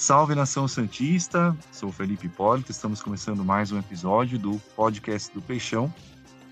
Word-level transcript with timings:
Salve 0.00 0.34
nação 0.34 0.66
Santista, 0.66 1.54
sou 1.70 1.92
Felipe 1.92 2.24
Hipólito, 2.26 2.70
estamos 2.70 3.02
começando 3.02 3.44
mais 3.44 3.70
um 3.70 3.78
episódio 3.78 4.38
do 4.38 4.58
podcast 4.74 5.30
do 5.34 5.42
Peixão 5.42 5.92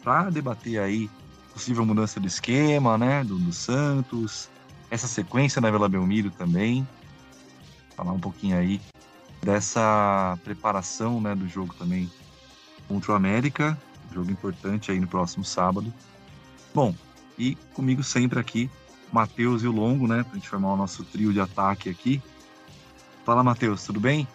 para 0.05 0.29
debater 0.29 0.79
aí 0.79 1.09
possível 1.55 1.87
mudança 1.87 2.21
de 2.21 2.27
esquema, 2.27 2.99
né, 2.99 3.25
do, 3.25 3.39
do 3.39 3.51
Santos, 3.51 4.51
essa 4.91 5.09
sequência 5.09 5.63
na 5.63 5.71
Vila 5.71 5.89
Belmiro 5.89 6.31
também, 6.31 6.87
falar 7.97 8.13
um 8.13 8.21
pouquinho 8.21 8.55
aí 8.55 8.83
dessa 9.43 10.39
preparação, 10.45 11.19
né, 11.19 11.35
do 11.35 11.49
jogo 11.49 11.75
também 11.79 12.13
contra 12.87 13.13
o 13.13 13.15
América, 13.15 13.79
jogo 14.13 14.31
importante 14.31 14.91
aí 14.91 15.01
no 15.01 15.09
próximo 15.09 15.43
sábado. 15.43 15.91
Bom, 16.75 16.95
e 17.39 17.55
comigo 17.73 18.03
sempre 18.03 18.39
aqui, 18.39 18.71
Matheus 19.11 19.63
e 19.63 19.67
o 19.67 19.73
Longo, 19.73 20.07
né, 20.07 20.23
para 20.23 20.33
a 20.33 20.35
gente 20.35 20.51
formar 20.51 20.75
o 20.75 20.77
nosso 20.77 21.03
trio 21.03 21.33
de 21.33 21.41
ataque 21.41 21.89
aqui. 21.89 22.23
Fala, 23.29 23.43
Matheus, 23.43 23.85
tudo 23.85 24.01
bem? 24.01 24.27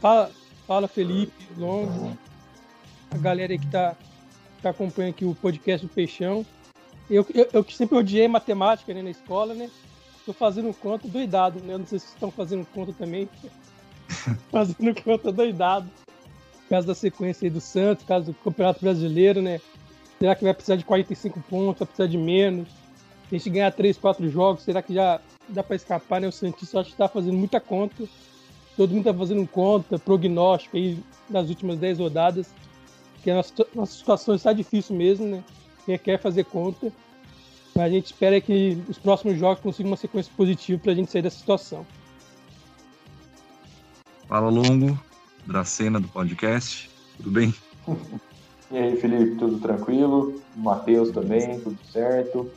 Fala, 0.00 0.30
fala 0.64 0.86
Felipe, 0.86 1.44
Longo, 1.58 2.16
a 3.10 3.18
galera 3.18 3.58
que 3.58 3.66
tá, 3.66 3.96
tá 4.62 4.70
acompanhando 4.70 5.10
aqui 5.10 5.24
o 5.24 5.34
podcast 5.34 5.84
do 5.84 5.92
Peixão. 5.92 6.46
Eu, 7.10 7.26
eu, 7.34 7.48
eu 7.52 7.66
sempre 7.68 7.98
odiei 7.98 8.28
matemática 8.28 8.94
né, 8.94 9.02
na 9.02 9.10
escola, 9.10 9.54
né? 9.54 9.68
Tô 10.24 10.32
fazendo 10.32 10.72
conta 10.72 11.08
doidado, 11.08 11.58
né? 11.64 11.76
Não 11.76 11.86
sei 11.88 11.98
se 11.98 12.06
estão 12.06 12.30
fazendo 12.30 12.64
conta 12.66 12.92
também. 12.92 13.28
fazendo 14.52 15.02
conta 15.02 15.32
doidado. 15.32 15.90
Por 16.62 16.68
causa 16.70 16.86
da 16.86 16.94
sequência 16.94 17.46
aí 17.46 17.50
do 17.50 17.60
Santos, 17.60 18.04
por 18.04 18.08
causa 18.08 18.26
do 18.26 18.34
Campeonato 18.34 18.80
Brasileiro, 18.80 19.42
né? 19.42 19.60
Será 20.20 20.36
que 20.36 20.44
vai 20.44 20.54
precisar 20.54 20.76
de 20.76 20.84
45 20.84 21.40
pontos, 21.50 21.80
vai 21.80 21.88
precisar 21.88 22.06
de 22.06 22.18
menos? 22.18 22.83
A 23.34 23.38
gente 23.38 23.50
ganhar 23.50 23.72
3, 23.72 23.96
4 23.98 24.28
jogos, 24.30 24.62
será 24.62 24.82
que 24.82 24.94
já 24.94 25.20
dá 25.48 25.62
para 25.62 25.76
escapar, 25.76 26.20
né? 26.20 26.28
O 26.28 26.32
Santista 26.32 26.80
acho 26.80 26.90
que 26.90 26.96
tá 26.96 27.08
fazendo 27.08 27.36
muita 27.36 27.60
conta. 27.60 28.04
Todo 28.76 28.92
mundo 28.92 29.04
tá 29.04 29.14
fazendo 29.14 29.46
conta, 29.46 29.98
prognóstico 29.98 30.76
aí 30.76 30.98
nas 31.28 31.48
últimas 31.48 31.78
10 31.78 31.98
rodadas. 31.98 32.52
Que 33.22 33.30
a 33.30 33.36
nossa, 33.36 33.52
nossa 33.74 33.94
situação 33.94 34.34
está 34.34 34.52
difícil 34.52 34.96
mesmo, 34.96 35.26
né? 35.26 35.44
Quem 35.86 35.98
quer 35.98 36.20
fazer 36.20 36.44
conta. 36.44 36.92
Mas 37.74 37.84
a 37.84 37.88
gente 37.88 38.06
espera 38.06 38.40
que 38.40 38.82
os 38.88 38.98
próximos 38.98 39.38
jogos 39.38 39.60
consigam 39.60 39.90
uma 39.90 39.96
sequência 39.96 40.32
positiva 40.36 40.80
para 40.80 40.92
a 40.92 40.94
gente 40.94 41.10
sair 41.10 41.22
dessa 41.22 41.38
situação. 41.38 41.86
Fala, 44.28 44.48
Longo, 44.48 44.98
Dracena 45.46 46.00
do 46.00 46.08
podcast. 46.08 46.90
Tudo 47.16 47.30
bem? 47.30 47.54
E 48.70 48.78
aí, 48.78 48.96
Felipe, 48.96 49.36
tudo 49.36 49.60
tranquilo? 49.60 50.42
Matheus 50.56 51.10
também, 51.10 51.60
tudo 51.60 51.78
certo? 51.92 52.50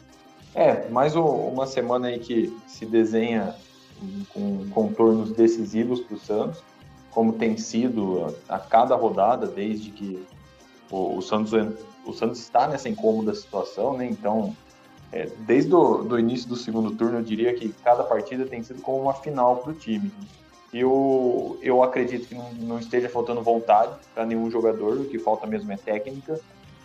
É, 0.55 0.89
mais 0.89 1.15
uma 1.15 1.67
semana 1.67 2.07
aí 2.07 2.19
que 2.19 2.55
se 2.65 2.85
desenha 2.85 3.55
com 4.33 4.67
contornos 4.69 5.31
decisivos 5.31 5.99
para 6.01 6.15
o 6.15 6.19
Santos, 6.19 6.63
como 7.11 7.33
tem 7.33 7.57
sido 7.57 8.35
a, 8.47 8.59
cada 8.59 8.95
rodada 8.95 9.47
desde 9.47 9.91
que 9.91 10.25
o, 10.89 11.17
o, 11.17 11.21
Santos 11.21 11.51
o 12.05 12.13
Santos 12.13 12.39
está 12.39 12.67
nessa 12.67 12.87
incômoda 12.87 13.33
situação, 13.33 13.97
né? 13.97 14.05
Então, 14.05 14.55
é, 15.11 15.29
desde 15.39 15.73
o 15.73 16.03
do 16.03 16.19
início 16.19 16.47
do 16.47 16.55
segundo 16.55 16.91
turno, 16.91 17.19
eu 17.19 17.23
diria 17.23 17.53
que 17.53 17.69
cada 17.83 18.03
partida 18.03 18.45
tem 18.45 18.61
sido 18.61 18.81
como 18.81 19.01
uma 19.01 19.13
final 19.13 19.57
para 19.57 19.71
o 19.71 19.73
time. 19.73 20.11
Eu, 20.73 21.57
eu 21.61 21.81
acredito 21.81 22.27
que 22.27 22.35
não, 22.35 22.51
não 22.53 22.79
esteja 22.79 23.09
faltando 23.09 23.41
vontade 23.41 23.93
para 24.13 24.25
nenhum 24.25 24.51
jogador, 24.51 24.97
o 24.99 25.05
que 25.05 25.17
falta 25.17 25.47
mesmo 25.47 25.71
é 25.71 25.77
técnica. 25.77 26.39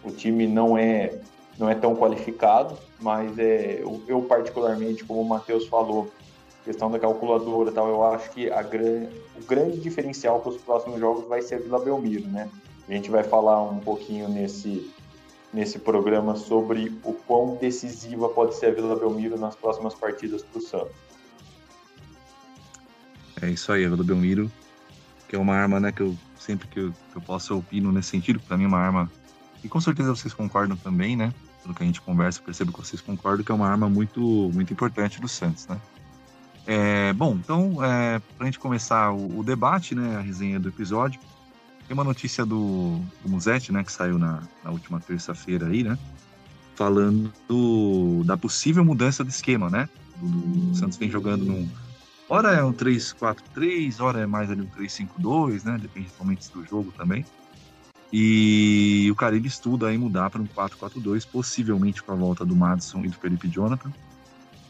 O 0.05 0.11
time 0.11 0.47
não 0.47 0.79
é 0.79 1.19
não 1.63 1.71
é 1.71 1.77
tão 1.77 1.95
qualificado, 1.95 2.77
mas 3.01 3.39
é, 3.39 3.81
eu, 3.81 4.03
eu 4.09 4.23
particularmente, 4.23 5.05
como 5.05 5.21
o 5.21 5.29
Matheus 5.29 5.65
falou, 5.69 6.13
questão 6.65 6.91
da 6.91 6.99
calculadora 6.99 7.71
e 7.71 7.73
tal, 7.73 7.89
eu 7.89 8.03
acho 8.05 8.31
que 8.31 8.51
a 8.51 8.63
gran, 8.63 9.07
o 9.41 9.45
grande 9.47 9.79
diferencial 9.79 10.41
para 10.41 10.51
os 10.51 10.61
próximos 10.61 10.99
jogos 10.99 11.25
vai 11.29 11.41
ser 11.41 11.55
a 11.55 11.59
Vila 11.59 11.79
Belmiro, 11.79 12.27
né? 12.27 12.51
A 12.89 12.93
gente 12.93 13.11
vai 13.13 13.23
falar 13.23 13.63
um 13.63 13.79
pouquinho 13.79 14.29
nesse, 14.29 14.91
nesse 15.53 15.79
programa 15.79 16.35
sobre 16.35 16.93
o 17.05 17.13
quão 17.13 17.55
decisiva 17.55 18.29
pode 18.29 18.57
ser 18.57 18.67
a 18.67 18.71
Vila 18.73 18.97
Belmiro 18.97 19.39
nas 19.39 19.55
próximas 19.55 19.95
partidas 19.95 20.43
para 20.43 20.59
o 20.59 20.63
Santos. 20.63 20.97
É 23.41 23.49
isso 23.49 23.71
aí, 23.71 23.85
a 23.85 23.89
Vila 23.89 24.03
Belmiro, 24.03 24.51
que 25.29 25.37
é 25.37 25.39
uma 25.39 25.55
arma, 25.55 25.79
né, 25.79 25.93
que 25.93 26.03
eu 26.03 26.17
sempre 26.37 26.67
que 26.67 26.81
eu, 26.81 26.93
que 27.13 27.19
eu 27.19 27.23
posso 27.23 27.57
opino 27.57 27.93
nesse 27.93 28.09
sentido, 28.09 28.41
para 28.41 28.57
mim 28.57 28.65
é 28.65 28.67
uma 28.67 28.79
arma 28.79 29.09
e 29.63 29.69
com 29.69 29.81
certeza 29.81 30.11
vocês 30.11 30.35
concordam 30.35 30.77
também, 30.77 31.17
né? 31.17 31.33
Pelo 31.63 31.75
que 31.75 31.83
a 31.83 31.87
gente 31.87 32.01
conversa, 32.01 32.43
percebo 32.43 32.73
que 32.73 32.79
vocês 32.79 33.01
concordam 33.01 33.45
que 33.45 33.53
é 33.53 33.55
uma 33.55 33.69
arma 33.69 33.89
muito, 33.89 34.21
muito 34.53 34.73
importante 34.73 35.21
do 35.21 35.29
Santos, 35.29 35.67
né? 35.67 35.81
É, 36.67 37.13
bom, 37.13 37.35
então, 37.35 37.85
é, 37.85 38.21
para 38.37 38.45
a 38.45 38.45
gente 38.45 38.59
começar 38.59 39.13
o, 39.13 39.39
o, 39.39 39.43
debate, 39.43 39.95
né, 39.95 40.17
a 40.17 40.21
resenha 40.21 40.61
do 40.61 40.69
episódio, 40.69 41.21
tem 41.87 41.95
uma 41.95 42.05
notícia 42.05 42.47
do, 42.47 43.01
do 43.23 43.29
Musetti, 43.29 43.73
né, 43.73 43.83
que 43.83 43.91
saiu 43.91 44.17
na, 44.17 44.43
na 44.63 44.71
última 44.71 45.01
terça-feira 45.01 45.67
aí, 45.67 45.83
né, 45.83 45.99
falando 46.75 47.33
do, 47.49 48.23
da 48.25 48.37
possível 48.37 48.85
mudança 48.85 49.25
de 49.25 49.31
esquema, 49.31 49.69
né? 49.69 49.89
Do, 50.17 50.71
o 50.71 50.75
Santos 50.75 50.97
vem 50.97 51.11
jogando 51.11 51.45
num. 51.45 51.69
Ora 52.29 52.53
é 52.53 52.65
um 52.65 52.73
3-4-3, 52.73 54.01
ora 54.01 54.21
é 54.21 54.27
mais 54.27 54.51
ali 54.51 54.63
um 54.63 54.67
3-5-2, 54.67 55.65
né? 55.65 55.79
Depende 55.81 56.09
do 56.53 56.65
jogo 56.65 56.93
também. 56.97 57.25
E 58.13 59.09
o 59.11 59.15
Caribe 59.15 59.49
estuda 59.49 59.89
aí 59.89 59.97
mudar 59.97 60.29
para 60.29 60.43
um 60.43 60.47
4-4-2, 60.47 61.27
possivelmente 61.27 62.03
com 62.03 62.13
a 62.13 62.15
volta 62.15 62.45
do 62.45 62.55
Madison 62.55 63.03
e 63.05 63.09
do 63.09 63.17
Felipe 63.17 63.49
Jonathan, 63.49 63.91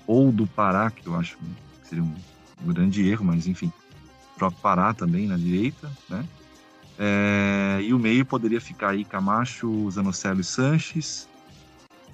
ou 0.07 0.31
do 0.31 0.47
Pará, 0.47 0.91
que 0.93 1.07
eu 1.07 1.17
acho 1.17 1.37
que 1.83 1.89
seria 1.89 2.05
um, 2.05 2.15
grande 2.73 3.09
erro, 3.09 3.25
mas 3.25 3.49
enfim, 3.49 3.73
o 4.37 4.39
próprio 4.39 4.63
Pará 4.63 4.95
também 4.95 5.27
na 5.27 5.37
direita, 5.37 5.91
né? 6.09 6.25
É, 6.97 7.81
e 7.83 7.93
o 7.93 7.99
meio 7.99 8.25
poderia 8.25 8.61
ficar 8.61 8.91
aí 8.91 9.05
Camacho, 9.05 9.91
Zanocelo 9.91 10.41
e 10.41 10.45
Sanches, 10.45 11.29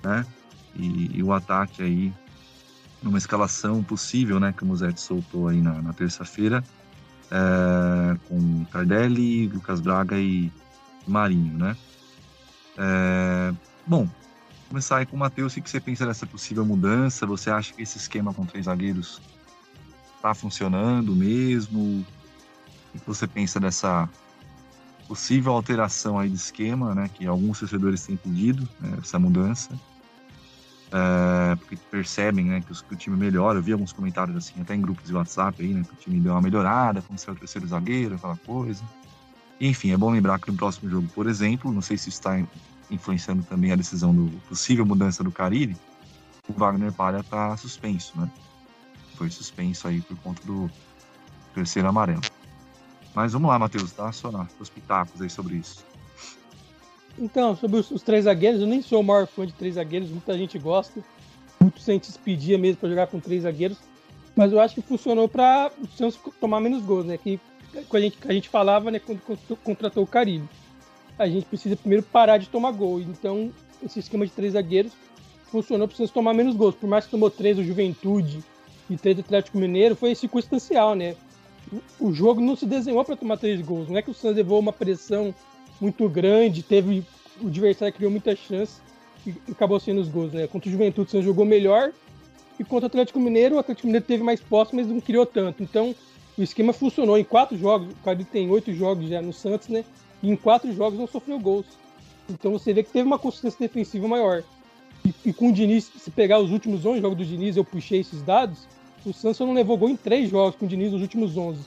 né? 0.02 0.24
E, 0.74 1.18
e, 1.18 1.22
o 1.22 1.32
ataque 1.32 1.82
aí 1.82 2.12
numa 3.02 3.18
escalação 3.18 3.82
possível, 3.82 4.40
né? 4.40 4.54
Que 4.56 4.62
o 4.62 4.66
Musetti 4.66 5.00
soltou 5.00 5.48
aí 5.48 5.60
na, 5.60 5.82
na 5.82 5.92
terça-feira, 5.92 6.64
é, 7.30 8.16
com 8.28 8.64
Tardelli, 8.64 9.48
Lucas 9.48 9.80
Braga 9.80 10.18
e 10.18 10.50
Marinho, 11.10 11.56
né? 11.56 11.76
É, 12.76 13.52
bom, 13.86 14.08
começar 14.68 14.98
aí 14.98 15.06
com 15.06 15.16
o 15.16 15.18
Matheus, 15.18 15.56
o 15.56 15.62
que 15.62 15.68
você 15.68 15.80
pensa 15.80 16.06
dessa 16.06 16.26
possível 16.26 16.64
mudança? 16.64 17.26
Você 17.26 17.50
acha 17.50 17.72
que 17.74 17.82
esse 17.82 17.98
esquema 17.98 18.32
com 18.32 18.44
três 18.44 18.66
zagueiros 18.66 19.20
está 20.16 20.34
funcionando 20.34 21.14
mesmo? 21.14 22.04
O 22.94 22.98
que 22.98 23.06
você 23.06 23.26
pensa 23.26 23.58
dessa 23.58 24.08
possível 25.08 25.52
alteração 25.52 26.18
aí 26.18 26.28
de 26.28 26.36
esquema, 26.36 26.94
né? 26.94 27.10
Que 27.12 27.26
alguns 27.26 27.58
torcedores 27.58 28.04
têm 28.06 28.16
pedido, 28.16 28.68
né, 28.78 28.98
essa 29.02 29.18
mudança. 29.18 29.70
É, 30.90 31.56
porque 31.56 31.76
percebem 31.90 32.46
né, 32.46 32.60
que, 32.60 32.72
que, 32.82 32.94
o 32.94 32.96
time 32.96 33.16
melhora. 33.16 33.58
Eu 33.58 33.62
vi 33.62 33.72
alguns 33.72 33.92
comentários 33.92 34.36
assim, 34.36 34.60
até 34.60 34.74
em 34.74 34.80
grupos 34.80 35.06
de 35.06 35.14
WhatsApp 35.14 35.62
aí, 35.62 35.72
né? 35.72 35.82
Que 35.82 35.94
o 35.94 35.96
time 35.96 36.20
deu 36.20 36.32
uma 36.32 36.42
melhorada, 36.42 37.02
como 37.02 37.18
se 37.18 37.30
o 37.30 37.34
terceiro 37.34 37.66
zagueiro, 37.66 38.14
aquela 38.14 38.36
coisa. 38.36 38.84
Enfim, 39.60 39.92
é 39.92 39.96
bom 39.96 40.10
lembrar 40.10 40.38
que 40.38 40.50
no 40.50 40.56
próximo 40.56 40.88
jogo, 40.88 41.08
por 41.14 41.26
exemplo, 41.26 41.72
não 41.72 41.82
sei 41.82 41.96
se 41.96 42.08
está 42.08 42.40
influenciando 42.90 43.42
também 43.42 43.72
a 43.72 43.76
decisão 43.76 44.14
do 44.14 44.30
possível 44.48 44.86
mudança 44.86 45.22
do 45.24 45.30
Cariri, 45.30 45.76
o 46.48 46.52
Wagner 46.52 46.92
Palha 46.92 47.18
está 47.18 47.56
suspenso, 47.56 48.18
né? 48.18 48.30
Foi 49.16 49.28
suspenso 49.30 49.88
aí 49.88 50.00
por 50.00 50.16
conta 50.18 50.42
do 50.44 50.70
terceiro 51.54 51.88
amarelo. 51.88 52.20
Mas 53.14 53.32
vamos 53.32 53.48
lá, 53.48 53.58
Matheus, 53.58 53.92
dá 53.92 54.12
só 54.12 54.30
os 54.60 54.68
pitacos 54.68 55.20
aí 55.20 55.28
sobre 55.28 55.56
isso. 55.56 55.84
Então, 57.18 57.56
sobre 57.56 57.80
os, 57.80 57.90
os, 57.90 58.02
três 58.02 58.24
zagueiros, 58.24 58.60
eu 58.60 58.66
nem 58.66 58.80
sou 58.80 59.00
o 59.00 59.04
maior 59.04 59.26
fã 59.26 59.44
de 59.44 59.52
três 59.52 59.74
zagueiros, 59.74 60.08
muita 60.08 60.38
gente 60.38 60.56
gosta, 60.56 61.02
muitos 61.60 61.84
Santos 61.84 62.16
pedia 62.16 62.56
mesmo 62.56 62.78
para 62.78 62.88
jogar 62.88 63.08
com 63.08 63.18
três 63.18 63.42
zagueiros, 63.42 63.78
mas 64.36 64.52
eu 64.52 64.60
acho 64.60 64.76
que 64.76 64.82
funcionou 64.82 65.28
para 65.28 65.72
o 65.82 65.86
Santos 65.96 66.18
tomar 66.40 66.60
menos 66.60 66.84
gols, 66.84 67.06
né? 67.06 67.18
Que 67.18 67.40
que 67.72 67.96
a 67.96 68.00
gente, 68.00 68.18
a 68.26 68.32
gente 68.32 68.48
falava, 68.48 68.90
né, 68.90 68.98
quando 68.98 69.20
contratou 69.62 70.02
o 70.02 70.06
Caribe. 70.06 70.48
A 71.18 71.28
gente 71.28 71.46
precisa 71.46 71.76
primeiro 71.76 72.04
parar 72.04 72.38
de 72.38 72.48
tomar 72.48 72.72
gol. 72.72 73.00
Então, 73.00 73.50
esse 73.84 73.98
esquema 73.98 74.26
de 74.26 74.32
três 74.32 74.52
zagueiros 74.52 74.92
funcionou 75.50 75.88
para 75.88 76.06
tomar 76.08 76.32
menos 76.32 76.54
gols. 76.54 76.74
Por 76.74 76.88
mais 76.88 77.04
que 77.04 77.10
tomou 77.10 77.30
três 77.30 77.56
do 77.56 77.64
Juventude 77.64 78.42
e 78.88 78.96
três 78.96 79.16
do 79.16 79.20
Atlético 79.20 79.58
Mineiro, 79.58 79.96
foi 79.96 80.14
circunstancial, 80.14 80.94
né? 80.94 81.16
O 82.00 82.12
jogo 82.12 82.40
não 82.40 82.56
se 82.56 82.64
desenhou 82.64 83.04
para 83.04 83.16
tomar 83.16 83.36
três 83.36 83.60
gols. 83.60 83.88
Não 83.88 83.96
é 83.96 84.02
que 84.02 84.10
o 84.10 84.14
Santos 84.14 84.36
levou 84.36 84.58
uma 84.58 84.72
pressão 84.72 85.34
muito 85.80 86.08
grande, 86.08 86.62
teve 86.62 87.04
o 87.40 87.46
adversário 87.46 87.94
criou 87.94 88.10
muita 88.10 88.34
chance 88.34 88.80
e 89.26 89.34
acabou 89.50 89.78
sendo 89.78 90.00
os 90.00 90.08
gols, 90.08 90.32
né? 90.32 90.46
Contra 90.46 90.68
o 90.68 90.72
Juventude, 90.72 91.08
o 91.08 91.10
Santos 91.10 91.26
jogou 91.26 91.44
melhor 91.44 91.92
e 92.58 92.64
contra 92.64 92.86
o 92.86 92.88
Atlético 92.88 93.20
Mineiro, 93.20 93.56
o 93.56 93.58
Atlético 93.58 93.86
Mineiro 93.86 94.06
teve 94.06 94.22
mais 94.22 94.40
posse, 94.40 94.74
mas 94.74 94.86
não 94.86 95.00
criou 95.00 95.24
tanto. 95.24 95.62
Então, 95.62 95.94
o 96.40 96.44
esquema 96.44 96.72
funcionou 96.72 97.18
em 97.18 97.24
quatro 97.24 97.56
jogos. 97.58 97.92
O 97.92 98.04
Caribe 98.04 98.24
tem 98.24 98.48
oito 98.50 98.72
jogos 98.72 99.08
já 99.08 99.20
no 99.20 99.32
Santos, 99.32 99.68
né? 99.68 99.84
E 100.22 100.30
em 100.30 100.36
quatro 100.36 100.72
jogos 100.72 100.98
não 100.98 101.06
sofreu 101.06 101.38
gols. 101.38 101.66
Então 102.30 102.52
você 102.52 102.72
vê 102.72 102.82
que 102.82 102.90
teve 102.90 103.06
uma 103.06 103.18
consistência 103.18 103.58
defensiva 103.58 104.06
maior. 104.06 104.44
E, 105.04 105.14
e, 105.26 105.32
com 105.32 105.48
o 105.48 105.52
Diniz, 105.52 105.90
se 105.96 106.10
pegar 106.10 106.38
os 106.38 106.50
últimos 106.50 106.84
11 106.84 107.00
jogos 107.00 107.18
do 107.18 107.24
Diniz, 107.24 107.56
eu 107.56 107.64
puxei 107.64 108.00
esses 108.00 108.22
dados, 108.22 108.66
o 109.04 109.12
Santos 109.12 109.38
não 109.40 109.54
levou 109.54 109.76
gol 109.76 109.88
em 109.88 109.96
três 109.96 110.28
jogos 110.28 110.56
com 110.56 110.66
o 110.66 110.68
Diniz 110.68 110.92
nos 110.92 111.02
últimos 111.02 111.36
11. 111.36 111.60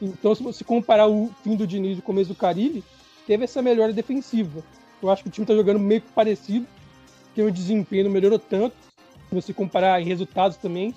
Então, 0.00 0.34
se 0.34 0.42
você 0.42 0.62
comparar 0.62 1.08
o 1.08 1.30
fim 1.42 1.56
do 1.56 1.66
Diniz 1.66 1.96
e 1.96 2.00
o 2.00 2.02
começo 2.02 2.28
do 2.28 2.34
Carilli, 2.34 2.82
teve 3.26 3.44
essa 3.44 3.60
melhora 3.60 3.92
defensiva. 3.92 4.62
Eu 5.02 5.10
acho 5.10 5.22
que 5.22 5.28
o 5.28 5.32
time 5.32 5.44
está 5.44 5.54
jogando 5.54 5.80
meio 5.80 6.00
que 6.00 6.12
parecido, 6.12 6.66
tem 7.34 7.44
um 7.44 7.50
desempenho 7.50 8.10
melhorou 8.10 8.38
tanto, 8.38 8.74
se 9.28 9.34
você 9.34 9.52
comparar 9.52 10.00
em 10.00 10.04
resultados 10.04 10.56
também, 10.56 10.94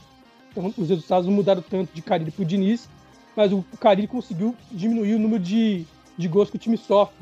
então, 0.52 0.74
os 0.78 0.90
resultados 0.90 1.28
não 1.28 1.34
mudaram 1.34 1.62
tanto 1.62 1.94
de 1.94 2.02
Carilli 2.02 2.32
para 2.32 2.44
o 2.44 2.46
Diniz, 2.46 2.90
mas 3.36 3.52
o 3.52 3.64
Carilli 3.80 4.08
conseguiu 4.08 4.56
diminuir 4.72 5.16
o 5.16 5.20
número 5.20 5.42
de, 5.42 5.86
de 6.18 6.28
gols 6.28 6.50
que 6.50 6.56
o 6.56 6.60
time 6.60 6.78
sofre. 6.78 7.16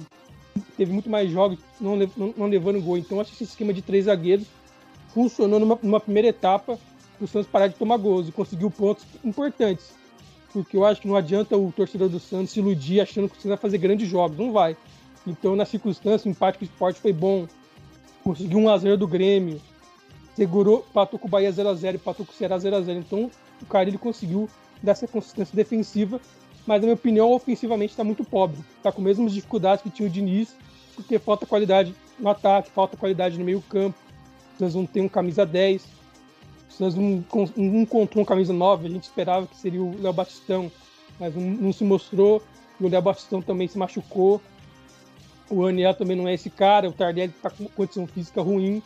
Teve 0.75 0.91
muito 0.91 1.09
mais 1.09 1.29
jogos 1.29 1.59
não, 1.79 1.95
não, 1.95 2.33
não 2.35 2.47
levando 2.47 2.81
gol. 2.81 2.97
Então, 2.97 3.19
acho 3.19 3.31
que 3.31 3.43
esse 3.43 3.51
esquema 3.51 3.73
de 3.73 3.81
três 3.81 4.05
zagueiros 4.05 4.47
funcionou 5.13 5.59
numa, 5.59 5.79
numa 5.81 5.99
primeira 5.99 6.29
etapa 6.29 6.79
para 7.17 7.25
o 7.25 7.27
Santos 7.27 7.49
parar 7.49 7.67
de 7.67 7.75
tomar 7.75 7.97
gols 7.97 8.27
e 8.27 8.31
conseguiu 8.31 8.69
pontos 8.69 9.05
importantes. 9.23 9.93
Porque 10.53 10.77
eu 10.77 10.85
acho 10.85 11.01
que 11.01 11.07
não 11.07 11.15
adianta 11.15 11.57
o 11.57 11.71
torcedor 11.71 12.09
do 12.09 12.19
Santos 12.19 12.51
se 12.51 12.59
iludir 12.59 13.01
achando 13.01 13.29
que 13.29 13.39
você 13.39 13.47
vai 13.47 13.57
fazer 13.57 13.77
grandes 13.77 14.07
jogos. 14.07 14.37
Não 14.37 14.51
vai. 14.51 14.77
Então, 15.25 15.55
na 15.55 15.65
circunstância, 15.65 16.27
o 16.27 16.31
empate 16.31 16.57
com 16.57 16.65
o 16.65 16.67
esporte 16.67 16.99
foi 16.99 17.11
bom. 17.11 17.47
Conseguiu 18.23 18.59
um 18.59 18.63
1x0 18.63 18.95
do 18.95 19.07
Grêmio. 19.07 19.61
Segurou, 20.35 20.85
patou 20.93 21.19
com 21.19 21.27
o 21.27 21.31
Bahia 21.31 21.51
0x0 21.51 21.95
e 21.95 21.97
patou 21.97 22.25
com 22.25 22.31
o 22.31 22.35
Ceará 22.35 22.57
0x0. 22.57 22.97
Então, 22.97 23.29
o 23.61 23.65
cara 23.65 23.89
ele 23.89 23.97
conseguiu 23.97 24.49
dar 24.81 24.93
essa 24.93 25.07
consistência 25.07 25.55
defensiva. 25.55 26.19
Mas, 26.65 26.81
na 26.81 26.87
minha 26.87 26.95
opinião, 26.95 27.31
ofensivamente 27.31 27.91
está 27.91 28.03
muito 28.03 28.23
pobre. 28.23 28.59
Está 28.77 28.91
com 28.91 29.01
as 29.01 29.05
mesmas 29.05 29.33
dificuldades 29.33 29.81
que 29.81 29.89
tinha 29.89 30.07
o 30.07 30.11
Diniz, 30.11 30.55
porque 30.95 31.17
falta 31.17 31.45
qualidade 31.45 31.95
no 32.19 32.29
ataque, 32.29 32.69
falta 32.71 32.97
qualidade 32.97 33.37
no 33.37 33.45
meio 33.45 33.61
campo. 33.61 33.97
Vocês 34.57 34.75
não 34.75 34.85
tem 34.85 35.03
um 35.03 35.09
camisa 35.09 35.45
10. 35.45 35.85
Vocês 36.69 36.95
não, 36.95 37.23
não 37.55 37.81
encontrou 37.81 38.23
um 38.23 38.25
camisa 38.25 38.51
9. 38.51 38.87
A 38.87 38.89
gente 38.89 39.03
esperava 39.03 39.47
que 39.47 39.55
seria 39.55 39.81
o 39.81 39.99
Léo 40.01 40.11
Batistão, 40.11 40.71
mas 41.19 41.35
não, 41.35 41.43
não 41.43 41.73
se 41.73 41.83
mostrou. 41.83 42.43
O 42.81 42.87
Léo 42.87 43.01
Batistão 43.01 43.41
também 43.41 43.67
se 43.67 43.77
machucou. 43.77 44.41
O 45.49 45.65
Aniel 45.65 45.93
também 45.93 46.17
não 46.17 46.27
é 46.27 46.33
esse 46.33 46.49
cara. 46.49 46.89
O 46.89 46.93
Tardelli 46.93 47.33
está 47.35 47.49
com 47.49 47.65
condição 47.69 48.05
física 48.05 48.41
ruim. 48.41 48.81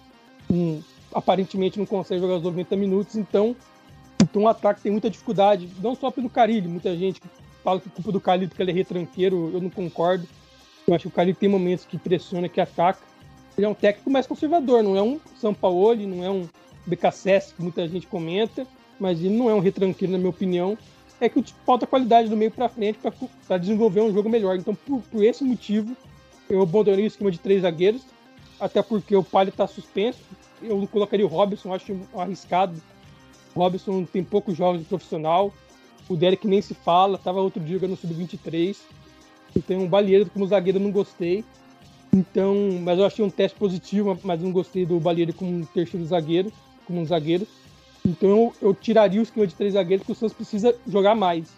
Um, 0.50 0.82
aparentemente 1.14 1.80
não 1.80 1.86
consegue 1.86 2.22
jogar 2.22 2.36
os 2.36 2.44
90 2.44 2.76
minutos. 2.76 3.16
Então, 3.16 3.56
então 4.32 4.44
o 4.44 4.48
ataque 4.48 4.82
tem 4.82 4.92
muita 4.92 5.10
dificuldade. 5.10 5.70
Não 5.84 5.94
só 5.94 6.10
pelo 6.10 6.30
Carilho. 6.30 6.70
Muita 6.70 6.96
gente 6.96 7.22
fala 7.64 7.80
que 7.80 7.90
é 7.90 7.92
culpa 7.92 8.12
do 8.12 8.20
Carilho 8.20 8.48
porque 8.48 8.64
ele 8.64 8.72
é 8.72 8.74
retranqueiro. 8.74 9.52
Eu 9.54 9.62
não 9.62 9.70
concordo. 9.70 10.28
Eu 10.88 10.96
acho 10.96 11.04
que 11.04 11.08
o 11.10 11.12
Carilho 11.12 11.36
tem 11.36 11.50
momentos 11.50 11.86
que 11.86 11.98
pressiona, 11.98 12.50
que 12.50 12.60
ataca. 12.60 13.02
Ele 13.58 13.66
é 13.66 13.70
um 13.70 13.74
técnico 13.74 14.10
mais 14.10 14.26
conservador. 14.26 14.82
Não 14.82 14.96
é 14.96 15.02
um 15.02 15.20
São 15.36 15.54
Paulo, 15.54 15.96
não 16.08 16.24
é 16.24 16.32
um 16.32 16.48
BKSS 16.88 17.54
que 17.54 17.62
muita 17.62 17.88
gente 17.88 18.08
comenta. 18.08 18.66
Mas 18.98 19.20
ele 19.20 19.36
não 19.36 19.50
é 19.50 19.54
um 19.54 19.60
retranqueiro, 19.60 20.14
na 20.14 20.18
minha 20.18 20.30
opinião 20.30 20.78
é 21.22 21.30
que 21.30 21.44
falta 21.64 21.86
qualidade 21.86 22.28
do 22.28 22.36
meio 22.36 22.50
para 22.50 22.68
frente 22.68 23.00
para 23.48 23.58
desenvolver 23.58 24.02
um 24.02 24.12
jogo 24.12 24.28
melhor. 24.28 24.58
Então, 24.58 24.74
por, 24.74 25.02
por, 25.04 25.24
esse 25.24 25.44
motivo, 25.44 25.96
eu 26.50 26.62
abandonei 26.64 27.06
o 27.06 27.08
esquema 27.08 27.30
de 27.30 27.40
três 27.40 27.62
zagueiros, 27.62 28.02
até 28.60 28.82
porque 28.82 29.16
o 29.16 29.24
Palio 29.24 29.52
está 29.52 29.68
suspenso. 29.68 30.20
Eu 30.62 30.88
colocaria 30.88 31.26
o 31.26 31.30
Robson, 31.30 31.74
acho 31.74 31.96
arriscado. 32.16 32.82
Robson 33.56 34.06
tem 34.06 34.24
poucos 34.24 34.58
jogos 34.58 34.82
de 34.82 34.88
profissional. 34.88 35.54
O 36.10 36.16
Derek 36.16 36.48
nem 36.48 36.62
se 36.62 36.74
fala, 36.74 37.16
estava 37.16 37.42
outro 37.42 37.62
dia 37.62 37.76
jogando 37.76 37.96
sub-23. 37.96 38.78
Então, 39.56 39.80
um 39.80 39.88
Balieiro 39.88 40.30
como 40.30 40.48
zagueiro 40.48 40.78
eu 40.78 40.84
não 40.84 40.92
gostei. 40.92 41.44
Então, 42.14 42.56
mas 42.82 43.00
eu 43.00 43.06
achei 43.06 43.24
um 43.24 43.30
teste 43.30 43.58
positivo, 43.58 44.18
mas 44.24 44.42
não 44.42 44.52
gostei 44.52 44.86
do 44.86 45.00
Balieiro 45.00 45.34
como 45.34 45.66
terceiro 45.68 46.06
zagueiro, 46.06 46.52
como 46.86 47.00
um 47.00 47.06
zagueiro. 47.06 47.48
Então 48.06 48.30
eu, 48.30 48.54
eu 48.62 48.74
tiraria 48.74 49.20
o 49.20 49.24
esquema 49.24 49.48
de 49.48 49.56
três 49.56 49.74
zagueiros, 49.74 50.06
porque 50.06 50.14
o 50.14 50.16
Santos 50.16 50.36
precisa 50.36 50.76
jogar 50.88 51.16
mais. 51.16 51.50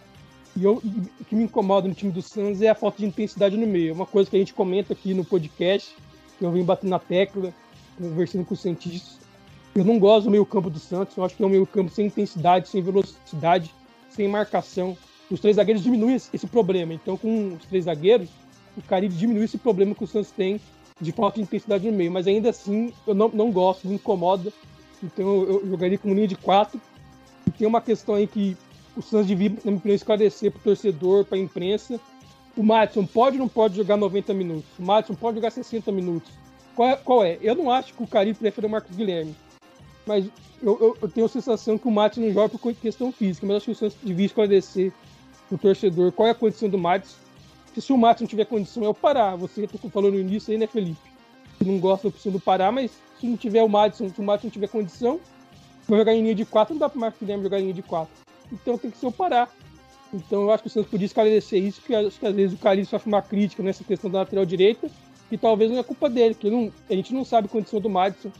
E 0.56 0.63
eu, 0.63 0.75
o 0.75 1.25
que 1.25 1.36
me 1.36 1.46
incomoda 1.46 1.88
no 1.88 1.94
time 1.96 2.12
do 2.12 2.22
Santos 2.22 2.62
é 2.62 2.69
a 2.69 2.75
falta 2.75 3.00
de 3.00 3.06
intensidade 3.06 3.57
no 3.57 3.66
meio. 3.66 3.89
É 3.89 3.94
uma 3.94 4.06
coisa 4.06 4.30
que 4.30 4.36
a 4.36 4.39
gente 4.39 4.54
comenta 4.54 4.94
aqui 4.94 5.13
no 5.13 5.25
podcast, 5.25 5.96
que 6.38 6.46
eu 6.46 6.51
venho 6.51 6.66
batendo 6.66 6.92
na 6.92 7.00
tecla, 7.00 7.51
conversando 7.98 8.46
com 8.46 8.54
os 8.54 8.62
cientistas. 8.62 9.23
Eu 9.75 9.84
não 9.84 9.98
gosto 9.98 10.25
do 10.25 10.31
meio 10.31 10.46
campo 10.46 10.70
do 10.70 10.78
Santos, 10.78 11.18
eu 11.18 11.25
acho 11.25 11.36
que 11.36 11.42
é 11.42 11.46
um 11.46 11.50
meio 11.50 11.66
campo 11.66 11.90
sem 11.90 12.06
intensidade, 12.06 12.70
sem 12.70 12.80
velocidade, 12.81 13.74
sem 14.08 14.28
marcação. 14.28 14.96
Os 15.31 15.40
três 15.40 15.56
zagueiros 15.56 15.81
diminuem 15.81 16.16
esse 16.16 16.46
problema. 16.46 16.94
Então, 16.94 17.18
com 17.18 17.56
os 17.56 17.66
três 17.66 17.86
zagueiros, 17.86 18.30
o 18.78 18.81
Caribe 18.84 19.16
diminui 19.16 19.46
esse 19.46 19.58
problema 19.58 19.96
que 19.96 20.04
o 20.04 20.08
Santos 20.08 20.30
tem 20.30 20.62
de 21.02 21.12
falta 21.12 21.38
de 21.38 21.42
intensidade 21.42 21.90
no 21.90 21.98
meio. 21.98 22.12
Mas 22.12 22.28
ainda 22.28 22.52
assim, 22.52 22.94
eu 23.08 23.16
não, 23.16 23.30
não 23.30 23.52
gosto, 23.52 23.88
me 23.88 23.96
incomoda. 23.96 24.54
Então, 25.02 25.42
eu 25.44 25.68
jogaria 25.68 25.98
com 25.98 26.14
linha 26.14 26.28
de 26.28 26.36
quatro. 26.36 26.80
E 27.48 27.50
tem 27.50 27.68
uma 27.68 27.81
questão 27.81 28.14
aí 28.14 28.28
que 28.28 28.56
o 28.96 29.02
Santos 29.02 29.25
devia, 29.25 29.50
na 29.50 29.72
minha 29.72 29.78
opinião, 29.78 29.96
esclarecer 29.96 30.52
para 30.52 30.60
o 30.60 30.64
torcedor, 30.64 31.25
para 31.25 31.38
a 31.38 31.42
imprensa. 31.42 32.00
O 32.56 32.62
Madison 32.62 33.08
pode 33.08 33.38
ou 33.38 33.40
não 33.40 33.50
pode 33.50 33.75
jogar 33.75 33.98
90 33.98 34.36
minutos? 34.36 34.70
O 34.78 34.84
Madison 34.84 35.16
pode 35.16 35.38
jogar 35.38 35.50
60 35.50 35.92
minutos? 35.92 36.31
Qual 36.75 36.90
é? 36.90 36.96
Qual 36.96 37.24
é? 37.24 37.40
Eu 37.42 37.56
não 37.56 37.72
acho 37.72 37.92
que 37.96 38.04
o 38.04 38.08
Caribe 38.08 38.38
prefere 38.38 38.68
o 38.68 38.70
Marcos 38.70 38.96
Guilherme. 38.96 39.36
Mas 40.06 40.26
eu, 40.62 40.78
eu, 40.80 40.98
eu, 41.02 41.10
tenho 41.10 41.26
a 41.26 41.30
sensação 41.30 41.78
que 41.78 41.88
o 41.88 41.92
Madison 41.92 42.22
não 42.22 42.34
joga 42.34 42.58
por 42.58 42.74
questão 42.74 43.12
física. 43.12 43.46
Mas 43.46 43.58
acho 43.58 43.66
que 43.66 43.72
o 43.72 43.76
Santos 43.76 43.98
devia 44.04 44.26
esclarecer 44.26 44.92
o 45.52 45.58
torcedor 45.58 46.12
qual 46.12 46.28
é 46.28 46.32
a 46.32 46.36
condição 46.36 46.70
do 46.70 46.78
Madison. 46.78 47.16
Porque 47.66 47.82
se 47.82 47.92
o 47.94 47.98
Madison 47.98 48.26
tiver 48.26 48.46
condição, 48.46 48.84
é 48.84 48.90
o 48.90 48.94
Pará. 48.94 49.36
Você 49.36 49.68
falou 49.92 50.12
no 50.12 50.20
início 50.20 50.52
aí, 50.52 50.58
né, 50.58 50.68
Felipe? 50.68 51.00
Que 51.58 51.66
não 51.66 51.80
gosta 51.80 52.08
da 52.08 52.16
opção 52.16 52.32
do 52.32 52.40
Pará, 52.40 52.72
mas 52.72 52.92
se 53.20 53.28
não 53.28 53.38
tiver 53.38 53.64
o 53.64 53.70
Madison, 53.70 54.10
se 54.10 54.20
o 54.20 54.24
Madison 54.24 54.48
não 54.48 54.52
tiver 54.52 54.68
condição, 54.68 55.20
vai 55.88 56.00
jogar 56.00 56.14
em 56.14 56.22
linha 56.22 56.36
de 56.36 56.46
4, 56.46 56.74
não 56.74 56.80
dá 56.80 56.90
para 56.90 56.98
o 56.98 57.02
Marcos 57.02 57.20
Guilherme 57.20 57.44
jogar 57.44 57.60
em 57.60 57.64
linha 57.64 57.74
de 57.74 57.84
4 57.84 58.24
então 58.54 58.78
tem 58.78 58.92
que 58.92 58.98
ser 58.98 59.08
o 59.08 59.12
Pará. 59.12 59.48
Então 60.14 60.44
eu 60.44 60.52
acho 60.52 60.64
que 60.64 60.68
o 60.68 60.72
Santos 60.72 60.92
podia 60.92 61.06
esclarecer 61.06 61.62
isso, 61.62 61.82
porque 61.82 61.96
acho 61.96 62.20
que 62.20 62.28
às 62.28 62.36
vezes 62.36 62.56
o 62.56 62.62
Carlinhos 62.62 62.90
sofre 62.90 63.10
uma 63.10 63.22
crítica 63.22 63.64
nessa 63.64 63.84
questão 63.84 64.10
da 64.12 64.20
lateral 64.20 64.46
direita, 64.46 64.90
e 65.32 65.38
talvez 65.38 65.72
não 65.72 65.80
é 65.80 65.84
culpa 65.84 66.10
dele, 66.10 66.36
porque 66.36 66.52
não, 66.52 66.72
a 66.88 66.94
gente 66.94 67.14
não 67.14 67.26
sabe 67.26 67.48
a 67.48 67.50
condição 67.50 67.82
do 67.82 67.90
Madison. 67.90 68.32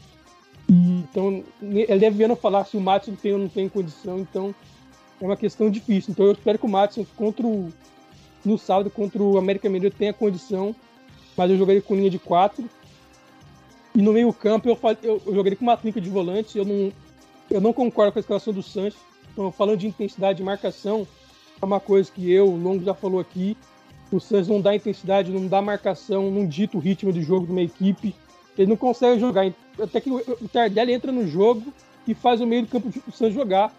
Então 0.68 1.44
ele 1.62 1.98
deve 1.98 2.16
vir 2.16 2.36
falar 2.36 2.64
se 2.64 2.76
o 2.76 2.80
Madison 2.80 3.14
tem 3.14 3.32
ou 3.32 3.38
não 3.38 3.48
tem 3.48 3.68
condição, 3.68 4.18
então 4.18 4.54
é 5.20 5.24
uma 5.24 5.36
questão 5.36 5.70
difícil. 5.70 6.12
Então 6.12 6.26
eu 6.26 6.32
espero 6.32 6.58
que 6.58 6.66
o 6.66 6.68
Madison 6.68 7.04
contra 7.16 7.46
o, 7.46 7.72
no 8.44 8.58
sábado 8.58 8.90
contra 8.90 9.22
o 9.22 9.36
América 9.36 9.68
Mineiro 9.68 9.94
tenha 9.94 10.12
condição, 10.12 10.74
mas 11.36 11.50
eu 11.50 11.58
jogaria 11.58 11.82
com 11.82 11.94
linha 11.94 12.10
de 12.10 12.18
4. 12.18 12.64
E 13.94 14.02
no 14.02 14.12
meio 14.12 14.32
campo 14.32 14.68
eu, 14.68 14.78
eu, 15.02 15.22
eu 15.26 15.34
jogaria 15.34 15.56
com 15.56 15.64
uma 15.64 15.76
trinca 15.76 16.00
de 16.00 16.10
volante, 16.10 16.58
eu 16.58 16.64
não, 16.64 16.92
eu 17.50 17.60
não 17.60 17.72
concordo 17.72 18.12
com 18.12 18.18
a 18.18 18.20
escalação 18.20 18.52
do 18.52 18.62
Sanches, 18.62 18.98
então, 19.34 19.50
falando 19.50 19.78
de 19.78 19.88
intensidade 19.88 20.38
de 20.38 20.44
marcação, 20.44 21.06
é 21.60 21.64
uma 21.64 21.80
coisa 21.80 22.10
que 22.10 22.30
eu, 22.30 22.48
o 22.48 22.56
Longo 22.56 22.84
já 22.84 22.94
falou 22.94 23.20
aqui. 23.20 23.56
O 24.12 24.20
Santos 24.20 24.48
não 24.48 24.60
dá 24.60 24.76
intensidade, 24.76 25.32
não 25.32 25.48
dá 25.48 25.60
marcação, 25.60 26.30
não 26.30 26.46
dita 26.46 26.76
o 26.76 26.80
ritmo 26.80 27.12
de 27.12 27.20
jogo 27.20 27.46
de 27.46 27.52
uma 27.52 27.62
equipe. 27.62 28.14
Ele 28.56 28.68
não 28.68 28.76
consegue 28.76 29.20
jogar. 29.20 29.52
Até 29.80 30.00
que 30.00 30.10
o 30.10 30.48
Tardelli 30.52 30.92
entra 30.92 31.10
no 31.10 31.26
jogo 31.26 31.72
e 32.06 32.14
faz 32.14 32.40
o 32.40 32.46
meio 32.46 32.62
do 32.62 32.68
campo 32.68 32.88
do 32.88 33.12
Santos 33.12 33.34
jogar. 33.34 33.74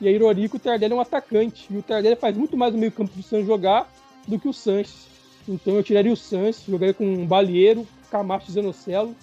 E 0.00 0.08
a 0.08 0.48
que 0.48 0.56
o 0.56 0.58
Tardelli 0.58 0.92
é 0.92 0.96
um 0.96 1.00
atacante. 1.00 1.66
E 1.70 1.76
o 1.76 1.82
Tardelli 1.82 2.16
faz 2.16 2.36
muito 2.36 2.56
mais 2.56 2.74
o 2.74 2.78
meio 2.78 2.92
campo 2.92 3.14
do 3.14 3.22
Santos 3.22 3.46
jogar 3.46 3.92
do 4.26 4.38
que 4.38 4.48
o 4.48 4.52
Sanches. 4.52 5.08
Então 5.48 5.74
eu 5.74 5.82
tiraria 5.82 6.12
o 6.12 6.16
Sanches, 6.16 6.64
jogaria 6.66 6.94
com 6.94 7.04
um 7.04 7.26
Balieiro, 7.26 7.86
Camacho 8.10 8.46
e 8.48 8.52
Zanocelo. 8.52 9.14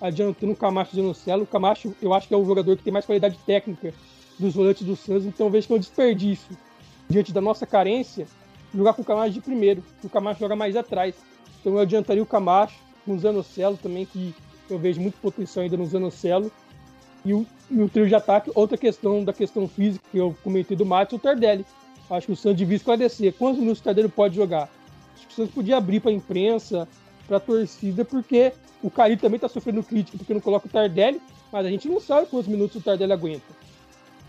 Adiantando 0.00 0.52
o 0.52 0.56
Camacho 0.56 0.90
e 0.92 0.96
Zanocelo. 0.96 1.44
O 1.44 1.46
Camacho 1.46 1.94
eu 2.02 2.12
acho 2.12 2.28
que 2.28 2.34
é 2.34 2.36
o 2.36 2.44
jogador 2.44 2.76
que 2.76 2.84
tem 2.84 2.92
mais 2.92 3.06
qualidade 3.06 3.38
técnica 3.46 3.94
dos 4.38 4.54
volantes 4.54 4.84
do 4.84 4.96
Santos, 4.96 5.26
então 5.26 5.48
vejo 5.48 5.68
que 5.68 5.72
é 5.72 5.76
um 5.76 5.78
desperdício 5.78 6.56
diante 7.08 7.32
da 7.32 7.40
nossa 7.40 7.64
carência 7.64 8.26
jogar 8.74 8.94
com 8.94 9.02
o 9.02 9.04
Camacho 9.04 9.32
de 9.32 9.40
primeiro, 9.40 9.82
o 10.02 10.08
Camacho 10.08 10.40
joga 10.40 10.56
mais 10.56 10.76
atrás. 10.76 11.14
Então 11.60 11.74
eu 11.74 11.78
adiantaria 11.78 12.22
o 12.22 12.26
Camacho 12.26 12.76
com 13.04 13.14
o 13.14 13.18
Zanocelo 13.18 13.76
também, 13.76 14.06
que 14.06 14.34
eu 14.68 14.78
vejo 14.78 15.00
muito 15.00 15.18
potencial 15.18 15.62
ainda 15.62 15.76
no 15.76 15.86
Zanocelo. 15.86 16.50
E 17.24 17.32
o, 17.32 17.46
e 17.70 17.80
o 17.80 17.88
trio 17.88 18.06
de 18.06 18.14
ataque, 18.14 18.50
outra 18.54 18.76
questão 18.76 19.24
da 19.24 19.32
questão 19.32 19.66
física 19.66 20.04
que 20.10 20.18
eu 20.18 20.36
comentei 20.44 20.76
do 20.76 20.84
Matos, 20.84 21.18
o 21.18 21.18
Tardelli. 21.18 21.64
Acho 22.10 22.26
que 22.26 22.32
o 22.32 22.36
Santos 22.36 22.58
devia 22.58 22.76
esclarecer 22.76 23.32
quantos 23.32 23.60
minutos 23.60 23.80
o 23.80 23.84
Tardelli 23.84 24.08
pode 24.08 24.36
jogar. 24.36 24.68
Acho 25.14 25.26
que 25.26 25.32
o 25.32 25.36
Santos 25.36 25.54
podia 25.54 25.78
abrir 25.78 26.00
para 26.00 26.10
a 26.10 26.14
imprensa, 26.14 26.86
para 27.26 27.38
a 27.38 27.40
torcida, 27.40 28.04
porque 28.04 28.52
o 28.82 28.90
Cari 28.90 29.16
também 29.16 29.36
está 29.36 29.48
sofrendo 29.48 29.82
crítica 29.82 30.18
porque 30.18 30.34
não 30.34 30.40
coloca 30.40 30.66
o 30.66 30.70
Tardelli, 30.70 31.20
mas 31.50 31.64
a 31.64 31.70
gente 31.70 31.88
não 31.88 31.98
sabe 31.98 32.26
quantos 32.26 32.48
minutos 32.48 32.76
o 32.76 32.82
Tardelli 32.82 33.12
aguenta. 33.12 33.64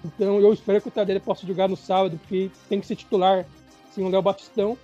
Então 0.06 0.40
eu 0.40 0.54
espero 0.54 0.82
que 0.82 0.88
o 0.88 0.92
Tardelli 0.92 1.20
possa 1.20 1.46
jogar 1.46 1.68
no 1.68 1.76
sábado, 1.76 2.18
porque 2.18 2.50
tem 2.70 2.80
que 2.80 2.88
ser 2.88 2.96
titular 2.96 3.46
sem 3.92 4.06
o 4.06 4.10
Léo 4.10 4.22
Batistão. 4.22 4.78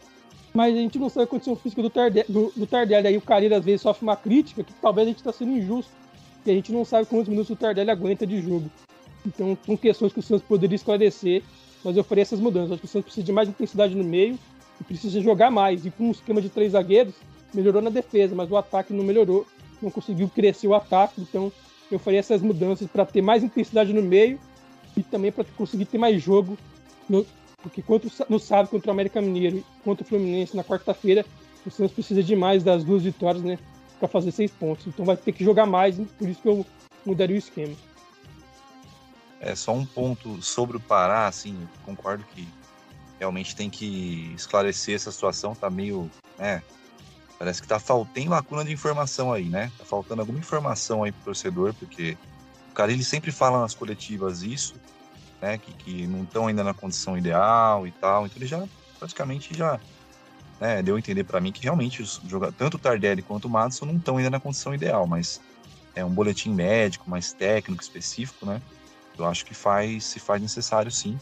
Mas 0.54 0.76
a 0.76 0.78
gente 0.78 1.00
não 1.00 1.10
sabe 1.10 1.24
a 1.24 1.28
condição 1.28 1.56
física 1.56 1.82
do 1.82 1.90
Tardelli. 1.90 2.26
Do, 2.28 2.52
do 2.56 2.68
Tardelli. 2.68 3.08
Aí 3.08 3.18
o 3.18 3.22
Carreira 3.22 3.58
às 3.58 3.64
vezes 3.64 3.82
sofre 3.82 4.04
uma 4.04 4.16
crítica 4.16 4.64
que 4.64 4.74
talvez 4.74 5.08
a 5.08 5.10
gente 5.10 5.20
está 5.20 5.32
sendo 5.32 5.52
injusto. 5.52 5.92
Porque 6.36 6.52
a 6.52 6.54
gente 6.54 6.72
não 6.72 6.84
sabe 6.84 7.06
quantos 7.06 7.30
minutos 7.30 7.50
o 7.50 7.56
Tardelli 7.56 7.90
aguenta 7.90 8.26
de 8.28 8.42
jogo. 8.42 8.70
Então 9.26 9.58
são 9.66 9.78
questões 9.78 10.12
que 10.12 10.20
o 10.20 10.24
Santos 10.24 10.46
poderia 10.48 10.76
esclarecer. 10.76 11.44
Mas 11.84 11.96
eu 11.96 12.04
faria 12.04 12.24
essas 12.24 12.40
mudanças. 12.40 12.74
Acho 12.74 12.82
que 12.82 12.86
o 12.86 12.90
Santos 12.90 13.06
precisa 13.06 13.26
de 13.26 13.32
mais 13.32 13.48
intensidade 13.48 13.96
no 13.96 14.04
meio 14.04 14.38
e 14.80 14.84
precisa 14.84 15.22
jogar 15.22 15.50
mais. 15.50 15.86
E 15.86 15.92
com 15.92 16.06
um 16.06 16.12
esquema 16.12 16.42
de 16.42 16.50
três 16.50 16.74
zagueiros, 16.74 17.14
melhorou 17.54 17.82
na 17.82 17.90
defesa, 17.90 18.36
mas 18.36 18.52
o 18.52 18.58
ataque 18.58 18.94
não 18.94 19.04
melhorou. 19.04 19.48
Não 19.82 19.90
conseguiu 19.90 20.30
crescer 20.30 20.68
o 20.68 20.76
ataque. 20.76 21.22
Então 21.22 21.52
eu 21.90 21.98
faria 21.98 22.20
essas 22.20 22.42
mudanças 22.42 22.88
para 22.88 23.06
ter 23.06 23.22
mais 23.22 23.44
intensidade 23.44 23.94
no 23.94 24.02
meio 24.02 24.40
e 24.98 25.02
também 25.04 25.32
para 25.32 25.46
conseguir 25.56 25.86
ter 25.86 25.98
mais 25.98 26.22
jogo. 26.22 26.58
No, 27.08 27.26
porque 27.62 27.82
contra, 27.82 28.10
no 28.30 28.40
sábado 28.40 28.70
contra 28.70 28.90
o 28.90 28.92
América 28.92 29.22
Mineiro 29.22 29.64
contra 29.84 30.04
o 30.04 30.08
Fluminense 30.08 30.56
na 30.56 30.64
quarta-feira, 30.64 31.26
o 31.66 31.70
Santos 31.70 31.94
precisa 31.94 32.24
de 32.24 32.36
mais 32.36 32.64
das 32.64 32.84
duas 32.84 33.04
vitórias, 33.04 33.44
né? 33.44 33.60
Para 34.00 34.08
fazer 34.08 34.32
seis 34.32 34.52
pontos. 34.52 34.88
Então 34.88 35.06
vai 35.06 35.16
ter 35.16 35.32
que 35.32 35.44
jogar 35.44 35.66
mais, 35.66 35.96
por 36.18 36.28
isso 36.28 36.42
que 36.42 36.50
eu 36.50 36.66
mudaria 37.06 37.36
o 37.36 37.40
esquema. 37.40 37.76
É 39.40 39.56
só 39.56 39.74
um 39.74 39.86
ponto 39.86 40.42
sobre 40.42 40.78
o 40.78 40.80
Pará, 40.80 41.28
assim, 41.28 41.58
concordo 41.86 42.24
que 42.36 42.48
realmente 43.20 43.56
tem 43.56 43.70
que 43.70 44.32
esclarecer 44.36 44.96
essa 44.96 45.12
situação, 45.12 45.56
tá 45.56 45.70
meio, 45.70 46.10
né, 46.38 46.62
Parece 47.42 47.60
que 47.60 47.68
tá 47.68 47.80
faltando 47.80 48.30
lacuna 48.30 48.64
de 48.64 48.72
informação 48.72 49.34
aí, 49.34 49.46
né? 49.46 49.72
Tá 49.76 49.84
faltando 49.84 50.22
alguma 50.22 50.38
informação 50.38 51.04
aí 51.04 51.12
pro 51.12 51.24
torcedor, 51.24 51.74
porque 51.74 52.16
o 52.70 52.74
cara 52.76 52.92
ele 52.92 53.04
sempre 53.04 53.32
fala 53.32 53.60
nas 53.60 53.74
coletivas 53.74 54.44
isso, 54.44 54.76
né? 55.42 55.58
Que, 55.58 55.74
que 55.74 56.08
não 56.08 56.24
estão 56.24 56.48
ainda 56.48 56.64
na 56.64 56.74
condição 56.74 57.18
ideal 57.18 57.88
e 57.88 57.92
tal. 57.92 58.26
Então 58.26 58.38
ele 58.38 58.48
já 58.48 58.64
praticamente 59.00 59.58
já 59.58 59.80
né, 60.60 60.82
deu 60.84 60.96
a 60.96 61.00
entender 61.00 61.24
para 61.24 61.42
mim 61.42 61.52
que 61.52 61.64
realmente 61.64 62.04
os 62.04 62.22
jogadores, 62.28 62.58
tanto 62.58 62.76
o 62.76 62.80
Tardelli 62.80 63.24
quanto 63.24 63.46
o 63.46 63.50
Madison 63.50 63.86
não 63.86 63.98
estão 63.98 64.18
ainda 64.18 64.30
na 64.30 64.40
condição 64.40 64.76
ideal, 64.76 65.08
mas 65.08 65.42
é 65.96 66.06
um 66.06 66.12
boletim 66.12 66.54
médico, 66.54 67.10
mais 67.10 67.34
técnico, 67.34 67.82
específico, 67.82 68.46
né? 68.46 68.62
Eu 69.18 69.26
acho 69.26 69.44
que 69.44 69.54
faz 69.54 70.06
se 70.06 70.20
faz 70.20 70.42
necessário 70.42 70.92
sim. 70.92 71.20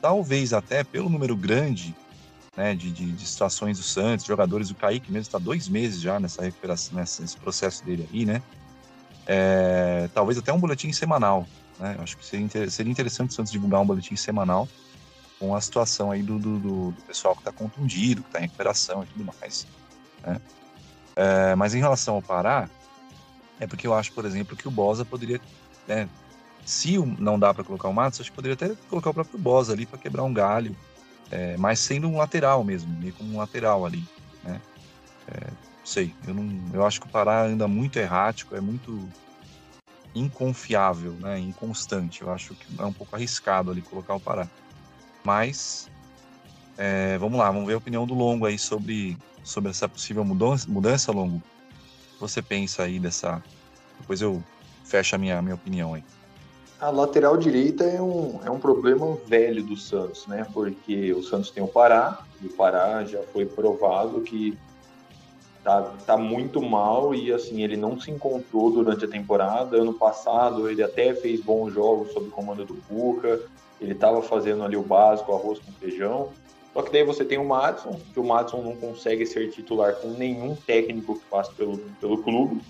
Talvez 0.00 0.52
até 0.52 0.84
pelo 0.84 1.08
número 1.08 1.34
grande 1.34 1.94
né, 2.56 2.74
de, 2.74 2.90
de, 2.90 3.26
situações 3.26 3.78
do 3.78 3.84
Santos, 3.84 4.26
jogadores, 4.26 4.70
o 4.70 4.74
Kaique 4.74 5.10
mesmo 5.10 5.22
está 5.22 5.38
dois 5.38 5.68
meses 5.68 6.00
já 6.00 6.20
nessa 6.20 6.42
recuperação, 6.42 6.98
nesse 6.98 7.36
processo 7.38 7.84
dele 7.84 8.08
aí, 8.12 8.26
né? 8.26 8.42
É, 9.26 10.08
talvez 10.12 10.36
até 10.36 10.52
um 10.52 10.58
boletim 10.58 10.92
semanal, 10.92 11.46
né? 11.82 11.96
Acho 11.98 12.16
que 12.16 12.24
seria, 12.24 12.70
seria 12.70 12.92
interessante 12.92 13.30
o 13.30 13.34
Santos 13.34 13.50
divulgar 13.50 13.80
um 13.80 13.86
boletim 13.86 14.14
semanal 14.14 14.68
com 15.40 15.56
a 15.56 15.60
situação 15.60 16.12
aí 16.12 16.22
do, 16.22 16.38
do, 16.38 16.58
do 16.60 16.94
pessoal 17.04 17.34
que 17.34 17.40
está 17.40 17.50
contundido, 17.50 18.22
que 18.22 18.28
está 18.28 18.38
em 18.38 18.42
recuperação 18.42 19.02
e 19.02 19.06
tudo 19.06 19.24
mais. 19.24 19.66
Né? 20.24 20.40
É, 21.16 21.54
mas 21.56 21.74
em 21.74 21.80
relação 21.80 22.14
ao 22.14 22.22
Pará, 22.22 22.70
é 23.58 23.66
porque 23.66 23.84
eu 23.84 23.94
acho, 23.94 24.12
por 24.12 24.24
exemplo, 24.24 24.56
que 24.56 24.68
o 24.68 24.70
Bosa 24.70 25.04
poderia, 25.04 25.40
né, 25.88 26.08
se 26.64 26.96
não 27.18 27.36
dá 27.36 27.52
para 27.52 27.64
colocar 27.64 27.88
o 27.88 27.92
Matos, 27.92 28.20
acho 28.20 28.30
que 28.30 28.36
poderia 28.36 28.54
até 28.54 28.76
colocar 28.88 29.10
o 29.10 29.14
próprio 29.14 29.38
Bosa 29.38 29.72
ali 29.72 29.84
para 29.84 29.98
quebrar 29.98 30.22
um 30.22 30.32
galho, 30.32 30.76
é, 31.32 31.56
mas 31.56 31.80
sendo 31.80 32.06
um 32.06 32.18
lateral 32.18 32.62
mesmo, 32.62 32.96
meio 33.00 33.12
como 33.12 33.34
um 33.34 33.38
lateral 33.38 33.84
ali, 33.84 34.06
né? 34.44 34.60
É, 35.26 35.50
sei, 35.84 36.14
eu 36.26 36.34
não, 36.34 36.48
eu 36.72 36.86
acho 36.86 37.00
que 37.00 37.06
o 37.08 37.10
Pará 37.10 37.42
anda 37.42 37.66
muito 37.66 37.98
errático, 37.98 38.54
é 38.54 38.60
muito 38.60 39.08
inconfiável, 40.14 41.12
né? 41.12 41.38
Inconstante. 41.38 42.22
Eu 42.22 42.30
acho 42.30 42.54
que 42.54 42.66
é 42.78 42.84
um 42.84 42.92
pouco 42.92 43.14
arriscado 43.14 43.70
ali 43.70 43.82
colocar 43.82 44.14
o 44.14 44.20
Pará. 44.20 44.48
Mas 45.24 45.88
é, 46.76 47.18
vamos 47.18 47.38
lá, 47.38 47.50
vamos 47.50 47.66
ver 47.66 47.74
a 47.74 47.78
opinião 47.78 48.06
do 48.06 48.14
Longo 48.14 48.46
aí 48.46 48.58
sobre, 48.58 49.16
sobre 49.44 49.70
essa 49.70 49.88
possível 49.88 50.24
mudança, 50.24 50.70
mudança 50.70 51.12
Longo. 51.12 51.42
Você 52.20 52.40
pensa 52.40 52.84
aí 52.84 52.98
dessa. 52.98 53.42
Depois 54.00 54.20
eu 54.20 54.42
fecho 54.84 55.14
a 55.14 55.18
minha, 55.18 55.40
minha 55.42 55.54
opinião 55.54 55.94
aí. 55.94 56.04
A 56.80 56.90
lateral 56.90 57.36
direita 57.36 57.84
é 57.84 58.02
um, 58.02 58.40
é 58.44 58.50
um 58.50 58.58
problema 58.58 59.16
velho 59.26 59.62
do 59.62 59.76
Santos, 59.76 60.26
né? 60.26 60.44
Porque 60.52 61.12
o 61.12 61.22
Santos 61.22 61.50
tem 61.50 61.62
o 61.62 61.68
Pará, 61.68 62.24
e 62.40 62.46
o 62.46 62.50
Pará 62.50 63.04
já 63.04 63.22
foi 63.32 63.46
provado 63.46 64.20
que 64.22 64.58
tá, 65.62 65.92
tá 66.06 66.16
muito 66.16 66.60
mal 66.60 67.14
e 67.14 67.32
assim, 67.32 67.62
ele 67.62 67.76
não 67.76 68.00
se 68.00 68.10
encontrou 68.10 68.70
durante 68.70 69.04
a 69.04 69.08
temporada. 69.08 69.76
Ano 69.76 69.94
passado 69.94 70.68
ele 70.68 70.82
até 70.82 71.14
fez 71.14 71.40
bons 71.40 71.72
jogos 71.72 72.12
sob 72.12 72.28
o 72.28 72.30
comando 72.30 72.64
do 72.64 72.74
Cuca, 72.88 73.40
ele 73.80 73.92
estava 73.92 74.22
fazendo 74.22 74.62
ali 74.64 74.76
o 74.76 74.82
básico, 74.82 75.32
arroz 75.32 75.58
com 75.58 75.72
feijão. 75.72 76.30
Só 76.72 76.82
que 76.82 76.90
daí 76.90 77.04
você 77.04 77.24
tem 77.24 77.38
o 77.38 77.44
Madison, 77.44 78.00
que 78.14 78.18
o 78.18 78.24
Madison 78.24 78.62
não 78.62 78.76
consegue 78.76 79.26
ser 79.26 79.50
titular 79.50 79.94
com 79.96 80.08
nenhum 80.08 80.54
técnico 80.54 81.18
que 81.18 81.24
passe 81.26 81.52
pelo, 81.54 81.78
pelo 82.00 82.22
clube. 82.22 82.60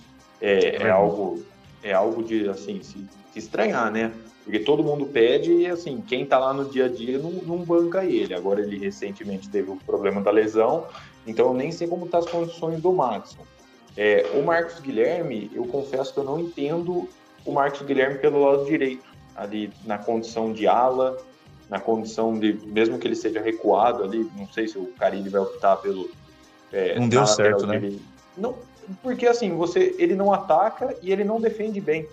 É, 0.40 0.82
é 0.82 0.90
algo 0.90 1.42
é 1.84 1.92
algo 1.92 2.22
de 2.22 2.48
assim 2.48 2.82
se 2.82 3.06
se 3.32 3.38
estranhar, 3.38 3.90
né? 3.90 4.12
Porque 4.44 4.58
todo 4.58 4.82
mundo 4.82 5.06
pede 5.06 5.52
e, 5.52 5.66
assim, 5.66 6.02
quem 6.06 6.26
tá 6.26 6.38
lá 6.38 6.52
no 6.52 6.64
dia 6.64 6.86
a 6.86 6.88
dia 6.88 7.18
não, 7.18 7.30
não 7.30 7.58
banca 7.58 8.04
ele. 8.04 8.34
Agora 8.34 8.60
ele 8.60 8.76
recentemente 8.76 9.48
teve 9.48 9.70
o 9.70 9.76
problema 9.76 10.20
da 10.20 10.30
lesão, 10.30 10.86
então 11.26 11.46
eu 11.48 11.54
nem 11.54 11.70
sei 11.70 11.86
como 11.86 12.06
tá 12.06 12.18
as 12.18 12.26
condições 12.26 12.80
do 12.80 12.92
Maxson. 12.92 13.42
É, 13.96 14.30
o 14.34 14.42
Marcos 14.42 14.80
Guilherme, 14.80 15.50
eu 15.54 15.64
confesso 15.66 16.12
que 16.12 16.20
eu 16.20 16.24
não 16.24 16.40
entendo 16.40 17.08
o 17.44 17.52
Marcos 17.52 17.82
Guilherme 17.82 18.18
pelo 18.18 18.42
lado 18.44 18.64
direito, 18.64 19.04
ali 19.36 19.72
na 19.84 19.98
condição 19.98 20.52
de 20.52 20.66
ala, 20.66 21.18
na 21.68 21.80
condição 21.80 22.38
de, 22.38 22.54
mesmo 22.66 22.98
que 22.98 23.06
ele 23.06 23.16
seja 23.16 23.40
recuado 23.40 24.02
ali, 24.02 24.30
não 24.36 24.46
sei 24.48 24.68
se 24.68 24.78
o 24.78 24.86
Carilli 24.98 25.28
vai 25.28 25.40
optar 25.40 25.76
pelo. 25.76 26.10
É, 26.72 26.98
não 26.98 27.08
deu 27.08 27.26
certo, 27.26 27.66
né? 27.66 27.98
Não, 28.36 28.56
porque 29.02 29.26
assim, 29.26 29.54
você, 29.56 29.94
ele 29.98 30.14
não 30.14 30.32
ataca 30.32 30.96
e 31.02 31.12
ele 31.12 31.24
não 31.24 31.40
defende 31.40 31.80
bem. 31.80 32.08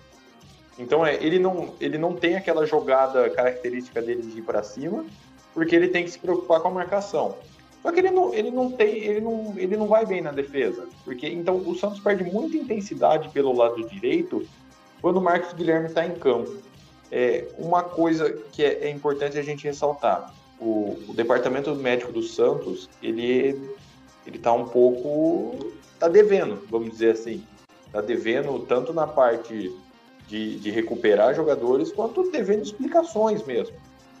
Então 0.78 1.04
é, 1.04 1.14
ele 1.22 1.38
não, 1.38 1.74
ele 1.80 1.98
não 1.98 2.14
tem 2.14 2.36
aquela 2.36 2.66
jogada 2.66 3.28
característica 3.30 4.00
dele 4.00 4.22
de 4.22 4.38
ir 4.38 4.42
para 4.42 4.62
cima, 4.62 5.04
porque 5.52 5.74
ele 5.74 5.88
tem 5.88 6.04
que 6.04 6.10
se 6.10 6.18
preocupar 6.18 6.60
com 6.60 6.68
a 6.68 6.70
marcação. 6.70 7.36
Só 7.82 7.90
que 7.90 8.00
ele 8.00 8.10
não, 8.10 8.34
ele 8.34 8.50
não 8.50 8.70
tem, 8.70 8.98
ele 8.98 9.20
não, 9.20 9.54
ele 9.56 9.76
não 9.76 9.86
vai 9.86 10.04
bem 10.04 10.20
na 10.20 10.32
defesa, 10.32 10.86
porque 11.04 11.26
então 11.26 11.56
o 11.56 11.74
Santos 11.74 11.98
perde 12.00 12.24
muita 12.24 12.56
intensidade 12.56 13.30
pelo 13.30 13.56
lado 13.56 13.88
direito 13.88 14.46
quando 15.00 15.16
o 15.16 15.22
Marcos 15.22 15.52
Guilherme 15.54 15.86
está 15.86 16.04
em 16.04 16.14
campo. 16.14 16.52
É, 17.10 17.48
uma 17.58 17.82
coisa 17.82 18.30
que 18.52 18.62
é, 18.62 18.84
é 18.84 18.90
importante 18.90 19.38
a 19.38 19.42
gente 19.42 19.64
ressaltar: 19.64 20.32
o, 20.60 20.98
o, 21.08 21.14
departamento 21.14 21.74
médico 21.74 22.12
do 22.12 22.22
Santos 22.22 22.88
ele 23.02 23.58
ele 24.26 24.36
está 24.36 24.52
um 24.52 24.66
pouco 24.66 25.72
tá 25.98 26.06
devendo, 26.06 26.62
vamos 26.68 26.90
dizer 26.90 27.12
assim, 27.12 27.42
está 27.86 28.00
devendo 28.00 28.58
tanto 28.60 28.92
na 28.92 29.06
parte 29.06 29.74
de, 30.28 30.58
de 30.58 30.70
recuperar 30.70 31.34
jogadores, 31.34 31.90
quanto 31.90 32.30
devendo 32.30 32.62
explicações 32.62 33.42
mesmo. 33.44 33.74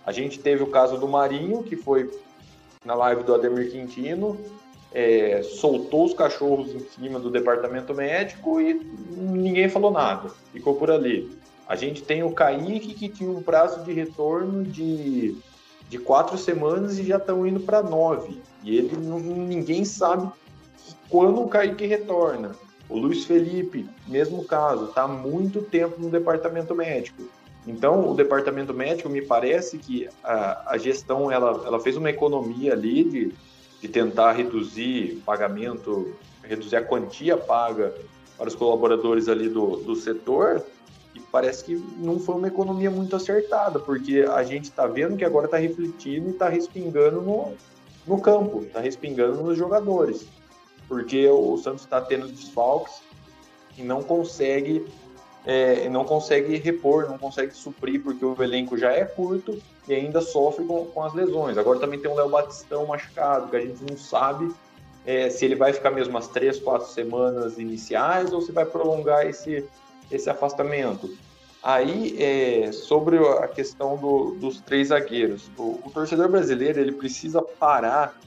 A 0.04 0.12
gente 0.12 0.40
teve 0.40 0.62
o 0.62 0.66
caso 0.66 0.98
do 0.98 1.06
Marinho, 1.06 1.62
que 1.62 1.76
foi 1.76 2.10
na 2.84 2.94
live 2.94 3.22
do 3.24 3.34
Ademir 3.34 3.70
Quintino, 3.70 4.38
é, 4.92 5.42
soltou 5.42 6.06
os 6.06 6.14
cachorros 6.14 6.74
em 6.74 6.80
cima 6.80 7.20
do 7.20 7.30
departamento 7.30 7.94
médico 7.94 8.60
e 8.60 8.74
ninguém 8.74 9.68
falou 9.68 9.90
nada, 9.90 10.30
ficou 10.52 10.74
por 10.74 10.90
ali. 10.90 11.30
A 11.68 11.76
gente 11.76 12.02
tem 12.02 12.22
o 12.22 12.32
Kaique, 12.32 12.94
que 12.94 13.08
tinha 13.08 13.30
um 13.30 13.42
prazo 13.42 13.84
de 13.84 13.92
retorno 13.92 14.64
de, 14.64 15.36
de 15.88 15.98
quatro 15.98 16.36
semanas 16.36 16.98
e 16.98 17.04
já 17.04 17.18
estão 17.18 17.46
indo 17.46 17.60
para 17.60 17.82
nove. 17.82 18.40
E 18.64 18.76
ele 18.76 18.96
ninguém 18.96 19.84
sabe 19.84 20.28
quando 21.08 21.42
o 21.42 21.48
Kaique 21.48 21.86
retorna. 21.86 22.52
O 22.88 22.98
Luiz 22.98 23.24
Felipe, 23.24 23.88
mesmo 24.08 24.44
caso, 24.44 24.86
está 24.86 25.06
muito 25.06 25.62
tempo 25.62 26.00
no 26.00 26.10
departamento 26.10 26.74
médico. 26.74 27.22
Então, 27.66 28.10
o 28.10 28.14
departamento 28.14 28.72
médico, 28.72 29.08
me 29.08 29.20
parece 29.20 29.78
que 29.78 30.08
a, 30.24 30.72
a 30.72 30.78
gestão 30.78 31.30
ela, 31.30 31.62
ela 31.66 31.80
fez 31.80 31.96
uma 31.96 32.08
economia 32.08 32.72
ali 32.72 33.04
de, 33.04 33.34
de 33.80 33.88
tentar 33.88 34.32
reduzir 34.32 35.22
pagamento, 35.26 36.14
reduzir 36.42 36.76
a 36.76 36.82
quantia 36.82 37.36
paga 37.36 37.94
para 38.36 38.48
os 38.48 38.54
colaboradores 38.54 39.28
ali 39.28 39.48
do, 39.48 39.76
do 39.76 39.94
setor, 39.94 40.64
e 41.14 41.20
parece 41.20 41.64
que 41.64 41.74
não 41.98 42.18
foi 42.18 42.36
uma 42.36 42.48
economia 42.48 42.90
muito 42.90 43.14
acertada, 43.14 43.78
porque 43.78 44.26
a 44.30 44.42
gente 44.42 44.64
está 44.64 44.86
vendo 44.86 45.16
que 45.16 45.24
agora 45.24 45.46
está 45.46 45.58
refletindo 45.58 46.28
e 46.28 46.30
está 46.30 46.48
respingando 46.48 47.20
no, 47.20 47.54
no 48.06 48.20
campo, 48.20 48.62
está 48.62 48.80
respingando 48.80 49.42
nos 49.42 49.58
jogadores. 49.58 50.26
Porque 50.88 51.28
o 51.28 51.56
Santos 51.58 51.82
está 51.82 52.00
tendo 52.00 52.28
desfalques 52.28 53.02
e 53.76 53.82
não 53.82 54.02
consegue 54.02 54.86
é, 55.44 55.88
não 55.88 56.04
consegue 56.04 56.56
repor, 56.56 57.08
não 57.08 57.18
consegue 57.18 57.54
suprir, 57.54 58.02
porque 58.02 58.24
o 58.24 58.40
elenco 58.42 58.76
já 58.76 58.92
é 58.92 59.04
curto 59.04 59.60
e 59.88 59.94
ainda 59.94 60.20
sofre 60.20 60.64
com, 60.64 60.86
com 60.86 61.02
as 61.02 61.14
lesões. 61.14 61.56
Agora 61.56 61.78
também 61.78 61.98
tem 61.98 62.10
o 62.10 62.14
Léo 62.14 62.28
Batistão 62.28 62.86
machucado, 62.86 63.48
que 63.48 63.56
a 63.56 63.60
gente 63.60 63.82
não 63.88 63.96
sabe 63.96 64.52
é, 65.04 65.30
se 65.30 65.44
ele 65.44 65.54
vai 65.54 65.72
ficar 65.72 65.90
mesmo 65.90 66.16
as 66.18 66.28
três, 66.28 66.58
quatro 66.58 66.88
semanas 66.88 67.58
iniciais 67.58 68.32
ou 68.32 68.40
se 68.40 68.52
vai 68.52 68.66
prolongar 68.66 69.26
esse, 69.26 69.64
esse 70.10 70.28
afastamento. 70.28 71.10
Aí, 71.62 72.16
é, 72.22 72.72
sobre 72.72 73.18
a 73.18 73.46
questão 73.46 73.96
do, 73.96 74.34
dos 74.36 74.60
três 74.60 74.88
zagueiros, 74.88 75.50
o, 75.58 75.80
o 75.84 75.90
torcedor 75.92 76.28
brasileiro 76.28 76.80
ele 76.80 76.92
precisa 76.92 77.42
parar 77.42 78.18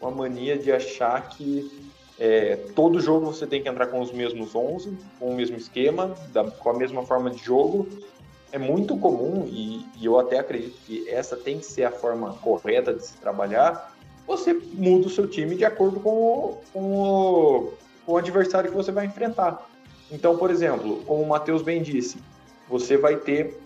com 0.00 0.08
a 0.08 0.10
mania 0.10 0.58
de 0.58 0.72
achar 0.72 1.28
que 1.28 1.91
é, 2.24 2.54
todo 2.76 3.00
jogo 3.00 3.26
você 3.26 3.48
tem 3.48 3.60
que 3.60 3.68
entrar 3.68 3.88
com 3.88 4.00
os 4.00 4.12
mesmos 4.12 4.54
11, 4.54 4.96
com 5.18 5.30
o 5.30 5.34
mesmo 5.34 5.56
esquema, 5.56 6.14
da, 6.32 6.48
com 6.48 6.70
a 6.70 6.72
mesma 6.72 7.04
forma 7.04 7.28
de 7.28 7.38
jogo. 7.38 7.88
É 8.52 8.58
muito 8.58 8.96
comum, 8.96 9.44
e, 9.48 9.84
e, 9.98 10.06
eu 10.06 10.16
até 10.16 10.38
acredito 10.38 10.76
que 10.86 11.10
essa 11.10 11.36
tem 11.36 11.58
que 11.58 11.66
ser 11.66 11.82
a 11.82 11.90
forma 11.90 12.34
correta 12.34 12.94
de 12.94 13.04
se 13.04 13.16
trabalhar. 13.16 13.92
Você 14.24 14.54
muda 14.54 15.08
o 15.08 15.10
seu 15.10 15.26
time 15.26 15.56
de 15.56 15.64
acordo 15.64 15.98
com 15.98 16.10
o, 16.10 16.58
com 16.72 16.92
o, 16.92 17.72
com 18.06 18.12
o 18.12 18.16
adversário 18.16 18.70
que 18.70 18.76
você 18.76 18.92
vai 18.92 19.06
enfrentar. 19.06 19.68
Então, 20.08 20.38
por 20.38 20.48
exemplo, 20.48 21.02
como 21.04 21.24
o 21.24 21.28
Matheus 21.28 21.60
bem 21.60 21.82
disse, 21.82 22.18
você 22.68 22.96
vai 22.96 23.16
ter 23.16 23.60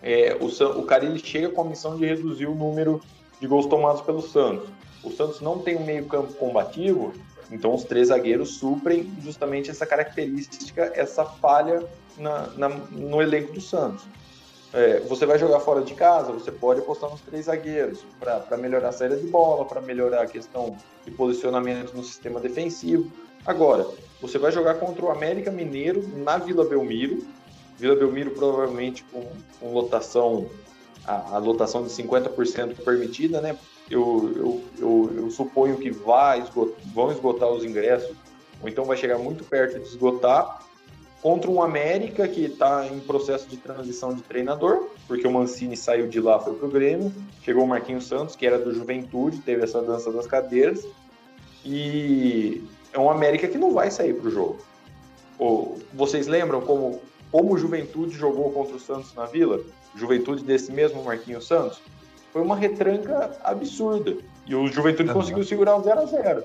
é, 0.00 0.36
o, 0.40 0.46
o 0.78 0.84
Carilli 0.84 1.18
chega 1.18 1.48
com 1.48 1.62
a 1.62 1.64
missão 1.64 1.96
de 1.96 2.06
reduzir 2.06 2.46
o 2.46 2.54
número 2.54 3.00
de 3.40 3.46
gols 3.48 3.66
tomados 3.66 4.02
pelo 4.02 4.22
Santos. 4.22 4.68
O 5.02 5.10
Santos 5.10 5.40
não 5.40 5.58
tem 5.58 5.76
um 5.76 5.84
meio-campo 5.84 6.32
combativo, 6.34 7.12
então 7.52 7.74
os 7.74 7.84
três 7.84 8.08
zagueiros 8.08 8.56
suprem 8.56 9.12
justamente 9.20 9.70
essa 9.70 9.86
característica, 9.86 10.90
essa 10.94 11.24
falha 11.24 11.84
na, 12.16 12.46
na, 12.56 12.68
no 12.68 13.20
elenco 13.20 13.52
do 13.52 13.60
Santos. 13.60 14.04
É, 14.72 15.00
você 15.00 15.26
vai 15.26 15.38
jogar 15.38 15.60
fora 15.60 15.82
de 15.82 15.92
casa, 15.92 16.32
você 16.32 16.50
pode 16.50 16.80
apostar 16.80 17.10
nos 17.10 17.20
três 17.20 17.44
zagueiros 17.44 18.06
para 18.18 18.56
melhorar 18.56 18.88
a 18.88 18.92
saída 18.92 19.16
de 19.16 19.26
bola, 19.26 19.66
para 19.66 19.82
melhorar 19.82 20.22
a 20.22 20.26
questão 20.26 20.76
de 21.04 21.10
posicionamento 21.10 21.92
no 21.92 22.02
sistema 22.02 22.40
defensivo. 22.40 23.12
Agora, 23.44 23.86
você 24.20 24.38
vai 24.38 24.50
jogar 24.50 24.76
contra 24.76 25.04
o 25.04 25.10
América 25.10 25.50
Mineiro 25.50 26.08
na 26.16 26.38
Vila 26.38 26.64
Belmiro. 26.64 27.22
Vila 27.76 27.96
Belmiro 27.96 28.30
provavelmente 28.30 29.04
com, 29.12 29.26
com 29.60 29.74
lotação, 29.74 30.48
a, 31.04 31.36
a, 31.36 31.38
lotação 31.38 31.82
de 31.82 31.90
50% 31.90 32.82
permitida, 32.82 33.42
né? 33.42 33.58
Eu, 33.92 34.32
eu, 34.34 34.62
eu, 34.78 35.12
eu 35.16 35.30
suponho 35.30 35.76
que 35.76 35.90
vai 35.90 36.40
esgotar, 36.40 36.76
vão 36.94 37.12
esgotar 37.12 37.50
os 37.50 37.62
ingressos, 37.62 38.16
ou 38.62 38.68
então 38.68 38.86
vai 38.86 38.96
chegar 38.96 39.18
muito 39.18 39.44
perto 39.44 39.78
de 39.78 39.86
esgotar, 39.86 40.62
contra 41.20 41.50
um 41.50 41.62
América 41.62 42.26
que 42.26 42.46
está 42.46 42.86
em 42.86 42.98
processo 43.00 43.46
de 43.46 43.58
transição 43.58 44.14
de 44.14 44.22
treinador, 44.22 44.88
porque 45.06 45.26
o 45.26 45.30
Mancini 45.30 45.76
saiu 45.76 46.08
de 46.08 46.20
lá, 46.20 46.40
foi 46.40 46.54
para 46.54 46.66
o 46.66 46.70
Grêmio, 46.70 47.12
chegou 47.42 47.64
o 47.64 47.68
Marquinhos 47.68 48.08
Santos, 48.08 48.34
que 48.34 48.46
era 48.46 48.58
do 48.58 48.74
Juventude, 48.74 49.38
teve 49.38 49.62
essa 49.62 49.82
dança 49.82 50.10
das 50.10 50.26
cadeiras, 50.26 50.86
e 51.64 52.64
é 52.92 52.98
um 52.98 53.10
América 53.10 53.46
que 53.46 53.58
não 53.58 53.72
vai 53.72 53.90
sair 53.90 54.14
para 54.14 54.26
o 54.26 54.30
jogo. 54.30 54.58
Vocês 55.92 56.26
lembram 56.26 56.62
como, 56.62 57.00
como 57.30 57.52
o 57.52 57.58
Juventude 57.58 58.16
jogou 58.16 58.50
contra 58.52 58.74
o 58.74 58.80
Santos 58.80 59.14
na 59.14 59.26
Vila? 59.26 59.60
Juventude 59.94 60.42
desse 60.42 60.72
mesmo 60.72 61.04
Marquinhos 61.04 61.46
Santos? 61.46 61.80
Foi 62.32 62.42
uma 62.42 62.56
retranca 62.56 63.36
absurda. 63.44 64.16
E 64.46 64.54
o 64.54 64.66
Juventude 64.66 65.10
uhum. 65.10 65.14
conseguiu 65.14 65.44
segurar 65.44 65.76
o 65.76 65.82
0 65.82 66.00
a 66.00 66.06
0 66.06 66.44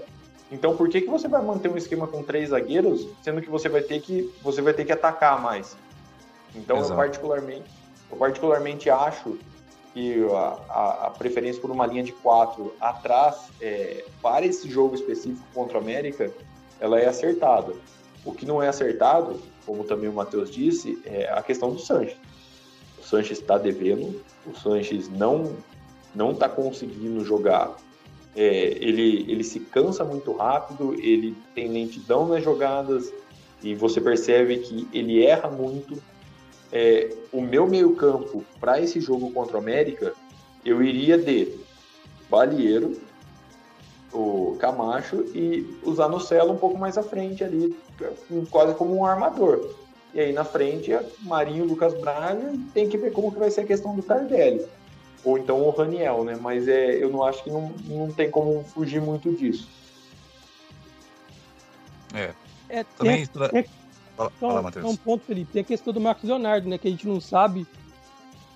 Então 0.51 0.75
por 0.75 0.89
que, 0.89 1.01
que 1.01 1.09
você 1.09 1.27
vai 1.27 1.41
manter 1.41 1.69
um 1.69 1.77
esquema 1.77 2.07
com 2.07 2.23
três 2.23 2.49
zagueiros, 2.49 3.07
sendo 3.23 3.41
que 3.41 3.49
você 3.49 3.69
vai 3.69 3.81
ter 3.81 4.01
que, 4.01 4.33
você 4.41 4.61
vai 4.61 4.73
ter 4.73 4.85
que 4.85 4.91
atacar 4.91 5.41
mais? 5.41 5.75
Então 6.55 6.77
eu 6.77 6.95
particularmente, 6.95 7.69
eu 8.11 8.17
particularmente 8.17 8.89
acho 8.89 9.37
que 9.93 10.23
a, 10.29 10.59
a, 10.69 11.07
a, 11.07 11.09
preferência 11.09 11.59
por 11.61 11.71
uma 11.71 11.87
linha 11.87 12.03
de 12.03 12.11
quatro 12.11 12.73
atrás, 12.79 13.49
é, 13.59 14.05
para 14.21 14.45
esse 14.45 14.69
jogo 14.69 14.93
específico 14.93 15.43
contra 15.53 15.77
o 15.77 15.81
América, 15.81 16.31
ela 16.79 16.99
é 16.99 17.07
acertada. 17.07 17.73
O 18.23 18.31
que 18.31 18.45
não 18.45 18.61
é 18.61 18.67
acertado, 18.67 19.41
como 19.65 19.83
também 19.83 20.09
o 20.09 20.13
Matheus 20.13 20.51
disse, 20.51 21.01
é 21.05 21.31
a 21.31 21.41
questão 21.41 21.71
do 21.71 21.79
Sanches. 21.79 22.17
O 22.99 23.03
Sanches 23.03 23.39
está 23.39 23.57
devendo, 23.57 24.21
o 24.45 24.53
Sanches 24.55 25.09
não 25.09 25.55
não 26.15 26.31
está 26.31 26.47
conseguindo 26.49 27.23
jogar. 27.23 27.75
É, 28.35 28.77
ele, 28.79 29.25
ele 29.31 29.43
se 29.43 29.59
cansa 29.59 30.03
muito 30.03 30.31
rápido, 30.31 30.93
ele 30.93 31.35
tem 31.55 31.67
lentidão 31.69 32.27
nas 32.27 32.43
jogadas 32.43 33.11
e 33.63 33.73
você 33.73 33.99
percebe 33.99 34.57
que 34.59 34.87
ele 34.93 35.25
erra 35.25 35.49
muito 35.49 36.01
é, 36.71 37.09
o 37.31 37.41
meu 37.41 37.67
meio-campo 37.67 38.43
para 38.59 38.79
esse 38.79 38.99
jogo 38.99 39.31
contra 39.31 39.57
o 39.57 39.59
América, 39.59 40.13
eu 40.65 40.83
iria 40.83 41.17
de 41.17 41.57
Balieiro, 42.29 42.99
o 44.13 44.57
Camacho 44.59 45.25
e 45.33 45.77
usar 45.83 46.09
no 46.09 46.19
Celo 46.19 46.53
um 46.53 46.57
pouco 46.57 46.77
mais 46.77 46.97
à 46.97 47.03
frente 47.03 47.43
ali, 47.43 47.75
quase 48.49 48.73
como 48.75 48.95
um 48.95 49.05
armador. 49.05 49.75
E 50.13 50.19
aí 50.19 50.33
na 50.33 50.43
frente, 50.43 50.91
Marinho, 51.21 51.65
Lucas 51.65 51.93
Braga, 51.99 52.53
tem 52.73 52.89
que 52.89 52.97
ver 52.97 53.11
como 53.11 53.31
que 53.31 53.39
vai 53.39 53.51
ser 53.51 53.61
a 53.61 53.65
questão 53.65 53.95
do 53.95 54.01
Tardelli. 54.01 54.65
Ou 55.23 55.37
então 55.37 55.61
o 55.61 55.69
Raniel, 55.69 56.23
né? 56.23 56.37
Mas 56.39 56.67
é, 56.67 57.03
eu 57.03 57.09
não 57.09 57.23
acho 57.23 57.43
que 57.43 57.49
não, 57.49 57.73
não 57.85 58.11
tem 58.11 58.29
como 58.29 58.63
fugir 58.63 59.01
muito 59.01 59.31
disso. 59.33 59.67
É. 62.13 62.33
é 62.69 62.83
Também. 62.83 63.25
Tem, 63.25 63.49
tem, 63.49 63.65
Fala, 64.17 64.31
fala 64.31 64.61
Matheus. 64.63 64.83
É 64.83 64.87
um 64.87 64.95
ponto, 64.95 65.23
Felipe. 65.25 65.53
Tem 65.53 65.61
a 65.61 65.65
questão 65.65 65.93
do 65.93 66.01
Marcos 66.01 66.27
Leonardo, 66.27 66.67
né? 66.67 66.77
Que 66.79 66.87
a 66.87 66.91
gente 66.91 67.07
não 67.07 67.21
sabe. 67.21 67.67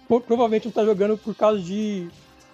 Provavelmente 0.08 0.66
não 0.66 0.72
tá 0.72 0.84
jogando 0.84 1.18
por 1.18 1.36
causa 1.36 1.62
de, 1.62 2.10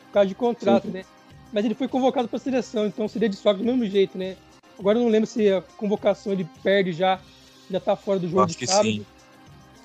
por 0.08 0.14
causa 0.14 0.28
de 0.28 0.36
contrato, 0.36 0.86
sim, 0.88 0.92
né? 0.92 1.06
Mas 1.52 1.66
ele 1.66 1.74
foi 1.74 1.88
convocado 1.88 2.28
para 2.28 2.38
a 2.38 2.40
seleção, 2.40 2.86
então 2.86 3.08
seria 3.08 3.30
de 3.30 3.36
desfalque 3.36 3.62
do 3.62 3.66
mesmo 3.66 3.86
jeito, 3.86 4.18
né? 4.18 4.36
Agora 4.78 5.00
eu 5.00 5.04
não 5.04 5.10
lembro 5.10 5.26
se 5.26 5.50
a 5.52 5.62
convocação 5.62 6.34
ele 6.34 6.48
perde 6.62 6.92
já, 6.94 7.20
já 7.72 7.80
tá 7.80 7.96
fora 7.96 8.20
do 8.20 8.28
jogo 8.28 8.44
Acho 8.44 8.60
de 8.60 8.68
sábado. 8.68 8.90
Sim. 8.90 9.06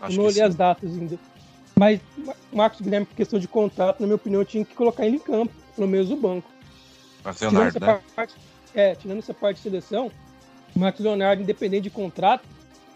Acho 0.00 0.12
eu 0.12 0.16
não 0.18 0.24
olhei 0.24 0.34
sim. 0.34 0.42
as 0.42 0.54
datas 0.54 0.90
ainda. 0.90 1.18
Mas 1.82 2.00
Marcos 2.52 2.80
Guilherme, 2.80 3.06
por 3.06 3.16
questão 3.16 3.40
de 3.40 3.48
contrato, 3.48 3.98
na 3.98 4.06
minha 4.06 4.14
opinião, 4.14 4.44
tinha 4.44 4.64
que 4.64 4.72
colocar 4.72 5.04
ele 5.04 5.16
em 5.16 5.18
campo, 5.18 5.52
pelo 5.74 5.88
menos 5.88 6.12
o 6.12 6.16
banco. 6.16 6.48
Marcos 7.24 7.42
Leonardo, 7.42 7.80
né? 7.80 8.00
Parte, 8.14 8.34
é, 8.72 8.94
tirando 8.94 9.18
essa 9.18 9.34
parte 9.34 9.56
de 9.56 9.64
seleção, 9.64 10.08
Marcos 10.76 11.04
Leonardo, 11.04 11.42
independente 11.42 11.82
de 11.82 11.90
contrato, 11.90 12.44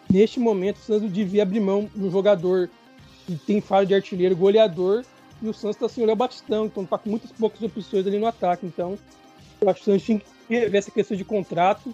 neste 0.08 0.38
momento 0.38 0.76
o 0.76 0.82
Santos 0.82 1.12
devia 1.12 1.42
abrir 1.42 1.58
mão 1.58 1.90
de 1.92 2.04
um 2.04 2.12
jogador 2.12 2.70
que 3.26 3.34
tem 3.34 3.60
falha 3.60 3.86
de 3.86 3.92
artilheiro, 3.92 4.36
goleador, 4.36 5.04
e 5.42 5.48
o 5.48 5.52
Santos 5.52 5.78
está 5.78 5.88
sem 5.88 6.04
o 6.04 6.06
Léo 6.06 6.14
Batistão, 6.14 6.66
então 6.66 6.84
está 6.84 6.96
com 6.96 7.10
muitas 7.10 7.32
poucas 7.32 7.60
opções 7.60 8.06
ali 8.06 8.20
no 8.20 8.26
ataque. 8.28 8.64
Então, 8.64 8.96
eu 9.60 9.68
acho 9.68 9.82
que 9.82 9.90
o 9.90 9.92
Santos 9.94 10.06
tem 10.06 10.18
que 10.18 10.26
rever 10.48 10.78
essa 10.78 10.92
questão 10.92 11.16
de 11.16 11.24
contrato, 11.24 11.92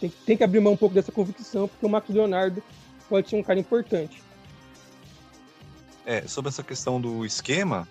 tem, 0.00 0.12
tem 0.26 0.36
que 0.36 0.42
abrir 0.42 0.58
mão 0.58 0.72
um 0.72 0.76
pouco 0.76 0.96
dessa 0.96 1.12
convicção, 1.12 1.68
porque 1.68 1.86
o 1.86 1.88
Marcos 1.88 2.12
Leonardo 2.12 2.60
pode 3.08 3.30
ser 3.30 3.36
um 3.36 3.42
cara 3.44 3.60
importante. 3.60 4.20
É, 6.06 6.26
sobre 6.28 6.50
essa 6.50 6.62
questão 6.62 7.00
do 7.00 7.24
esquema, 7.24 7.88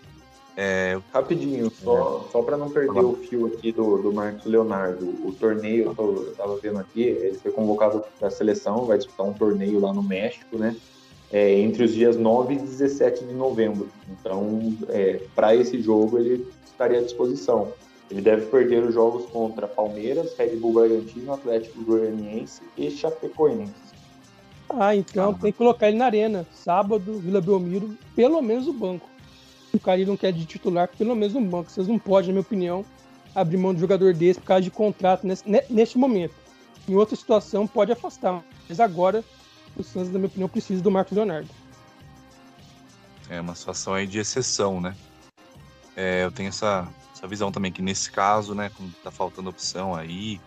é... 0.56 1.00
Rapidinho, 1.12 1.72
só, 1.72 2.28
só 2.32 2.42
para 2.44 2.58
não 2.58 2.70
perder 2.70 3.00
o 3.00 3.16
fio 3.16 3.48
aqui 3.48 3.72
do, 3.72 3.98
do 3.98 4.14
Marcos 4.14 4.46
Leonardo, 4.46 5.06
o 5.28 5.34
torneio, 5.34 5.96
eu 5.98 6.32
estava 6.32 6.56
vendo 6.58 6.80
aqui, 6.80 7.02
ele 7.02 7.38
foi 7.40 7.52
convocado 7.52 8.04
para 8.20 8.28
a 8.28 8.32
seleção, 8.32 8.86
vai 8.86 8.98
disputar 8.98 9.26
um 9.26 9.34
torneio 9.34 9.80
lá 9.80 9.92
no 9.92 10.04
México, 10.04 10.58
né? 10.58 10.76
É, 11.32 11.60
entre 11.60 11.84
os 11.84 11.94
dias 11.94 12.16
9 12.16 12.54
e 12.54 12.58
17 12.60 13.26
de 13.26 13.34
novembro. 13.34 13.90
Então, 14.08 14.78
é, 14.90 15.20
para 15.34 15.56
esse 15.56 15.82
jogo, 15.82 16.20
ele 16.20 16.48
estaria 16.64 17.00
à 17.00 17.02
disposição. 17.02 17.74
Ele 18.12 18.22
deve 18.22 18.46
perder 18.46 18.84
os 18.84 18.94
jogos 18.94 19.26
contra 19.32 19.68
Palmeiras, 19.68 20.36
Red 20.38 20.58
Bull 20.58 20.74
Bragantino, 20.74 21.34
Atlético 21.34 21.84
Goianiense 21.84 22.62
e 22.78 22.92
Chapecoense. 22.92 23.74
Ah, 24.80 24.96
então 24.96 25.34
tem 25.34 25.52
que 25.52 25.58
colocar 25.58 25.88
ele 25.88 25.98
na 25.98 26.06
arena. 26.06 26.48
Sábado, 26.52 27.20
Vila 27.20 27.40
Belmiro, 27.40 27.96
pelo 28.16 28.42
menos 28.42 28.68
o 28.68 28.74
banco. 28.74 29.08
O 29.72 29.80
cara 29.80 30.04
não 30.06 30.18
quer 30.18 30.32
de 30.32 30.46
titular, 30.46 30.88
pelo 30.88 31.16
menos 31.16 31.34
no 31.34 31.42
banco. 31.42 31.70
Vocês 31.72 31.88
não 31.88 32.00
podem, 32.00 32.28
na 32.28 32.34
minha 32.34 32.42
opinião, 32.42 32.86
abrir 33.36 33.58
mão 33.58 33.74
de 33.74 33.80
jogador 33.80 34.14
desse 34.14 34.40
por 34.40 34.48
causa 34.48 34.62
de 34.64 34.72
contrato 34.72 35.26
nesse, 35.26 35.44
neste 35.70 35.98
momento. 35.98 36.34
Em 36.88 36.96
outra 36.96 37.16
situação, 37.16 37.68
pode 37.68 37.92
afastar. 37.92 38.44
Mas 38.68 38.80
agora, 38.80 39.24
o 39.76 39.84
Santos, 39.84 40.10
na 40.10 40.20
minha 40.20 40.28
opinião, 40.28 40.50
precisa 40.50 40.82
do 40.82 40.92
Marcos 40.92 41.16
Leonardo. 41.16 41.50
É 43.30 43.40
uma 43.40 43.56
situação 43.56 43.94
aí 43.94 44.06
de 44.06 44.20
exceção, 44.20 44.82
né? 44.82 44.96
É, 45.96 46.24
eu 46.24 46.32
tenho 46.32 46.50
essa, 46.50 46.88
essa 47.16 47.28
visão 47.28 47.52
também, 47.52 47.72
que 47.72 47.82
nesse 47.82 48.12
caso, 48.12 48.54
né, 48.54 48.72
quando 48.76 48.94
tá 49.04 49.12
faltando 49.12 49.50
opção 49.50 49.96
aí, 49.96 50.42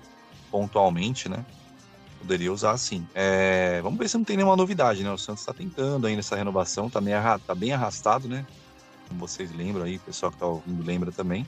pontualmente, 0.51 1.29
né? 1.29 1.45
Poderia 2.19 2.53
usar 2.53 2.77
sim. 2.79 3.07
É, 3.15 3.81
vamos 3.83 3.99
ver 3.99 4.09
se 4.09 4.17
não 4.17 4.25
tem 4.25 4.37
nenhuma 4.37 4.57
novidade, 4.57 5.03
né? 5.03 5.11
O 5.11 5.19
Santos 5.19 5.43
está 5.43 5.53
tentando 5.53 6.07
ainda 6.07 6.21
essa 6.21 6.37
renovação, 6.37 6.91
tá, 6.91 7.01
meio, 7.01 7.19
tá 7.47 7.55
bem 7.55 7.73
arrastado, 7.73 8.29
né? 8.29 8.47
Como 9.09 9.21
vocês 9.21 9.53
lembram 9.53 9.85
aí, 9.85 9.97
o 9.97 10.01
pessoal 10.01 10.33
que 10.33 10.39
tá 10.39 10.47
ouvindo 10.47 10.85
lembra 10.85 11.13
também. 11.13 11.47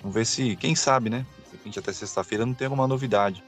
Vamos 0.00 0.14
ver 0.14 0.26
se, 0.26 0.56
quem 0.56 0.74
sabe, 0.74 1.10
né? 1.10 1.26
De 1.46 1.56
repente 1.56 1.78
até 1.78 1.92
sexta-feira 1.92 2.46
não 2.46 2.54
tem 2.54 2.66
alguma 2.66 2.88
novidade. 2.88 3.44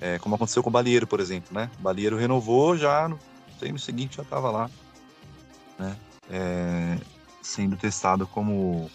É, 0.00 0.18
como 0.18 0.34
aconteceu 0.34 0.62
com 0.62 0.70
o 0.70 0.72
Balieiro, 0.72 1.06
por 1.06 1.20
exemplo, 1.20 1.54
né? 1.54 1.70
O 1.78 1.82
Balieiro 1.82 2.16
renovou 2.16 2.76
já 2.76 3.08
no 3.08 3.18
treino 3.58 3.78
seguinte 3.78 4.16
já 4.16 4.22
estava 4.22 4.50
lá, 4.50 4.70
né? 5.78 5.96
É, 6.30 6.98
sendo 7.42 7.76
testado 7.76 8.26
como, 8.26 8.90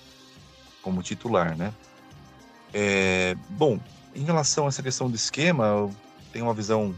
como 0.82 1.04
titular, 1.04 1.56
né? 1.56 1.72
É, 2.74 3.36
bom, 3.50 3.80
em 4.16 4.24
relação 4.24 4.66
a 4.66 4.70
essa 4.70 4.82
questão 4.82 5.10
do 5.10 5.16
esquema, 5.16 5.66
eu 5.66 5.96
tenho 6.36 6.48
uma 6.48 6.54
visão 6.54 6.94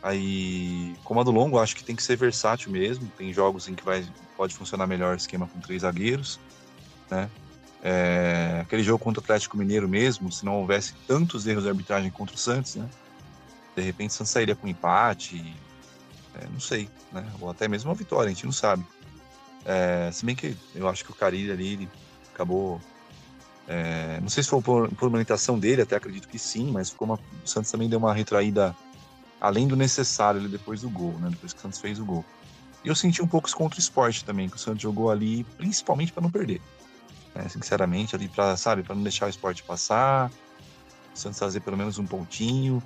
aí, 0.00 0.94
como 1.02 1.20
a 1.20 1.24
do 1.24 1.32
longo, 1.32 1.58
acho 1.58 1.74
que 1.74 1.82
tem 1.82 1.96
que 1.96 2.02
ser 2.02 2.16
versátil 2.16 2.70
mesmo. 2.70 3.10
Tem 3.18 3.32
jogos 3.32 3.66
em 3.66 3.74
que 3.74 3.84
vai, 3.84 4.06
pode 4.36 4.54
funcionar 4.54 4.86
melhor 4.86 5.16
esquema 5.16 5.48
com 5.48 5.58
três 5.58 5.82
zagueiros, 5.82 6.38
né? 7.10 7.28
É, 7.82 8.60
aquele 8.62 8.84
jogo 8.84 9.02
contra 9.02 9.20
o 9.20 9.24
Atlético 9.24 9.56
Mineiro 9.56 9.88
mesmo, 9.88 10.30
se 10.30 10.44
não 10.44 10.60
houvesse 10.60 10.94
tantos 11.08 11.44
erros 11.44 11.64
de 11.64 11.70
arbitragem 11.70 12.08
contra 12.12 12.36
o 12.36 12.38
Santos, 12.38 12.76
né? 12.76 12.88
De 13.74 13.82
repente 13.82 14.10
o 14.10 14.12
Santos 14.12 14.30
sairia 14.30 14.54
com 14.54 14.68
um 14.68 14.70
empate, 14.70 15.56
é, 16.36 16.46
não 16.46 16.60
sei, 16.60 16.88
né? 17.10 17.26
Ou 17.40 17.50
até 17.50 17.66
mesmo 17.66 17.90
uma 17.90 17.96
vitória, 17.96 18.26
a 18.26 18.32
gente 18.32 18.44
não 18.44 18.52
sabe. 18.52 18.86
É, 19.64 20.08
se 20.12 20.24
bem 20.24 20.36
que 20.36 20.56
eu 20.72 20.88
acho 20.88 21.04
que 21.04 21.10
o 21.10 21.14
Carilli 21.16 21.50
ali 21.50 21.88
acabou. 22.32 22.80
É, 23.68 24.18
não 24.22 24.30
sei 24.30 24.42
se 24.42 24.48
foi 24.48 24.62
por, 24.62 24.88
por 24.94 25.08
uma 25.08 25.16
orientação 25.16 25.58
dele, 25.58 25.82
até 25.82 25.94
acredito 25.94 26.26
que 26.26 26.38
sim, 26.38 26.70
mas 26.72 26.88
ficou 26.88 27.06
uma, 27.06 27.16
o 27.16 27.46
Santos 27.46 27.70
também 27.70 27.86
deu 27.86 27.98
uma 27.98 28.14
retraída 28.14 28.74
além 29.38 29.68
do 29.68 29.76
necessário 29.76 30.48
depois 30.48 30.80
do 30.80 30.88
gol, 30.88 31.12
né? 31.18 31.28
Depois 31.30 31.52
que 31.52 31.58
o 31.58 31.62
Santos 31.62 31.78
fez 31.78 32.00
o 32.00 32.04
gol. 32.04 32.24
eu 32.82 32.94
senti 32.94 33.22
um 33.22 33.26
pouco 33.26 33.46
isso 33.46 33.56
contra 33.56 33.78
o 33.78 33.80
esporte 33.80 34.24
também, 34.24 34.48
que 34.48 34.56
o 34.56 34.58
Santos 34.58 34.80
jogou 34.80 35.10
ali 35.10 35.44
principalmente 35.58 36.12
para 36.12 36.22
não 36.22 36.30
perder. 36.30 36.62
Né? 37.34 37.46
Sinceramente, 37.48 38.16
ali 38.16 38.26
para, 38.26 38.56
sabe, 38.56 38.82
para 38.82 38.94
não 38.94 39.02
deixar 39.02 39.26
o 39.26 39.28
esporte 39.28 39.62
passar, 39.62 40.30
o 41.14 41.18
Santos 41.18 41.38
fazer 41.38 41.60
pelo 41.60 41.76
menos 41.76 41.98
um 41.98 42.06
pontinho. 42.06 42.82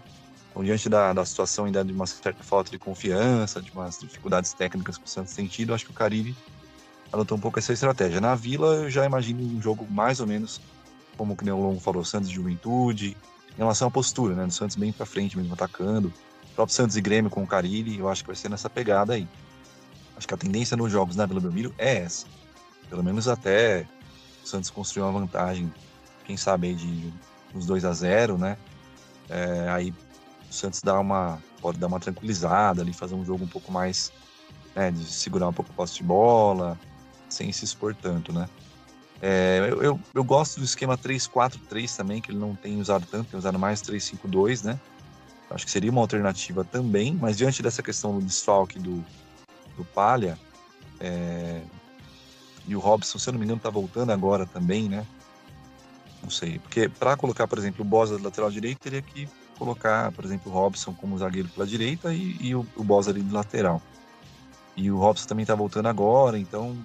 Então, 0.51 0.64
diante 0.64 0.88
da, 0.88 1.12
da 1.12 1.25
situação 1.25 1.64
ainda 1.64 1.85
de 1.85 1.92
uma 1.92 2.07
certa 2.07 2.42
falta 2.42 2.73
de 2.73 2.79
confiança, 2.79 3.62
de 3.62 3.71
umas 3.71 4.01
dificuldades 4.01 4.53
técnicas 4.53 4.99
que 4.99 5.05
o 5.05 5.09
Santos 5.09 5.33
tem 5.33 5.47
acho 5.47 5.85
que 5.87 5.92
o 5.92 5.95
Caribe 5.95 6.37
adotou 7.12 7.37
um 7.37 7.40
pouco 7.40 7.59
essa 7.59 7.72
estratégia. 7.72 8.20
Na 8.20 8.35
Vila, 8.35 8.66
eu 8.75 8.90
já 8.90 9.05
imagino 9.05 9.42
um 9.42 9.61
jogo 9.61 9.87
mais 9.90 10.20
ou 10.20 10.27
menos 10.27 10.61
como 11.16 11.37
o 11.40 11.62
Longo 11.62 11.81
falou, 11.81 12.05
Santos 12.05 12.29
de 12.29 12.35
Juventude, 12.35 13.16
em 13.55 13.59
relação 13.59 13.88
à 13.88 13.90
postura, 13.90 14.35
né? 14.35 14.46
Do 14.46 14.53
Santos 14.53 14.77
bem 14.77 14.92
para 14.92 15.07
frente 15.07 15.37
mesmo, 15.37 15.53
atacando. 15.55 16.12
O 16.51 16.55
próprio 16.55 16.75
Santos 16.75 16.96
e 16.96 17.01
Grêmio 17.01 17.31
com 17.31 17.42
o 17.42 17.46
Carilli, 17.46 17.98
eu 17.98 18.09
acho 18.09 18.22
que 18.22 18.29
vai 18.29 18.37
ser 18.37 18.48
nessa 18.48 18.68
pegada 18.68 19.14
aí. 19.14 19.29
Acho 20.16 20.27
que 20.27 20.35
a 20.35 20.37
tendência 20.37 20.77
nos 20.77 20.90
jogos 20.90 21.16
na 21.16 21.27
Vila 21.27 21.40
Belmiro 21.40 21.75
é 21.79 21.98
essa. 21.98 22.27
Pelo 22.88 23.03
menos 23.03 23.29
até 23.29 23.87
o 24.42 24.46
Santos 24.46 24.70
construir 24.70 25.05
uma 25.05 25.12
vantagem, 25.12 25.72
quem 26.25 26.37
sabe 26.37 26.68
aí 26.68 26.75
de 26.75 27.12
uns 27.55 27.66
2 27.66 27.85
a 27.85 27.92
0 27.92 28.38
né? 28.38 28.57
É, 29.29 29.68
aí 29.70 29.94
o 30.51 30.53
Santos 30.53 30.83
dá 30.83 30.98
uma, 30.98 31.38
pode 31.61 31.79
dar 31.79 31.87
uma 31.87 32.01
tranquilizada 32.01 32.83
ali, 32.83 32.92
fazer 32.92 33.14
um 33.14 33.25
jogo 33.25 33.44
um 33.44 33.48
pouco 33.48 33.70
mais, 33.70 34.12
né, 34.75 34.90
de 34.90 35.05
segurar 35.05 35.48
um 35.48 35.53
pouco 35.53 35.70
o 35.70 35.75
posse 35.75 35.96
de 35.96 36.03
bola, 36.03 36.79
sem 37.33 37.53
se 37.53 37.64
expor 37.64 37.95
tanto, 37.95 38.33
né? 38.33 38.49
É, 39.21 39.59
eu, 39.71 39.83
eu, 39.83 40.01
eu, 40.14 40.25
gosto 40.25 40.59
do 40.59 40.64
esquema 40.64 40.99
3-4-3 40.99 41.97
também, 41.97 42.21
que 42.21 42.33
ele 42.33 42.38
não 42.38 42.57
tem 42.57 42.81
usado 42.81 43.07
tanto, 43.09 43.31
tem 43.31 43.38
usado 43.38 43.59
mais 43.59 43.81
3-5-2, 43.81 44.64
né? 44.64 44.79
Acho 45.49 45.64
que 45.64 45.71
seria 45.71 45.90
uma 45.90 46.01
alternativa 46.01 46.64
também, 46.64 47.14
mas 47.14 47.37
diante 47.37 47.62
dessa 47.62 47.83
questão 47.83 48.18
do 48.18 48.25
desfalque 48.25 48.79
do, 48.79 49.05
do 49.77 49.85
Palha, 49.85 50.37
é, 50.99 51.62
e 52.66 52.75
o 52.75 52.81
Robson, 52.81 53.18
se 53.18 53.29
eu 53.29 53.33
não 53.33 53.38
me 53.38 53.45
engano, 53.45 53.61
tá 53.61 53.71
voltando 53.71 54.11
agora 54.11 54.47
também, 54.47 54.88
né? 54.88 55.07
Não 56.23 56.31
sei, 56.31 56.59
porque 56.59 56.88
para 56.88 57.16
colocar, 57.16 57.47
por 57.47 57.59
exemplo, 57.59 57.85
o 57.85 57.88
Bosa 57.88 58.16
do 58.16 58.25
lateral 58.25 58.51
direito, 58.51 58.79
teria 58.79 59.03
que 59.03 59.29
colocar, 59.59 60.11
por 60.12 60.25
exemplo, 60.25 60.51
o 60.51 60.55
Robson 60.55 60.95
como 60.95 61.18
zagueiro 61.18 61.49
pela 61.49 61.66
direita 61.66 62.12
e, 62.12 62.37
e 62.40 62.55
o, 62.55 62.66
o 62.77 62.83
Bosa 62.83 63.11
ali 63.11 63.23
de 63.23 63.33
lateral. 63.33 63.81
E 64.77 64.90
o 64.90 64.99
Robson 64.99 65.27
também 65.29 65.45
tá 65.45 65.55
voltando 65.55 65.87
agora, 65.87 66.38
então 66.38 66.77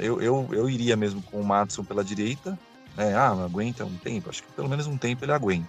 eu, 0.00 0.20
eu, 0.20 0.48
eu 0.52 0.68
iria 0.68 0.96
mesmo 0.96 1.22
com 1.22 1.40
o 1.40 1.44
Matson 1.44 1.84
pela 1.84 2.04
direita. 2.04 2.58
Né? 2.96 3.14
Ah, 3.14 3.30
aguenta 3.30 3.84
um 3.84 3.96
tempo? 3.96 4.30
Acho 4.30 4.42
que 4.42 4.52
pelo 4.52 4.68
menos 4.68 4.86
um 4.86 4.96
tempo 4.96 5.24
ele 5.24 5.32
aguenta. 5.32 5.68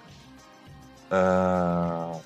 Uh, 1.12 2.20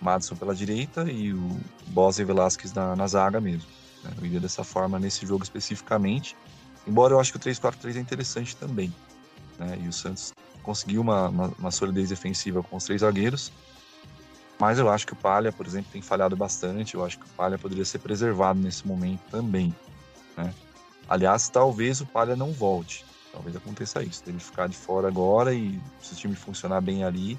Madison 0.00 0.34
pela 0.34 0.54
direita 0.54 1.10
e 1.10 1.32
o 1.32 1.60
Bosa 1.88 2.22
e 2.22 2.24
Velasquez 2.24 2.72
na, 2.72 2.96
na 2.96 3.06
zaga 3.06 3.40
mesmo. 3.40 3.68
Né? 4.02 4.10
Eu 4.18 4.26
iria 4.26 4.40
dessa 4.40 4.64
forma 4.64 4.98
nesse 4.98 5.26
jogo 5.26 5.44
especificamente. 5.44 6.36
Embora 6.86 7.12
eu 7.12 7.20
acho 7.20 7.32
que 7.32 7.36
o 7.36 7.40
3-4-3 7.40 7.96
é 7.96 8.00
interessante 8.00 8.56
também. 8.56 8.92
Né? 9.58 9.78
E 9.82 9.88
o 9.88 9.92
Santos 9.92 10.32
conseguiu 10.62 11.02
uma, 11.02 11.28
uma, 11.28 11.52
uma, 11.58 11.70
solidez 11.70 12.08
defensiva 12.08 12.62
com 12.62 12.76
os 12.76 12.84
três 12.84 13.02
zagueiros. 13.02 13.52
Mas 14.58 14.78
eu 14.78 14.90
acho 14.90 15.06
que 15.06 15.12
o 15.12 15.16
Palha, 15.16 15.52
por 15.52 15.66
exemplo, 15.66 15.90
tem 15.92 16.02
falhado 16.02 16.36
bastante. 16.36 16.94
Eu 16.94 17.04
acho 17.04 17.18
que 17.18 17.24
o 17.24 17.28
Palha 17.36 17.58
poderia 17.58 17.84
ser 17.84 17.98
preservado 17.98 18.58
nesse 18.58 18.86
momento 18.86 19.20
também. 19.30 19.74
Né? 20.36 20.52
Aliás, 21.10 21.48
talvez 21.48 22.00
o 22.00 22.06
Palha 22.06 22.36
não 22.36 22.52
volte. 22.52 23.04
Talvez 23.32 23.56
aconteça 23.56 24.00
isso. 24.00 24.22
Ele 24.28 24.38
ficar 24.38 24.68
de 24.68 24.76
fora 24.76 25.08
agora 25.08 25.52
e 25.52 25.80
se 26.00 26.12
o 26.12 26.16
time 26.16 26.36
funcionar 26.36 26.80
bem 26.80 27.02
ali, 27.02 27.36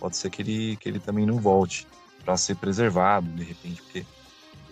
pode 0.00 0.16
ser 0.16 0.28
que 0.28 0.42
ele, 0.42 0.76
que 0.76 0.88
ele 0.88 0.98
também 0.98 1.24
não 1.24 1.38
volte 1.38 1.86
para 2.24 2.36
ser 2.36 2.56
preservado, 2.56 3.28
de 3.30 3.44
repente, 3.44 3.80
porque 3.80 4.04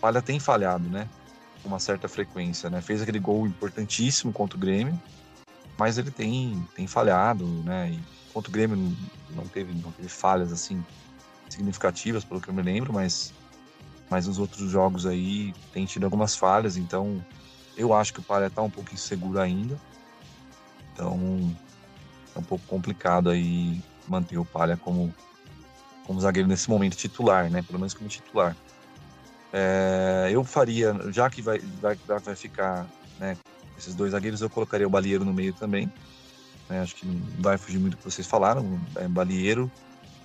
Palha 0.01 0.21
tem 0.21 0.41
falhado, 0.41 0.89
né? 0.89 1.09
Com 1.63 1.69
uma 1.69 1.79
certa 1.79 2.09
frequência, 2.09 2.69
né? 2.69 2.81
Fez 2.81 3.01
aquele 3.01 3.21
gol 3.21 3.47
importantíssimo 3.47 4.33
contra 4.33 4.57
o 4.57 4.61
Grêmio, 4.61 5.01
mas 5.79 5.97
ele 5.97 6.11
tem, 6.11 6.67
tem 6.75 6.89
falhado, 6.89 7.47
né? 7.65 7.93
E 7.93 8.01
contra 8.33 8.51
o 8.51 8.53
Grêmio 8.53 8.97
não 9.31 9.47
teve, 9.47 9.73
não 9.75 9.93
teve 9.93 10.09
falhas 10.09 10.53
assim 10.53 10.85
significativas, 11.49 12.25
pelo 12.25 12.41
que 12.41 12.49
eu 12.49 12.55
me 12.55 12.63
lembro, 12.63 12.93
mas, 12.93 13.33
mas 14.11 14.27
nos 14.27 14.39
outros 14.39 14.71
jogos 14.71 15.07
aí 15.07 15.55
tem 15.73 15.87
tido 15.87 16.05
algumas 16.05 16.37
falhas, 16.37 16.77
então 16.77 17.25
eu 17.79 17.95
acho 17.95 18.13
que 18.13 18.21
o 18.21 18.25
Palha 18.25 18.49
está 18.49 18.61
um 18.61 18.69
pouco 18.69 18.93
inseguro 18.93 19.41
ainda. 19.41 19.79
Então 20.93 21.55
é 22.35 22.39
um 22.39 22.43
pouco 22.43 22.67
complicado 22.67 23.31
aí 23.31 23.81
manter 24.07 24.37
o 24.37 24.45
Palha 24.45 24.77
como, 24.77 25.15
como 26.05 26.21
zagueiro 26.21 26.49
nesse 26.49 26.69
momento 26.69 26.97
titular, 26.97 27.49
né? 27.49 27.63
Pelo 27.63 27.79
menos 27.79 27.95
como 27.95 28.11
titular. 28.11 28.57
É, 29.53 30.29
eu 30.33 30.43
faria, 30.43 30.95
já 31.11 31.31
que 31.31 31.41
vai, 31.41 31.61
vai, 31.81 31.95
vai 31.95 32.35
ficar 32.35 32.87
né, 33.19 33.37
esses 33.79 33.95
dois 33.95 34.11
zagueiros, 34.11 34.41
eu 34.41 34.51
colocaria 34.51 34.87
o 34.87 34.91
Balieiro 34.91 35.25
no 35.25 35.33
meio 35.33 35.55
também. 35.55 35.91
Né? 36.69 36.81
Acho 36.81 36.97
que 36.97 37.07
não 37.07 37.23
vai 37.39 37.57
fugir 37.57 37.79
muito 37.79 37.95
do 37.95 37.99
que 37.99 38.05
vocês 38.05 38.27
falaram. 38.27 38.81
É, 38.97 39.07
Balieiro, 39.07 39.71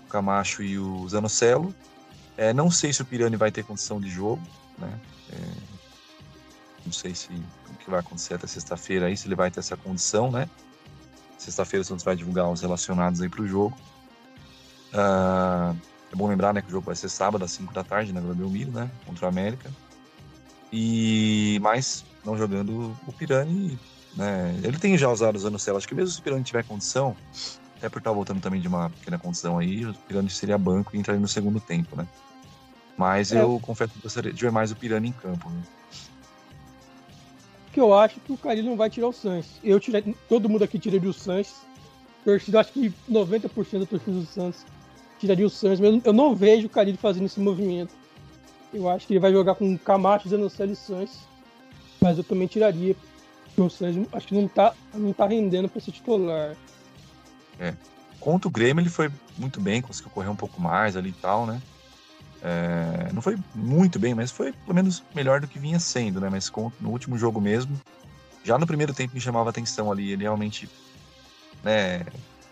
o 0.05 0.09
Camacho 0.09 0.63
e 0.63 0.79
o 0.79 1.07
Zanocelo. 1.07 1.73
É, 2.35 2.51
não 2.51 2.71
sei 2.71 2.91
se 2.91 3.03
o 3.03 3.05
Pirani 3.05 3.37
vai 3.37 3.51
ter 3.51 3.63
condição 3.63 4.01
de 4.01 4.09
jogo, 4.09 4.41
né? 4.79 4.99
É, 5.31 5.72
não 6.85 6.93
sei 6.93 7.15
se 7.15 7.29
o 7.69 7.75
que 7.75 7.89
vai 7.89 7.99
acontecer 7.99 8.35
até 8.35 8.47
sexta-feira 8.47 9.07
aí, 9.07 9.17
se 9.17 9.27
ele 9.27 9.35
vai 9.35 9.49
ter 9.49 9.59
essa 9.59 9.77
condição, 9.77 10.31
né? 10.31 10.49
Sexta-feira 11.37 11.81
o 11.81 11.85
Santos 11.85 12.05
vai 12.05 12.15
divulgar 12.15 12.49
os 12.49 12.61
relacionados 12.61 13.21
aí 13.21 13.29
para 13.29 13.41
o 13.41 13.47
jogo. 13.47 13.77
Uh, 14.93 15.75
é 16.11 16.15
bom 16.15 16.27
lembrar 16.27 16.53
né, 16.53 16.61
que 16.61 16.67
o 16.67 16.71
jogo 16.71 16.85
vai 16.85 16.95
ser 16.95 17.09
sábado 17.09 17.43
às 17.43 17.51
5 17.51 17.73
da 17.73 17.83
tarde 17.83 18.13
na 18.13 18.21
Vila 18.21 18.35
Belmiro, 18.35 18.71
né? 18.71 18.89
Contra 19.05 19.25
o 19.25 19.29
América. 19.29 19.69
E 20.71 21.59
mais 21.61 22.05
não 22.23 22.37
jogando 22.37 22.95
o 23.05 23.11
Pirani, 23.11 23.77
né? 24.15 24.59
Ele 24.63 24.77
tem 24.77 24.97
já 24.97 25.09
usado 25.09 25.35
os 25.35 25.45
anos 25.45 25.67
acho 25.67 25.87
que 25.87 25.95
mesmo 25.95 26.11
se 26.11 26.19
o 26.19 26.23
Pirani 26.23 26.43
tiver 26.43 26.63
condição, 26.63 27.15
até 27.77 27.89
por 27.89 27.97
estar 27.97 28.11
voltando 28.11 28.39
também 28.39 28.61
de 28.61 28.67
uma 28.67 28.89
pequena 28.89 29.17
condição 29.17 29.57
aí, 29.57 29.85
o 29.85 29.93
Pirani 29.93 30.29
seria 30.29 30.57
banco 30.57 30.95
e 30.95 30.99
entraria 30.99 31.19
no 31.19 31.27
segundo 31.27 31.59
tempo, 31.59 31.95
né? 31.95 32.07
Mas 32.97 33.31
é. 33.31 33.41
eu 33.41 33.59
confesso 33.59 33.93
que 33.93 33.99
gostaria 33.99 34.31
de 34.31 34.41
ver 34.41 34.51
mais 34.51 34.71
o 34.71 34.75
Pirani 34.75 35.09
em 35.09 35.11
campo. 35.11 35.49
Né? 35.49 35.61
Que 37.73 37.79
eu 37.79 37.93
acho 37.93 38.19
que 38.19 38.31
o 38.31 38.37
Carilho 38.37 38.69
não 38.69 38.77
vai 38.77 38.89
tirar 38.89 39.07
o 39.07 39.13
Santos. 39.13 39.49
Eu 39.63 39.79
tirei, 39.79 40.15
todo 40.29 40.47
mundo 40.47 40.63
aqui 40.63 40.77
tiraria 40.77 41.09
o 41.09 41.13
Santos. 41.13 41.55
Torcida, 42.23 42.59
acho 42.59 42.71
que 42.71 42.93
90% 43.09 43.79
da 43.79 43.85
torcida 43.85 44.11
do 44.11 44.25
Santos 44.25 44.65
tiraria 45.19 45.45
o 45.45 45.49
Santos, 45.49 45.79
mas 45.79 46.05
eu 46.05 46.13
não 46.13 46.35
vejo 46.35 46.67
o 46.67 46.69
Carilho 46.69 46.97
fazendo 46.97 47.25
esse 47.25 47.39
movimento. 47.39 47.93
Eu 48.73 48.87
acho 48.87 49.07
que 49.07 49.13
ele 49.13 49.19
vai 49.19 49.31
jogar 49.31 49.55
com 49.55 49.77
Camacho, 49.77 50.29
Zanocelo 50.29 50.71
e 50.71 50.75
Santos, 50.75 51.17
mas 51.99 52.17
eu 52.17 52.23
também 52.23 52.47
tiraria 52.47 52.95
o 53.57 53.69
Santos 53.69 54.07
acho 54.13 54.27
que 54.27 54.33
não 54.33 54.47
tá, 54.47 54.73
não 54.93 55.11
tá 55.11 55.27
rendendo 55.27 55.67
para 55.67 55.81
ser 55.81 55.91
titular. 55.91 56.55
É. 57.59 57.73
Contra 58.19 58.47
o 58.47 58.51
Grêmio 58.51 58.81
ele 58.81 58.89
foi 58.89 59.11
muito 59.37 59.59
bem, 59.59 59.81
conseguiu 59.81 60.11
correr 60.11 60.29
um 60.29 60.35
pouco 60.35 60.61
mais 60.61 60.95
ali 60.95 61.09
e 61.09 61.13
tal, 61.13 61.45
né? 61.45 61.61
É, 62.45 63.13
não 63.13 63.21
foi 63.21 63.37
muito 63.55 63.97
bem, 63.97 64.13
mas 64.13 64.29
foi 64.29 64.51
pelo 64.51 64.75
menos 64.75 65.01
melhor 65.15 65.39
do 65.39 65.47
que 65.47 65.57
vinha 65.57 65.79
sendo, 65.79 66.19
né? 66.19 66.29
Mas 66.29 66.49
com, 66.49 66.69
no 66.81 66.89
último 66.89 67.17
jogo 67.17 67.39
mesmo, 67.39 67.79
já 68.43 68.57
no 68.57 68.67
primeiro 68.67 68.93
tempo 68.93 69.13
me 69.13 69.21
chamava 69.21 69.49
atenção 69.49 69.89
ali, 69.89 70.11
ele 70.11 70.23
realmente, 70.23 70.69
né, 71.63 72.03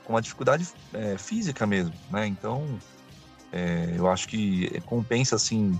com 0.06 0.14
uma 0.14 0.22
dificuldade 0.22 0.66
é, 0.94 1.18
física 1.18 1.68
mesmo, 1.68 1.94
né? 2.10 2.26
Então, 2.26 2.80
é, 3.52 3.94
eu 3.98 4.10
acho 4.10 4.30
que 4.30 4.80
compensa, 4.86 5.36
assim, 5.36 5.78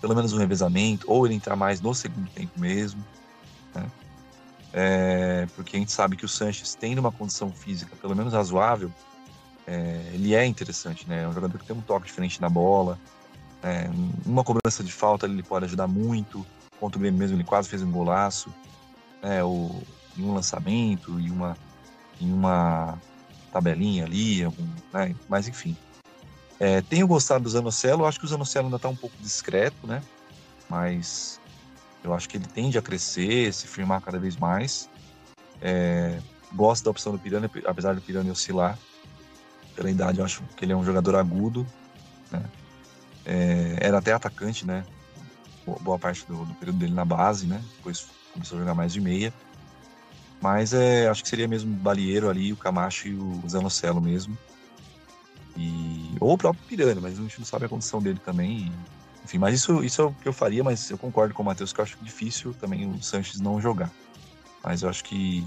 pelo 0.00 0.14
menos 0.14 0.32
um 0.32 0.38
revezamento, 0.38 1.10
ou 1.10 1.26
ele 1.26 1.34
entrar 1.34 1.56
mais 1.56 1.80
no 1.80 1.92
segundo 1.94 2.30
tempo 2.30 2.52
mesmo, 2.60 3.04
né? 3.74 3.90
É, 4.72 5.46
porque 5.56 5.76
a 5.76 5.80
gente 5.80 5.90
sabe 5.90 6.16
que 6.16 6.24
o 6.24 6.28
Sanches 6.28 6.76
tendo 6.76 6.98
uma 6.98 7.10
condição 7.10 7.50
física 7.50 7.96
pelo 7.96 8.14
menos 8.14 8.32
razoável, 8.32 8.92
é, 9.66 10.10
ele 10.14 10.34
é 10.34 10.44
interessante, 10.44 11.08
né? 11.08 11.22
É 11.22 11.28
um 11.28 11.32
jogador 11.32 11.58
que 11.58 11.66
tem 11.66 11.76
um 11.76 11.80
toque 11.80 12.06
diferente 12.06 12.40
na 12.40 12.48
bola, 12.48 12.98
é, 13.62 13.90
uma 14.24 14.44
cobrança 14.44 14.84
de 14.84 14.92
falta 14.92 15.26
ele 15.26 15.42
pode 15.42 15.64
ajudar 15.64 15.86
muito. 15.86 16.46
Contra 16.78 16.98
o 16.98 17.00
Grêmio 17.00 17.18
mesmo, 17.18 17.36
ele 17.36 17.44
quase 17.44 17.68
fez 17.68 17.82
um 17.82 17.90
golaço. 17.90 18.52
É, 19.22 19.42
o, 19.42 19.82
em 20.16 20.22
um 20.22 20.34
lançamento, 20.34 21.18
em 21.18 21.30
uma, 21.30 21.56
em 22.20 22.32
uma 22.32 22.98
tabelinha 23.52 24.04
ali, 24.04 24.44
algum, 24.44 24.66
né? 24.92 25.14
mas 25.28 25.48
enfim. 25.48 25.76
É, 26.60 26.80
tenho 26.82 27.06
gostado 27.06 27.44
do 27.44 27.50
Zanocelo, 27.50 28.06
acho 28.06 28.18
que 28.18 28.24
o 28.24 28.28
Zanocelo 28.28 28.66
ainda 28.66 28.76
está 28.76 28.88
um 28.88 28.96
pouco 28.96 29.16
discreto, 29.20 29.86
né? 29.86 30.02
Mas 30.70 31.40
eu 32.02 32.14
acho 32.14 32.28
que 32.28 32.36
ele 32.36 32.46
tende 32.46 32.78
a 32.78 32.82
crescer, 32.82 33.52
se 33.52 33.66
firmar 33.66 34.00
cada 34.00 34.18
vez 34.18 34.36
mais. 34.36 34.88
É, 35.60 36.18
gosto 36.54 36.84
da 36.84 36.90
opção 36.90 37.12
do 37.12 37.18
Pirani, 37.18 37.50
apesar 37.66 37.94
do 37.94 38.00
Pirani 38.00 38.30
oscilar. 38.30 38.78
Pela 39.76 39.90
idade, 39.90 40.18
eu 40.18 40.24
acho 40.24 40.42
que 40.56 40.64
ele 40.64 40.72
é 40.72 40.76
um 40.76 40.84
jogador 40.84 41.14
agudo. 41.16 41.66
Né? 42.30 42.42
É, 43.24 43.76
era 43.80 43.98
até 43.98 44.12
atacante, 44.12 44.66
né? 44.66 44.84
Boa 45.80 45.98
parte 45.98 46.26
do, 46.26 46.44
do, 46.44 46.54
período 46.54 46.78
dele 46.78 46.94
na 46.94 47.04
base, 47.04 47.46
né? 47.46 47.62
Depois 47.76 48.08
começou 48.32 48.56
a 48.56 48.60
jogar 48.60 48.74
mais 48.74 48.92
de 48.92 49.00
meia. 49.00 49.32
Mas 50.40 50.72
é, 50.72 51.08
acho 51.08 51.22
que 51.22 51.28
seria 51.28 51.46
mesmo 51.46 51.72
o 51.72 51.76
Balieiro 51.76 52.30
ali, 52.30 52.52
o 52.52 52.56
Camacho 52.56 53.08
e 53.08 53.14
o 53.14 53.42
Zanocelo 53.48 54.00
mesmo. 54.00 54.36
E, 55.56 56.14
ou 56.20 56.32
o 56.32 56.38
próprio 56.38 56.64
Pirani, 56.66 57.00
mas 57.00 57.18
a 57.18 57.22
gente 57.22 57.38
não 57.38 57.46
sabe 57.46 57.66
a 57.66 57.68
condição 57.68 58.00
dele 58.00 58.20
também. 58.24 58.72
Enfim, 59.24 59.38
mas 59.38 59.54
isso, 59.54 59.82
isso 59.82 60.02
é 60.02 60.04
o 60.04 60.12
que 60.12 60.28
eu 60.28 60.32
faria, 60.32 60.62
mas 60.62 60.88
eu 60.88 60.96
concordo 60.96 61.34
com 61.34 61.42
o 61.42 61.46
Matheus 61.46 61.72
que 61.72 61.80
eu 61.80 61.82
acho 61.82 61.98
difícil 62.00 62.54
também 62.54 62.88
o 62.88 63.02
Sanches 63.02 63.40
não 63.40 63.60
jogar. 63.60 63.90
Mas 64.62 64.82
eu 64.82 64.88
acho 64.88 65.02
que 65.02 65.46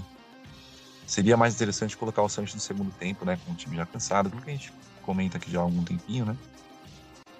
seria 1.10 1.36
mais 1.36 1.54
interessante 1.54 1.96
colocar 1.96 2.22
o 2.22 2.28
Sanches 2.28 2.54
no 2.54 2.60
segundo 2.60 2.92
tempo, 2.92 3.24
né? 3.24 3.36
Com 3.44 3.52
o 3.52 3.54
time 3.56 3.76
já 3.76 3.84
cansado, 3.84 4.30
porque 4.30 4.50
a 4.50 4.52
gente 4.52 4.72
comenta 5.02 5.38
aqui 5.38 5.50
já 5.50 5.58
há 5.58 5.62
algum 5.62 5.82
tempinho, 5.82 6.24
né? 6.24 6.36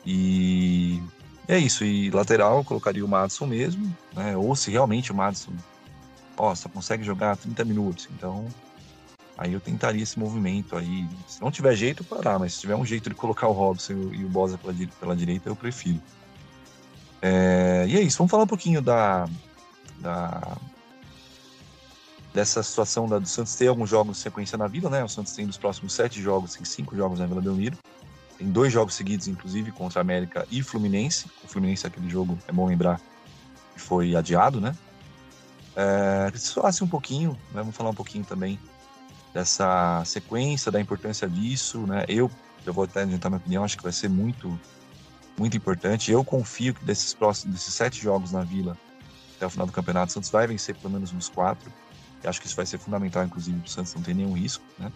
E 0.04 1.00
é 1.46 1.56
isso. 1.56 1.84
E 1.84 2.10
lateral, 2.10 2.64
colocaria 2.64 3.04
o 3.04 3.08
Madison 3.08 3.46
mesmo, 3.46 3.96
né? 4.12 4.36
Ou 4.36 4.56
se 4.56 4.72
realmente 4.72 5.12
o 5.12 5.14
Madison, 5.14 5.52
ó, 6.36 6.52
só 6.52 6.68
consegue 6.68 7.04
jogar 7.04 7.36
30 7.36 7.64
minutos, 7.64 8.08
então 8.10 8.48
aí 9.38 9.52
eu 9.52 9.60
tentaria 9.60 10.02
esse 10.02 10.18
movimento 10.18 10.76
aí. 10.76 11.08
Se 11.28 11.40
não 11.40 11.52
tiver 11.52 11.76
jeito, 11.76 12.02
parar, 12.02 12.40
mas 12.40 12.54
se 12.54 12.60
tiver 12.62 12.74
um 12.74 12.84
jeito 12.84 13.08
de 13.08 13.14
colocar 13.14 13.46
o 13.46 13.52
Robson 13.52 13.92
e 14.12 14.24
o 14.24 14.28
Bosa 14.28 14.58
pela, 14.58 14.74
pela 14.98 15.16
direita, 15.16 15.48
eu 15.48 15.54
prefiro. 15.54 16.02
É, 17.22 17.84
e 17.86 17.96
é 17.96 18.00
isso, 18.00 18.18
vamos 18.18 18.32
falar 18.32 18.42
um 18.42 18.48
pouquinho 18.48 18.82
da, 18.82 19.28
da 20.00 20.56
dessa 22.32 22.62
situação 22.62 23.08
da, 23.08 23.18
do 23.18 23.26
Santos 23.26 23.54
ter 23.54 23.68
alguns 23.68 23.90
jogos 23.90 24.16
de 24.16 24.22
sequência 24.22 24.56
na 24.56 24.66
Vila, 24.66 24.88
né? 24.88 25.02
O 25.02 25.08
Santos 25.08 25.32
tem 25.32 25.46
nos 25.46 25.58
próximos 25.58 25.92
sete 25.92 26.20
jogos, 26.20 26.54
tem 26.54 26.64
cinco 26.64 26.96
jogos 26.96 27.18
na 27.18 27.26
Vila 27.26 27.40
Belmiro. 27.40 27.76
Tem 28.38 28.50
dois 28.50 28.72
jogos 28.72 28.94
seguidos, 28.94 29.28
inclusive, 29.28 29.70
contra 29.72 30.00
América 30.00 30.46
e 30.50 30.62
Fluminense. 30.62 31.26
O 31.44 31.48
Fluminense, 31.48 31.86
aquele 31.86 32.08
jogo, 32.08 32.38
é 32.48 32.52
bom 32.52 32.66
lembrar, 32.66 33.00
que 33.74 33.80
foi 33.80 34.16
adiado, 34.16 34.60
né? 34.60 34.74
É, 35.76 36.32
se 36.34 36.54
falasse 36.54 36.82
um 36.82 36.88
pouquinho, 36.88 37.32
né? 37.52 37.60
vamos 37.60 37.76
falar 37.76 37.90
um 37.90 37.94
pouquinho 37.94 38.24
também 38.24 38.58
dessa 39.32 40.02
sequência, 40.04 40.72
da 40.72 40.80
importância 40.80 41.28
disso, 41.28 41.80
né? 41.80 42.04
Eu, 42.08 42.30
eu 42.66 42.72
vou 42.72 42.84
até 42.84 43.02
adiantar 43.02 43.30
minha 43.30 43.38
opinião, 43.38 43.64
acho 43.64 43.76
que 43.76 43.82
vai 43.82 43.92
ser 43.92 44.08
muito, 44.08 44.58
muito 45.38 45.56
importante. 45.56 46.10
Eu 46.10 46.24
confio 46.24 46.74
que 46.74 46.84
desses 46.84 47.14
próximos, 47.14 47.54
desses 47.54 47.74
sete 47.74 48.02
jogos 48.02 48.32
na 48.32 48.42
Vila, 48.42 48.76
até 49.36 49.46
o 49.46 49.50
final 49.50 49.66
do 49.66 49.72
campeonato, 49.72 50.10
o 50.10 50.12
Santos 50.14 50.30
vai 50.30 50.46
vencer 50.46 50.74
pelo 50.76 50.92
menos 50.92 51.12
uns 51.12 51.28
quatro. 51.28 51.70
Eu 52.22 52.30
acho 52.30 52.40
que 52.40 52.46
isso 52.46 52.56
vai 52.56 52.66
ser 52.66 52.78
fundamental, 52.78 53.24
inclusive, 53.24 53.58
para 53.58 53.66
o 53.66 53.70
Santos 53.70 53.94
não 53.94 54.02
ter 54.02 54.14
nenhum 54.14 54.32
risco, 54.32 54.64
né? 54.78 54.92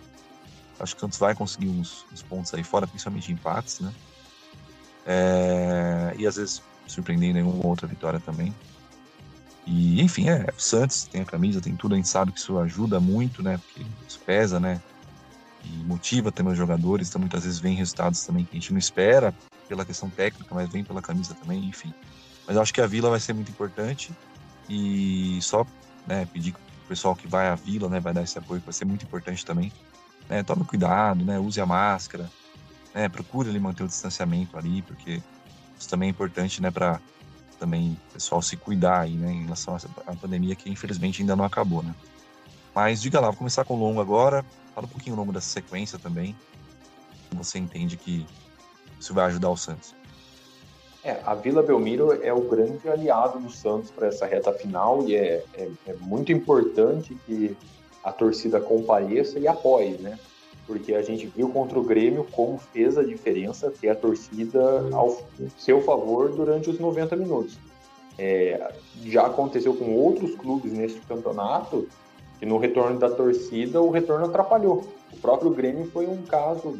Acho 0.78 0.94
que 0.94 0.98
o 0.98 1.00
Santos 1.00 1.18
vai 1.18 1.34
conseguir 1.34 1.68
uns, 1.68 2.04
uns 2.12 2.22
pontos 2.22 2.52
aí 2.52 2.64
fora, 2.64 2.86
principalmente 2.86 3.32
empates, 3.32 3.80
né? 3.80 3.92
É, 5.06 6.14
e 6.18 6.26
às 6.26 6.36
vezes 6.36 6.62
surpreendendo 6.86 7.38
em 7.38 7.42
uma 7.42 7.66
outra 7.66 7.86
vitória 7.86 8.20
também. 8.20 8.54
E, 9.66 10.02
enfim, 10.02 10.28
é, 10.28 10.46
o 10.56 10.60
Santos 10.60 11.04
tem 11.04 11.22
a 11.22 11.24
camisa, 11.24 11.60
tem 11.60 11.74
tudo, 11.74 11.94
a 11.94 11.96
gente 11.96 12.08
sabe 12.08 12.32
que 12.32 12.38
isso 12.38 12.58
ajuda 12.58 13.00
muito, 13.00 13.42
né? 13.42 13.58
Porque 13.58 13.88
isso 14.06 14.20
pesa, 14.20 14.60
né? 14.60 14.80
E 15.64 15.68
motiva 15.84 16.30
também 16.30 16.52
os 16.52 16.58
jogadores, 16.58 17.08
então 17.08 17.20
muitas 17.20 17.44
vezes 17.44 17.58
vem 17.58 17.74
resultados 17.74 18.24
também 18.26 18.44
que 18.44 18.50
a 18.54 18.60
gente 18.60 18.72
não 18.72 18.78
espera 18.78 19.34
pela 19.66 19.84
questão 19.84 20.10
técnica, 20.10 20.54
mas 20.54 20.68
vem 20.68 20.84
pela 20.84 21.00
camisa 21.00 21.34
também, 21.34 21.64
enfim. 21.64 21.94
Mas 22.46 22.56
eu 22.56 22.62
acho 22.62 22.74
que 22.74 22.82
a 22.82 22.86
Vila 22.86 23.08
vai 23.08 23.20
ser 23.20 23.32
muito 23.32 23.50
importante 23.50 24.12
e 24.68 25.38
só 25.40 25.66
né, 26.06 26.26
pedir 26.26 26.54
pro 26.84 26.90
pessoal 26.90 27.16
que 27.16 27.26
vai 27.26 27.48
à 27.48 27.54
Vila, 27.54 27.88
né, 27.88 27.98
vai 27.98 28.12
dar 28.12 28.22
esse 28.22 28.38
apoio, 28.38 28.60
vai 28.64 28.72
ser 28.72 28.84
muito 28.84 29.04
importante 29.04 29.44
também. 29.44 29.72
Né, 30.28 30.42
tome 30.42 30.64
cuidado, 30.64 31.24
né, 31.24 31.38
use 31.38 31.60
a 31.60 31.66
máscara, 31.66 32.30
né, 32.94 33.08
procure 33.08 33.48
ali 33.48 33.58
manter 33.58 33.82
o 33.82 33.88
distanciamento 33.88 34.56
ali, 34.56 34.82
porque 34.82 35.22
isso 35.78 35.88
também 35.88 36.08
é 36.08 36.10
importante, 36.10 36.62
né, 36.62 36.70
para 36.70 37.00
também 37.58 37.96
o 38.10 38.12
pessoal 38.12 38.42
se 38.42 38.56
cuidar 38.56 39.00
aí, 39.00 39.14
né, 39.14 39.32
em 39.32 39.44
relação 39.44 39.76
à 40.06 40.14
pandemia 40.14 40.54
que 40.54 40.70
infelizmente 40.70 41.22
ainda 41.22 41.36
não 41.36 41.44
acabou, 41.44 41.82
né. 41.82 41.94
Mas 42.74 43.00
diga 43.00 43.20
lá, 43.20 43.28
vou 43.28 43.36
começar 43.36 43.64
com 43.64 43.74
o 43.74 43.78
longo 43.78 44.00
agora, 44.00 44.44
fala 44.74 44.86
um 44.86 44.90
pouquinho 44.90 45.14
o 45.14 45.18
longo 45.18 45.32
dessa 45.32 45.48
sequência 45.48 45.98
também, 45.98 46.34
você 47.32 47.58
entende 47.58 47.96
que 47.96 48.26
isso 48.98 49.12
vai 49.12 49.26
ajudar 49.26 49.50
o 49.50 49.56
Santos. 49.56 49.94
É, 51.04 51.20
a 51.26 51.34
Vila 51.34 51.62
Belmiro 51.62 52.18
é 52.24 52.32
o 52.32 52.40
grande 52.40 52.88
aliado 52.88 53.38
do 53.38 53.50
Santos 53.50 53.90
para 53.90 54.06
essa 54.06 54.24
reta 54.24 54.50
final 54.54 55.02
e 55.06 55.14
é, 55.14 55.44
é, 55.54 55.68
é, 55.86 55.94
muito 56.00 56.32
importante 56.32 57.14
que 57.26 57.54
a 58.02 58.10
torcida 58.10 58.58
compareça 58.58 59.38
e 59.38 59.46
apoie, 59.46 59.98
né? 59.98 60.18
Porque 60.66 60.94
a 60.94 61.02
gente 61.02 61.26
viu 61.26 61.50
contra 61.50 61.78
o 61.78 61.84
Grêmio 61.84 62.26
como 62.32 62.56
fez 62.56 62.96
a 62.96 63.02
diferença 63.02 63.70
ter 63.70 63.90
a 63.90 63.94
torcida 63.94 64.88
ao 64.92 65.18
seu 65.58 65.82
favor 65.82 66.30
durante 66.30 66.70
os 66.70 66.78
90 66.78 67.16
minutos. 67.16 67.58
É, 68.16 68.72
já 69.04 69.26
aconteceu 69.26 69.74
com 69.74 69.94
outros 69.94 70.34
clubes 70.36 70.72
neste 70.72 71.00
campeonato 71.00 71.86
que 72.38 72.46
no 72.46 72.56
retorno 72.56 72.98
da 72.98 73.10
torcida 73.10 73.78
o 73.82 73.90
retorno 73.90 74.24
atrapalhou. 74.24 74.86
O 75.12 75.18
próprio 75.18 75.50
Grêmio 75.50 75.84
foi 75.90 76.06
um 76.06 76.22
caso 76.22 76.78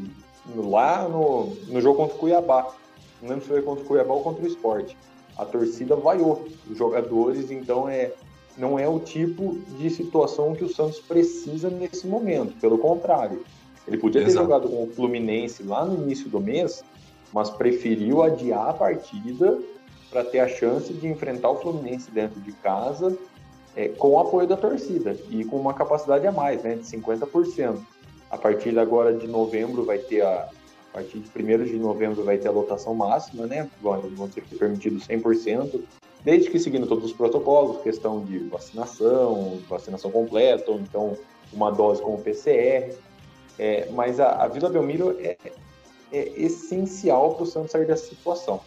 lá 0.56 1.06
no, 1.06 1.54
no 1.68 1.80
jogo 1.82 1.98
contra 1.98 2.16
o 2.16 2.18
Cuiabá. 2.18 2.72
Não 3.20 3.29
lembro 3.29 3.44
se 3.44 3.50
foi 3.50 3.62
contra 3.62 3.85
o 3.85 3.87
Cuiabá 3.87 4.14
ou 4.14 4.22
contra 4.22 4.44
o 4.44 4.46
Esporte. 4.46 4.96
A 5.37 5.44
torcida 5.44 5.96
vaiou 5.96 6.46
os 6.70 6.77
jogadores, 6.77 7.50
então 7.50 7.88
é, 7.88 8.12
não 8.57 8.79
é 8.79 8.88
o 8.88 9.00
tipo 9.00 9.59
de 9.79 9.90
situação 9.90 10.55
que 10.55 10.64
o 10.64 10.68
Santos 10.68 11.00
precisa 11.00 11.68
nesse 11.70 12.07
momento. 12.07 12.59
Pelo 12.61 12.79
contrário, 12.79 13.44
ele 13.87 13.98
podia 13.98 14.22
ter 14.22 14.29
Exato. 14.29 14.46
jogado 14.46 14.68
com 14.68 14.85
o 14.85 14.87
Fluminense 14.87 15.62
lá 15.62 15.85
no 15.85 15.94
início 16.03 16.29
do 16.29 16.40
mês, 16.40 16.85
mas 17.33 17.50
preferiu 17.50 18.22
adiar 18.22 18.68
a 18.68 18.72
partida 18.72 19.59
para 20.11 20.24
ter 20.24 20.38
a 20.38 20.48
chance 20.48 20.92
de 20.92 21.09
enfrentar 21.09 21.50
o 21.50 21.57
Fluminense 21.57 22.11
dentro 22.11 22.40
de 22.40 22.53
casa 22.53 23.16
é, 23.74 23.88
com 23.88 24.11
o 24.11 24.18
apoio 24.20 24.46
da 24.46 24.57
torcida 24.57 25.16
e 25.29 25.44
com 25.44 25.57
uma 25.57 25.74
capacidade 25.74 26.27
a 26.27 26.33
mais, 26.33 26.62
né, 26.62 26.77
de 26.77 26.85
50%. 26.85 27.79
A 28.31 28.38
partir 28.38 28.79
agora 28.79 29.12
de 29.12 29.27
novembro 29.27 29.85
vai 29.85 29.98
ter 29.98 30.22
a, 30.22 30.48
a 30.94 30.98
partir 30.98 31.18
de 31.18 31.28
1 31.28 31.64
de 31.64 31.76
novembro 31.76 32.22
vai 32.22 32.38
ter 32.38 32.46
a 32.46 32.52
lotação 32.52 32.94
máxima, 32.94 33.48
né? 33.48 33.68
Vão 33.83 34.30
ser 34.30 34.42
permitidos 34.57 35.09
100%, 35.09 35.83
desde 36.24 36.48
que 36.48 36.59
seguindo 36.61 36.87
todos 36.87 37.07
os 37.07 37.12
protocolos, 37.12 37.83
questão 37.83 38.24
de 38.24 38.38
vacinação, 38.38 39.59
vacinação 39.68 40.12
completa, 40.12 40.70
ou 40.70 40.78
então 40.78 41.18
uma 41.52 41.72
dose 41.72 42.00
com 42.00 42.14
o 42.14 42.18
PCR. 42.18 42.94
É, 43.59 43.88
mas 43.90 44.20
a, 44.20 44.44
a, 44.44 44.46
Vila 44.46 44.70
Belmiro 44.70 45.16
é, 45.18 45.37
é 46.12 46.28
essencial 46.40 47.35
para 47.35 47.42
o 47.42 47.46
Santos 47.46 47.72
sair 47.72 47.87
dessa 47.87 48.07
situação. 48.07 48.61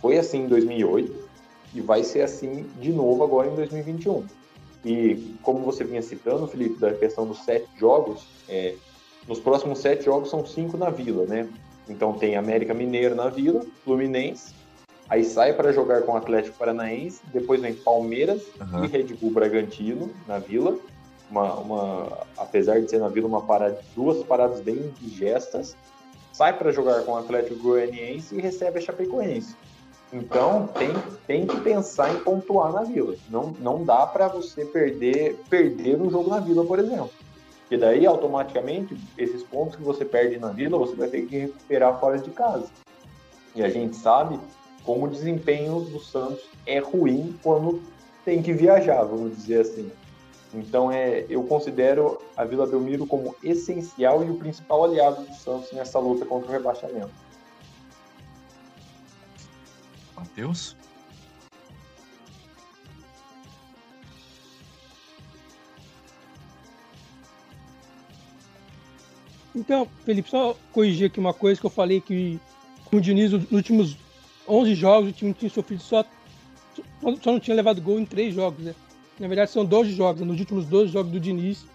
Foi 0.00 0.18
assim 0.18 0.42
em 0.42 0.48
2008 0.48 1.28
e 1.74 1.80
vai 1.80 2.02
ser 2.02 2.22
assim 2.22 2.66
de 2.80 2.92
novo 2.92 3.22
agora 3.22 3.46
em 3.46 3.54
2021. 3.54 4.26
E 4.84 5.36
como 5.42 5.60
você 5.60 5.84
vinha 5.84 6.02
citando, 6.02 6.48
Felipe, 6.48 6.80
da 6.80 6.92
questão 6.92 7.24
dos 7.24 7.44
sete 7.44 7.68
jogos, 7.78 8.26
é, 8.48 8.74
nos 9.28 9.38
próximos 9.38 9.78
sete 9.78 10.04
jogos 10.06 10.28
são 10.28 10.44
cinco 10.44 10.76
na 10.76 10.90
Vila, 10.90 11.24
né? 11.24 11.48
Então 11.88 12.12
tem 12.12 12.36
América 12.36 12.74
Mineiro 12.74 13.14
na 13.14 13.28
Vila, 13.28 13.64
Fluminense, 13.84 14.54
aí 15.08 15.24
sai 15.24 15.54
para 15.54 15.72
jogar 15.72 16.02
com 16.02 16.12
o 16.12 16.16
Atlético 16.16 16.58
Paranaense, 16.58 17.20
depois 17.32 17.60
vem 17.60 17.74
Palmeiras 17.74 18.42
uhum. 18.60 18.84
e 18.84 18.88
Red 18.88 19.14
Bull 19.14 19.30
Bragantino 19.30 20.10
na 20.26 20.38
Vila. 20.38 20.76
Uma, 21.30 21.54
uma, 21.54 22.18
apesar 22.38 22.80
de 22.80 22.88
ser 22.88 22.98
na 22.98 23.08
Vila 23.08 23.26
uma 23.26 23.42
parada, 23.42 23.78
duas 23.94 24.24
paradas 24.24 24.60
bem 24.60 24.76
indigestas, 24.76 25.76
sai 26.32 26.56
para 26.56 26.72
jogar 26.72 27.02
com 27.02 27.12
o 27.12 27.16
Atlético 27.16 27.60
Goianiense 27.62 28.34
e 28.34 28.40
recebe 28.40 28.78
a 28.78 28.82
Chapecoense. 28.82 29.54
Então 30.12 30.66
tem, 30.68 30.90
tem 31.26 31.46
que 31.46 31.60
pensar 31.60 32.14
em 32.14 32.20
pontuar 32.20 32.72
na 32.72 32.82
Vila. 32.82 33.14
Não, 33.28 33.54
não 33.60 33.84
dá 33.84 34.06
para 34.06 34.28
você 34.28 34.64
perder 34.64 35.38
perder 35.50 36.00
um 36.00 36.10
jogo 36.10 36.30
na 36.30 36.40
Vila, 36.40 36.64
por 36.64 36.78
exemplo. 36.78 37.10
Porque 37.68 37.76
daí, 37.76 38.06
automaticamente, 38.06 38.96
esses 39.18 39.42
pontos 39.42 39.76
que 39.76 39.82
você 39.82 40.02
perde 40.02 40.38
na 40.38 40.48
vila, 40.48 40.78
você 40.78 40.96
vai 40.96 41.06
ter 41.06 41.26
que 41.26 41.36
recuperar 41.36 42.00
fora 42.00 42.18
de 42.18 42.30
casa. 42.30 42.66
E 43.54 43.62
a 43.62 43.68
gente 43.68 43.94
sabe 43.94 44.40
como 44.84 45.04
o 45.04 45.10
desempenho 45.10 45.80
do 45.80 46.00
Santos 46.00 46.48
é 46.64 46.78
ruim 46.78 47.38
quando 47.42 47.82
tem 48.24 48.42
que 48.42 48.54
viajar, 48.54 49.04
vamos 49.04 49.36
dizer 49.36 49.60
assim. 49.60 49.92
Então, 50.54 50.90
é, 50.90 51.26
eu 51.28 51.42
considero 51.42 52.18
a 52.34 52.42
Vila 52.42 52.66
Belmiro 52.66 53.06
como 53.06 53.36
essencial 53.42 54.24
e 54.24 54.30
o 54.30 54.38
principal 54.38 54.84
aliado 54.84 55.22
do 55.24 55.34
Santos 55.34 55.70
nessa 55.72 55.98
luta 55.98 56.24
contra 56.24 56.48
o 56.48 56.52
rebaixamento. 56.52 57.10
Matheus? 60.16 60.74
Então, 69.58 69.88
Felipe, 70.04 70.30
só 70.30 70.56
corrigir 70.72 71.08
aqui 71.08 71.18
uma 71.18 71.34
coisa 71.34 71.60
que 71.60 71.66
eu 71.66 71.70
falei 71.70 72.00
que 72.00 72.38
com 72.84 72.98
o 72.98 73.00
Diniz, 73.00 73.32
nos 73.32 73.50
últimos 73.50 73.96
11 74.48 74.74
jogos, 74.76 75.10
o 75.10 75.12
time 75.12 75.34
tinha 75.34 75.50
sofrido 75.50 75.82
só, 75.82 76.04
só 77.20 77.32
não 77.32 77.40
tinha 77.40 77.56
levado 77.56 77.82
gol 77.82 77.98
em 77.98 78.04
3 78.04 78.34
jogos, 78.34 78.64
né? 78.64 78.74
Na 79.18 79.26
verdade, 79.26 79.50
são 79.50 79.64
12 79.64 79.92
jogos. 79.92 80.20
Né? 80.20 80.28
Nos 80.28 80.38
últimos 80.38 80.64
12 80.66 80.92
jogos 80.92 81.10
do 81.10 81.18
Diniz, 81.18 81.66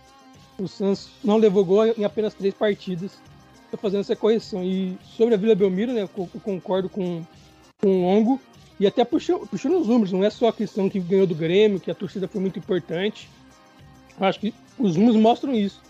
o 0.57 0.65
Santos 0.65 1.09
não 1.21 1.35
levou 1.35 1.65
gol 1.65 1.87
em 1.87 2.05
apenas 2.05 2.33
3 2.33 2.53
partidas. 2.53 3.11
Estou 3.65 3.77
fazendo 3.77 3.99
essa 3.99 4.15
correção. 4.15 4.63
E 4.63 4.97
sobre 5.03 5.35
a 5.35 5.37
Vila 5.37 5.53
Belmiro, 5.53 5.91
né, 5.91 6.03
eu 6.03 6.27
concordo 6.41 6.87
com, 6.87 7.21
com 7.81 7.87
o 7.87 8.01
Longo. 8.01 8.39
E 8.79 8.87
até 8.87 9.03
puxando, 9.03 9.45
os 9.51 9.87
números, 9.87 10.13
não 10.13 10.23
é 10.23 10.29
só 10.29 10.47
a 10.47 10.53
questão 10.53 10.89
que 10.89 11.01
ganhou 11.01 11.27
do 11.27 11.35
Grêmio, 11.35 11.81
que 11.81 11.91
a 11.91 11.95
torcida 11.95 12.29
foi 12.29 12.39
muito 12.39 12.57
importante. 12.57 13.29
Eu 14.17 14.25
acho 14.25 14.39
que 14.39 14.53
os 14.79 14.95
números 14.95 15.17
mostram 15.17 15.53
isso 15.53 15.81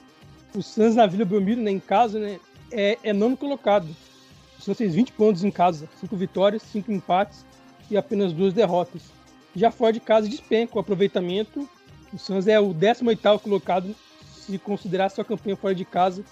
o 0.55 0.61
Santos 0.61 0.95
na 0.95 1.05
Vila 1.05 1.25
Belmiro, 1.25 1.61
né, 1.61 1.71
em 1.71 1.79
casa, 1.79 2.19
né, 2.19 2.39
é, 2.71 2.97
é 3.03 3.13
nono 3.13 3.35
colocado. 3.35 3.87
O 4.59 4.61
Santos 4.61 4.77
fez 4.77 4.95
20 4.95 5.11
pontos 5.13 5.43
em 5.43 5.51
casa, 5.51 5.89
5 5.99 6.15
vitórias, 6.15 6.61
5 6.63 6.91
empates 6.91 7.45
e 7.89 7.97
apenas 7.97 8.31
duas 8.33 8.53
derrotas. 8.53 9.01
Já 9.55 9.69
fora 9.69 9.93
de 9.93 9.99
casa 9.99 10.27
despenca 10.27 10.77
o 10.77 10.79
aproveitamento. 10.79 11.67
O 12.11 12.17
Suns 12.17 12.47
é 12.47 12.59
o 12.59 12.73
18º 12.73 13.39
colocado 13.39 13.95
se 14.35 14.57
considerar 14.57 15.09
sua 15.09 15.23
campanha 15.23 15.55
fora 15.55 15.75
de 15.75 15.85
casa 15.85 16.23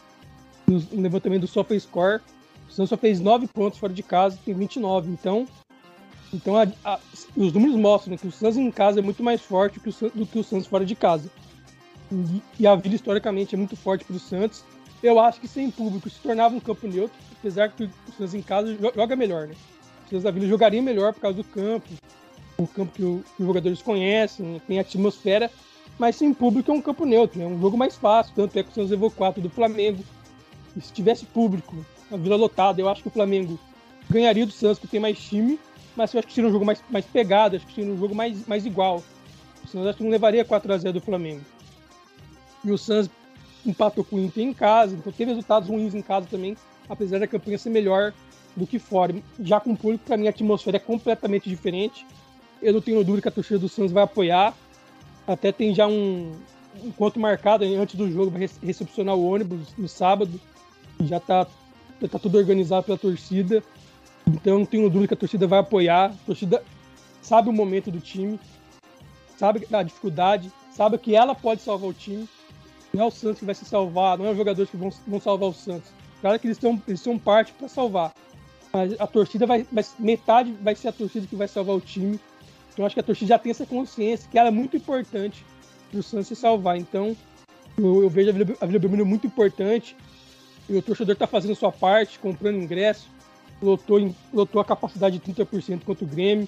no 0.68 1.02
levantamento 1.02 1.42
do 1.42 1.48
SofaScore. 1.48 2.22
O 2.68 2.72
Suns 2.72 2.90
só 2.90 2.98
fez 2.98 3.20
9 3.20 3.48
pontos 3.48 3.80
fora 3.80 3.94
de 3.94 4.04
casa, 4.04 4.40
tem 4.44 4.54
29. 4.54 5.12
Então, 5.12 5.48
então 6.34 6.56
a, 6.56 6.68
a, 6.84 7.00
os 7.36 7.54
números 7.54 7.76
mostram 7.76 8.18
que 8.18 8.28
o 8.28 8.32
Suns 8.32 8.58
em 8.58 8.72
casa 8.72 9.00
é 9.00 9.04
muito 9.04 9.22
mais 9.22 9.42
forte 9.42 9.80
que 9.80 9.90
o, 9.90 10.10
do 10.12 10.26
que 10.26 10.40
o 10.40 10.44
Suns 10.44 10.66
fora 10.66 10.86
de 10.86 10.96
casa. 10.96 11.30
E, 12.60 12.68
a 12.68 12.76
Vila, 12.76 12.96
historicamente, 12.96 13.56
é 13.56 13.58
muito 13.58 13.76
forte 13.76 14.04
para 14.04 14.16
o 14.16 14.20
Santos. 14.20 14.64
Eu 15.02 15.20
acho 15.20 15.40
que 15.40 15.48
sem 15.48 15.72
público 15.72 16.10
se 16.10 16.20
tornava 16.20 16.56
um 16.56 16.60
campo 16.60 16.88
neutro, 16.88 17.18
apesar 17.40 17.70
que 17.70 17.86
o 17.86 18.12
Suns 18.18 18.34
em 18.34 18.42
casa 18.42 18.78
joga 18.96 19.16
melhor, 19.16 19.48
né? 19.48 19.56
O 20.06 20.10
Suns 20.10 20.24
da 20.24 20.32
Vila 20.32 20.48
jogaria 20.48 20.82
melhor 20.82 21.14
por 21.14 21.22
causa 21.22 21.38
do 21.38 21.44
campo, 21.44 21.88
um 22.60 22.66
campo 22.66 22.92
que, 22.94 23.04
o, 23.04 23.24
que 23.36 23.42
os 23.42 23.48
jogadores 23.48 23.82
conhecem, 23.82 24.62
tem 24.68 24.80
atmosfera, 24.80 25.50
mas 25.98 26.16
sem 26.16 26.34
público 26.34 26.70
é 26.72 26.74
um 26.74 26.82
campo 26.82 27.06
neutro, 27.06 27.42
é 27.42 27.46
um 27.46 27.60
jogo 27.60 27.78
mais 27.78 27.96
fácil, 27.96 28.34
tanto 28.36 28.58
é 28.60 28.64
que 28.64 28.70
o 28.70 28.74
Santos 28.74 28.92
levou 28.92 29.10
4 29.10 29.42
do 29.42 29.50
Flamengo. 29.50 30.04
E 30.76 30.82
se 30.82 30.94
tivesse 30.94 31.26
público, 31.26 31.76
a 32.12 32.18
Vila 32.18 32.36
lotada, 32.36 32.80
eu 32.80 32.88
acho 32.88 33.02
que 33.02 33.08
o 33.08 33.12
Flamengo 33.12 33.60
ganharia 34.10 34.46
do 34.46 34.52
Santos, 34.52 34.80
que 34.80 34.88
tem 34.88 35.00
mais 35.00 35.18
time, 35.18 35.60
mas 35.96 36.14
eu 36.14 36.20
acho 36.20 36.28
que 36.28 36.34
seria 36.34 36.50
um 36.50 36.54
jogo 36.54 36.66
mais, 36.66 36.84
mais 36.90 37.06
pegado, 37.06 37.56
acho 37.56 37.66
que 37.66 37.74
seria 37.74 37.92
um 37.92 37.98
jogo 37.98 38.14
mais, 38.14 38.46
mais 38.46 38.66
igual. 38.66 39.04
O 39.64 39.68
Santos 39.68 39.88
acho 39.88 39.98
que 39.98 40.04
não 40.04 40.12
levaria 40.12 40.46
4 40.46 40.72
a 40.72 40.78
0 40.78 40.94
do 40.94 41.02
Flamengo. 41.02 41.42
E 42.64 42.72
o 42.72 42.78
Santos 42.78 43.10
empatou 43.66 44.04
com 44.04 44.16
o 44.16 44.20
Inter 44.20 44.44
em 44.44 44.54
casa, 44.54 44.96
então 44.96 45.12
teve 45.12 45.32
resultados 45.32 45.70
ruins 45.70 45.94
em 45.94 46.02
casa 46.02 46.28
também, 46.30 46.56
apesar 46.90 47.20
da 47.20 47.28
campanha 47.28 47.58
ser 47.58 47.70
melhor 47.70 48.14
do 48.56 48.68
que 48.68 48.80
fora. 48.80 49.16
Já 49.40 49.60
com 49.60 49.72
o 49.72 49.78
público, 49.78 50.04
para 50.06 50.18
mim, 50.18 50.28
a 50.28 50.30
atmosfera 50.30 50.78
é 50.78 50.80
completamente 50.80 51.50
diferente. 51.50 52.06
Eu 52.62 52.74
não 52.74 52.82
tenho 52.82 53.04
dúvida 53.04 53.24
que 53.24 53.28
a 53.28 53.32
torcida 53.32 53.60
do 53.60 53.70
Santos 53.70 53.92
vai 53.92 54.04
apoiar. 54.04 54.56
Até 55.28 55.52
tem 55.52 55.74
já 55.74 55.88
um 55.88 56.32
encontro 56.84 57.20
marcado 57.20 57.64
antes 57.64 57.96
do 57.96 58.12
jogo, 58.12 58.32
vai 58.32 58.50
recepcionar 58.62 59.16
o 59.16 59.26
ônibus 59.26 59.76
no 59.78 59.88
sábado. 59.88 60.40
Já 61.02 61.18
está 61.18 61.48
já 62.02 62.08
tá 62.08 62.20
tudo 62.20 62.38
organizado 62.38 62.86
pela 62.86 62.98
torcida. 62.98 63.64
Então 64.28 64.60
não 64.60 64.66
tenho 64.66 64.90
dúvida 64.90 65.10
que 65.10 65.14
a 65.14 65.18
torcida 65.18 65.48
vai 65.48 65.60
apoiar. 65.60 66.12
A 66.12 66.26
torcida 66.26 66.64
sabe 67.22 67.50
o 67.50 67.54
momento 67.54 67.92
do 67.92 68.00
time, 68.00 68.40
sabe 69.38 69.68
a 69.72 69.84
dificuldade, 69.84 70.52
sabe 70.72 70.98
que 70.98 71.16
ela 71.16 71.36
pode 71.36 71.62
salvar 71.62 71.90
o 71.90 71.94
time. 71.94 72.28
Não 72.94 73.04
é 73.04 73.08
o 73.08 73.12
Santos 73.12 73.40
que 73.40 73.46
vai 73.46 73.56
se 73.56 73.66
salvar, 73.66 74.18
não 74.18 74.26
é 74.26 74.32
os 74.32 74.38
jogadores 74.38 74.70
que 74.70 74.78
vão, 74.78 74.92
vão 75.08 75.20
salvar 75.20 75.50
o 75.50 75.54
Santos. 75.54 75.90
Claro 76.20 76.40
que 76.40 76.48
eles, 76.48 76.58
tão, 76.58 76.82
eles 76.88 77.00
são 77.00 77.18
parte 77.18 77.54
para 77.54 77.68
salvar. 77.68 78.14
Mas 78.72 79.00
a 79.00 79.08
torcida 79.08 79.46
vai, 79.46 79.66
vai. 79.72 79.84
Metade 80.00 80.52
vai 80.62 80.76
ser 80.76 80.90
a 80.90 80.92
torcida 80.92 81.28
que 81.28 81.36
vai 81.36 81.48
salvar 81.48 81.76
o 81.76 81.82
time. 81.82 82.20
Então 82.72 82.86
acho 82.86 82.96
que 82.96 83.02
a 83.02 83.04
torcida 83.04 83.30
já 83.30 83.40
tem 83.40 83.52
essa 83.52 83.66
consciência 83.66 84.30
que 84.30 84.38
ela 84.38 84.48
é 84.48 84.52
muito 84.52 84.78
importante 84.78 85.46
para 85.90 86.00
o 86.00 86.04
Santos 86.04 86.28
se 86.28 86.36
salvar. 86.36 86.78
Então 86.78 87.16
eu, 87.78 88.04
eu 88.04 88.10
vejo 88.10 88.30
a 88.30 88.66
Vila 88.66 88.80
Belmiro 88.80 89.06
muito 89.06 89.28
importante. 89.28 89.96
E 90.70 90.76
o 90.78 90.82
torcedor 90.82 91.14
está 91.14 91.28
fazendo 91.28 91.56
sua 91.56 91.72
parte, 91.72 92.20
comprando 92.20 92.58
ingresso. 92.58 93.10
Lotou, 93.62 94.00
em, 94.00 94.16
lotou 94.34 94.62
a 94.62 94.66
capacidade 94.66 95.20
de 95.20 95.34
30% 95.34 95.84
contra 95.84 96.06
o 96.06 96.08
Grêmio. 96.08 96.48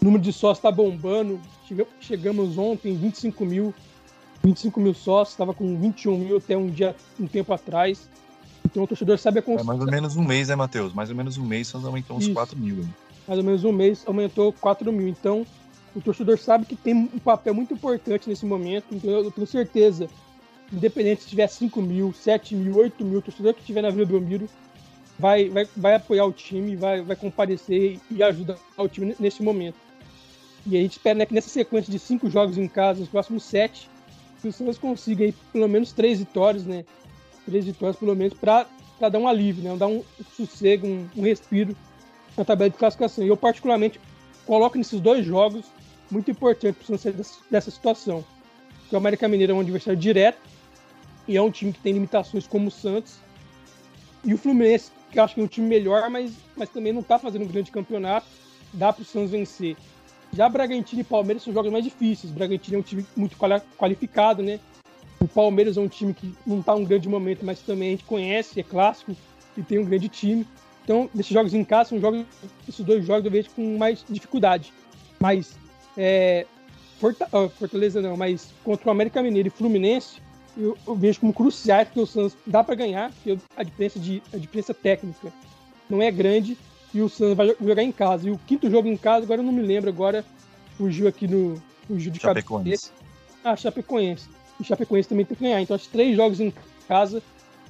O 0.00 0.04
número 0.04 0.22
de 0.22 0.32
sócios 0.32 0.58
está 0.58 0.70
bombando. 0.70 1.40
Chegamos 2.00 2.56
ontem, 2.56 2.94
25 2.96 3.44
mil. 3.44 3.74
25 4.42 4.80
mil 4.80 4.94
sócios, 4.94 5.34
estava 5.34 5.54
com 5.54 5.76
21 5.78 6.18
mil 6.18 6.36
até 6.36 6.56
um 6.56 6.68
dia, 6.68 6.96
um 7.18 7.26
tempo 7.26 7.52
atrás. 7.52 8.08
Então 8.64 8.84
o 8.84 8.86
torcedor 8.86 9.18
sabe 9.18 9.40
a 9.40 9.52
É 9.52 9.62
mais 9.62 9.80
ou 9.80 9.86
menos 9.86 10.16
um 10.16 10.24
mês, 10.24 10.48
né, 10.48 10.56
Matheus? 10.56 10.92
Mais 10.92 11.10
ou 11.10 11.16
menos 11.16 11.36
um 11.38 11.44
mês, 11.44 11.68
só 11.68 11.78
aumentou 11.78 12.16
uns 12.16 12.24
Isso. 12.24 12.32
4 12.32 12.58
mil. 12.58 12.76
Né? 12.76 12.88
Mais 13.26 13.38
ou 13.38 13.44
menos 13.44 13.64
um 13.64 13.72
mês 13.72 14.02
aumentou 14.06 14.52
4 14.52 14.92
mil. 14.92 15.08
Então 15.08 15.46
o 15.94 16.00
torcedor 16.00 16.38
sabe 16.38 16.64
que 16.64 16.74
tem 16.74 16.94
um 16.94 17.18
papel 17.18 17.54
muito 17.54 17.74
importante 17.74 18.28
nesse 18.28 18.46
momento. 18.46 18.86
Então 18.92 19.10
eu 19.10 19.30
tenho 19.30 19.46
certeza, 19.46 20.08
independente 20.72 21.22
se 21.22 21.28
tiver 21.28 21.46
5 21.46 21.82
mil, 21.82 22.12
7 22.12 22.54
mil, 22.54 22.76
8 22.76 23.04
mil, 23.04 23.18
o 23.18 23.22
torcedor 23.22 23.54
que 23.54 23.60
estiver 23.60 23.82
na 23.82 23.90
Vila 23.90 24.06
Belmiro 24.06 24.48
vai, 25.18 25.48
vai, 25.48 25.68
vai 25.76 25.94
apoiar 25.94 26.24
o 26.24 26.32
time, 26.32 26.74
vai, 26.74 27.02
vai 27.02 27.14
comparecer 27.14 28.00
e 28.10 28.22
ajudar 28.22 28.56
o 28.76 28.88
time 28.88 29.14
nesse 29.20 29.42
momento. 29.42 29.76
E 30.66 30.76
a 30.76 30.80
gente 30.80 30.92
espera 30.92 31.18
né, 31.18 31.26
que 31.26 31.34
nessa 31.34 31.48
sequência 31.48 31.90
de 31.90 31.98
cinco 31.98 32.30
jogos 32.30 32.56
em 32.56 32.68
casa, 32.68 33.00
nos 33.00 33.08
próximos 33.08 33.42
sete, 33.42 33.88
que 34.42 34.48
o 34.48 34.52
Santos 34.52 34.76
consiga 34.76 35.24
aí 35.24 35.32
pelo 35.52 35.68
menos 35.68 35.92
três 35.92 36.18
vitórias, 36.18 36.66
né? 36.66 36.84
Três 37.46 37.64
vitórias 37.64 37.96
pelo 37.96 38.14
menos 38.14 38.34
para 38.34 38.66
dar 39.00 39.18
um 39.18 39.28
alívio, 39.28 39.62
né? 39.62 39.76
Dar 39.76 39.86
um 39.86 40.02
sossego, 40.36 40.86
um, 40.86 41.08
um 41.16 41.22
respiro 41.22 41.76
na 42.36 42.44
tabela 42.44 42.68
de 42.68 42.76
classificação. 42.76 43.24
E 43.24 43.28
eu 43.28 43.36
particularmente 43.36 44.00
coloco 44.44 44.76
nesses 44.76 45.00
dois 45.00 45.24
jogos 45.24 45.66
muito 46.10 46.30
importante 46.30 46.74
para 46.74 46.94
o 46.94 46.98
Santos 46.98 47.16
dessa, 47.16 47.38
dessa 47.50 47.70
situação. 47.70 48.24
Porque 48.80 48.96
o 48.96 48.98
América 48.98 49.28
Mineiro 49.28 49.52
é 49.52 49.56
um 49.56 49.60
adversário 49.60 49.98
direto 49.98 50.38
e 51.26 51.36
é 51.36 51.42
um 51.42 51.50
time 51.50 51.72
que 51.72 51.78
tem 51.78 51.92
limitações 51.92 52.46
como 52.46 52.68
o 52.68 52.70
Santos. 52.70 53.14
E 54.24 54.34
o 54.34 54.38
Fluminense, 54.38 54.90
que 55.10 55.18
eu 55.18 55.24
acho 55.24 55.34
que 55.34 55.40
é 55.40 55.44
um 55.44 55.48
time 55.48 55.68
melhor, 55.68 56.10
mas, 56.10 56.32
mas 56.56 56.68
também 56.68 56.92
não 56.92 57.00
está 57.00 57.18
fazendo 57.18 57.44
um 57.44 57.48
grande 57.48 57.70
campeonato, 57.70 58.26
dá 58.72 58.92
para 58.92 59.02
o 59.02 59.04
Santos 59.04 59.30
vencer. 59.30 59.76
Já 60.34 60.48
Bragantino 60.48 61.02
e 61.02 61.04
Palmeiras 61.04 61.42
são 61.42 61.52
jogos 61.52 61.70
mais 61.70 61.84
difíceis. 61.84 62.32
Bragantino 62.32 62.76
é 62.76 62.80
um 62.80 62.82
time 62.82 63.06
muito 63.14 63.36
qualificado, 63.76 64.42
né? 64.42 64.58
O 65.20 65.28
Palmeiras 65.28 65.76
é 65.76 65.80
um 65.80 65.88
time 65.88 66.14
que 66.14 66.34
não 66.46 66.60
está 66.60 66.74
um 66.74 66.84
grande 66.84 67.08
momento, 67.08 67.44
mas 67.44 67.60
também 67.60 67.88
a 67.88 67.90
gente 67.92 68.04
conhece, 68.04 68.58
é 68.58 68.62
clássico 68.62 69.14
e 69.56 69.62
tem 69.62 69.78
um 69.78 69.84
grande 69.84 70.08
time. 70.08 70.46
Então, 70.82 71.08
esses 71.14 71.32
jogos 71.32 71.54
em 71.54 71.62
casa 71.62 71.90
são 71.90 72.00
jogos, 72.00 72.24
esses 72.68 72.84
dois 72.84 73.06
jogos 73.06 73.24
eu 73.24 73.30
vejo 73.30 73.50
com 73.50 73.78
mais 73.78 74.04
dificuldade. 74.08 74.72
Mas 75.20 75.54
é, 75.96 76.46
Fortaleza 76.98 78.00
não, 78.00 78.16
mas 78.16 78.52
contra 78.64 78.88
o 78.88 78.90
América 78.90 79.22
Mineiro 79.22 79.48
e 79.48 79.50
Fluminense, 79.50 80.20
eu, 80.56 80.76
eu 80.86 80.94
vejo 80.96 81.20
como 81.20 81.32
cruciais, 81.32 81.88
porque 81.88 82.00
o 82.00 82.06
Santos 82.06 82.36
dá 82.46 82.64
para 82.64 82.74
ganhar, 82.74 83.12
porque 83.12 83.38
a 83.56 83.62
diferença, 83.62 83.98
de, 83.98 84.22
a 84.32 84.36
diferença 84.36 84.74
técnica 84.74 85.32
não 85.88 86.02
é 86.02 86.10
grande 86.10 86.56
e 86.94 87.00
o 87.00 87.08
Santos 87.08 87.36
vai 87.36 87.56
jogar 87.60 87.82
em 87.82 87.92
casa. 87.92 88.28
E 88.28 88.30
o 88.30 88.38
quinto 88.38 88.70
jogo 88.70 88.88
em 88.88 88.96
casa, 88.96 89.24
agora 89.24 89.40
eu 89.40 89.44
não 89.44 89.52
me 89.52 89.62
lembro, 89.62 89.88
agora 89.88 90.24
fugiu 90.76 91.08
aqui 91.08 91.26
no. 91.26 91.60
Fugiu 91.86 92.12
de 92.12 92.20
Chapecoense. 92.20 92.90
Ah, 93.42 93.56
Chapecoense. 93.56 94.28
E 94.60 94.64
Chapecoense 94.64 95.08
também 95.08 95.24
tem 95.24 95.36
que 95.36 95.42
ganhar. 95.42 95.60
Então, 95.60 95.74
os 95.74 95.86
três 95.86 96.16
jogos 96.16 96.40
em 96.40 96.52
casa 96.86 97.22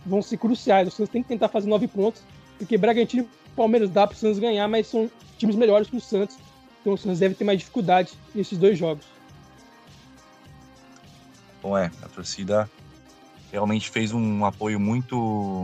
vão 0.04 0.20
ser 0.20 0.36
cruciais. 0.36 0.88
O 0.88 0.90
Santos 0.90 1.12
tem 1.12 1.22
que 1.22 1.28
tentar 1.28 1.48
fazer 1.48 1.68
nove 1.68 1.88
pontos, 1.88 2.22
porque 2.58 2.76
Bragantino 2.76 3.22
e 3.22 3.50
Palmeiras 3.56 3.88
dá 3.88 4.06
para 4.06 4.14
o 4.14 4.18
Santos 4.18 4.38
ganhar, 4.38 4.68
mas 4.68 4.86
são 4.86 5.10
times 5.38 5.56
melhores 5.56 5.88
que 5.88 5.96
o 5.96 6.00
Santos. 6.00 6.36
Então, 6.80 6.92
o 6.92 6.98
Santos 6.98 7.20
deve 7.20 7.34
ter 7.34 7.44
mais 7.44 7.58
dificuldade 7.58 8.12
nesses 8.34 8.58
dois 8.58 8.76
jogos. 8.76 9.06
Bom, 11.62 11.78
é, 11.78 11.90
a 12.02 12.08
torcida 12.08 12.68
realmente 13.52 13.88
fez 13.88 14.12
um 14.12 14.44
apoio 14.44 14.80
muito 14.80 15.16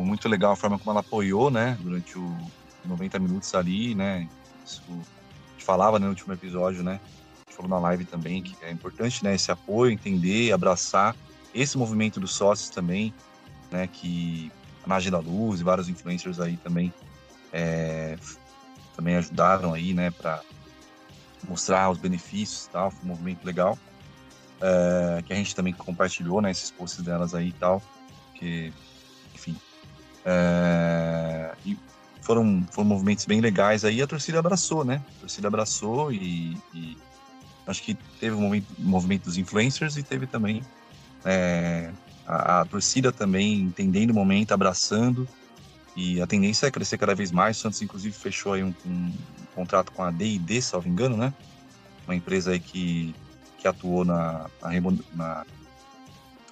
muito 0.05 0.29
legal 0.29 0.53
a 0.53 0.57
forma 0.57 0.79
como 0.79 0.91
ela 0.91 1.01
apoiou, 1.01 1.51
né, 1.51 1.77
durante 1.81 2.17
o, 2.19 2.37
90 2.89 3.19
minutos 3.19 3.55
ali, 3.55 3.95
né? 3.95 4.29
Isso 4.65 4.83
a 4.89 5.53
gente 5.53 5.65
falava 5.65 5.99
né, 5.99 6.05
no 6.05 6.11
último 6.11 6.33
episódio, 6.33 6.83
né? 6.83 7.01
A 7.47 7.51
gente 7.51 7.57
falou 7.57 7.71
na 7.71 7.79
live 7.79 8.05
também 8.05 8.43
que 8.43 8.57
é 8.65 8.71
importante, 8.71 9.23
né? 9.23 9.35
Esse 9.35 9.51
apoio, 9.51 9.93
entender, 9.93 10.53
abraçar 10.53 11.15
esse 11.55 11.77
movimento 11.79 12.19
dos 12.21 12.35
sócios 12.35 12.71
também, 12.71 13.13
né? 13.71 13.87
Que 13.87 14.51
a 14.85 14.89
Nádia 14.89 15.11
da 15.11 15.19
Luz 15.19 15.61
e 15.61 15.65
vários 15.65 15.89
influencers 15.89 16.41
aí 16.41 16.57
também 16.57 16.93
é, 17.53 18.17
também 18.97 19.17
ajudaram 19.17 19.73
aí, 19.73 19.95
né? 19.95 20.11
Para 20.11 20.43
mostrar 21.49 21.91
os 21.91 21.99
benefícios 21.99 22.67
e 22.67 22.71
tal, 22.71 22.91
foi 22.91 23.05
um 23.05 23.09
movimento 23.09 23.45
legal. 23.45 23.79
É, 24.61 25.23
que 25.23 25.33
a 25.33 25.37
gente 25.37 25.55
também 25.55 25.73
compartilhou, 25.73 26.41
né? 26.41 26.51
Esses 26.51 26.71
posts 26.71 27.03
delas 27.05 27.35
aí 27.35 27.49
e 27.49 27.53
tal, 27.53 27.83
que, 28.35 28.73
enfim. 29.35 29.57
É, 30.25 31.28
foram, 32.29 32.63
foram 32.71 32.87
movimentos 32.87 33.25
bem 33.25 33.41
legais 33.41 33.87
aí, 33.87 34.03
a 34.03 34.07
torcida 34.07 34.39
abraçou, 34.39 34.85
né? 34.85 35.03
A 35.17 35.21
torcida 35.21 35.49
abraçou 35.49 36.13
e, 36.13 36.59
e 36.75 36.95
acho 37.67 37.83
que 37.83 37.95
teve 38.21 38.35
o 38.35 38.39
um 38.39 38.43
movimento, 38.43 38.67
movimento, 38.79 39.25
dos 39.25 39.39
influencers 39.39 39.97
e 39.97 40.03
teve 40.03 40.27
também 40.27 40.63
é, 41.25 41.91
a, 42.27 42.61
a, 42.61 42.65
torcida 42.67 43.11
também 43.11 43.61
entendendo 43.61 44.11
o 44.11 44.15
momento, 44.15 44.53
abraçando 44.53 45.27
e 45.97 46.21
a 46.21 46.27
tendência 46.27 46.67
é 46.67 46.71
crescer 46.71 46.99
cada 46.99 47.15
vez 47.15 47.33
mais. 47.33 47.57
O 47.57 47.61
Santos, 47.61 47.81
inclusive, 47.81 48.15
fechou 48.15 48.53
aí 48.53 48.63
um, 48.63 48.75
um, 48.85 49.11
contrato 49.55 49.91
com 49.91 50.03
a 50.03 50.11
D&D, 50.11 50.61
salvo 50.61 50.87
engano, 50.87 51.17
né? 51.17 51.33
Uma 52.07 52.15
empresa 52.15 52.51
aí 52.51 52.61
que, 52.61 53.15
que 53.57 53.67
atuou 53.67 54.05
na, 54.05 54.51
na, 54.61 54.71
na 55.15 55.47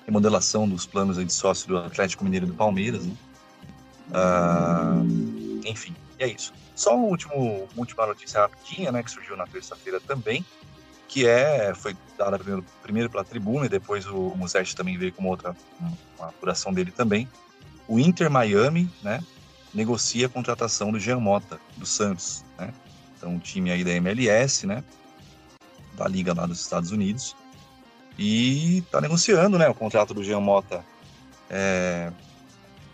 remodelação 0.07 0.67
dos 0.67 0.87
planos 0.87 1.19
de 1.19 1.31
sócio 1.31 1.69
do 1.69 1.77
Atlético 1.77 2.25
Mineiro 2.25 2.47
e 2.47 2.49
do 2.49 2.55
Palmeiras, 2.55 3.05
né? 3.05 3.15
Uh, 4.09 5.46
enfim, 5.71 5.95
é 6.19 6.27
isso. 6.27 6.53
Só 6.75 6.95
uma 6.95 7.07
último, 7.07 7.69
última 7.77 8.07
notícia 8.07 8.41
rapidinha, 8.41 8.93
né, 8.93 9.03
que 9.03 9.11
surgiu 9.11 9.37
na 9.37 9.47
terça-feira 9.47 10.01
também, 10.01 10.45
que 11.09 11.27
é, 11.27 11.75
foi 11.75 11.97
dada 12.19 12.39
primeiro, 12.39 12.65
primeiro 12.83 13.11
pela 13.11 13.25
tribuna 13.25 13.67
e 13.67 13.69
depois 13.69 14.07
o, 14.07 14.29
o 14.29 14.37
Musetti 14.37 14.75
também 14.75 14.99
veio 14.99 15.13
com 15.13 15.23
uma 15.23 15.31
outra, 15.31 15.57
uma 16.19 16.29
apuração 16.29 16.73
dele 16.73 16.91
também. 16.91 17.29
O 17.89 17.99
Inter 17.99 18.31
Miami, 18.31 18.91
né, 19.03 19.23
negocia 19.73 20.27
a 20.27 20.31
contratação 20.31 20.91
do 20.91 20.99
Jean 20.99 21.21
Mota, 21.21 21.61
do 21.77 21.87
Santos, 21.87 22.45
né. 22.59 22.73
Então, 23.17 23.31
um 23.31 23.39
time 23.39 23.71
aí 23.71 23.83
da 23.83 23.93
MLS, 23.93 24.67
né? 24.67 24.85
Da 25.95 26.07
liga 26.07 26.35
lá 26.35 26.47
dos 26.47 26.61
Estados 26.61 26.93
Unidos. 26.93 27.35
E 28.19 28.83
tá 28.91 29.01
negociando, 29.01 29.59
né? 29.59 29.69
O 29.69 29.75
contrato 29.75 30.13
do 30.13 30.23
Jean 30.23 30.41
Mota 30.41 30.85
é, 31.49 32.13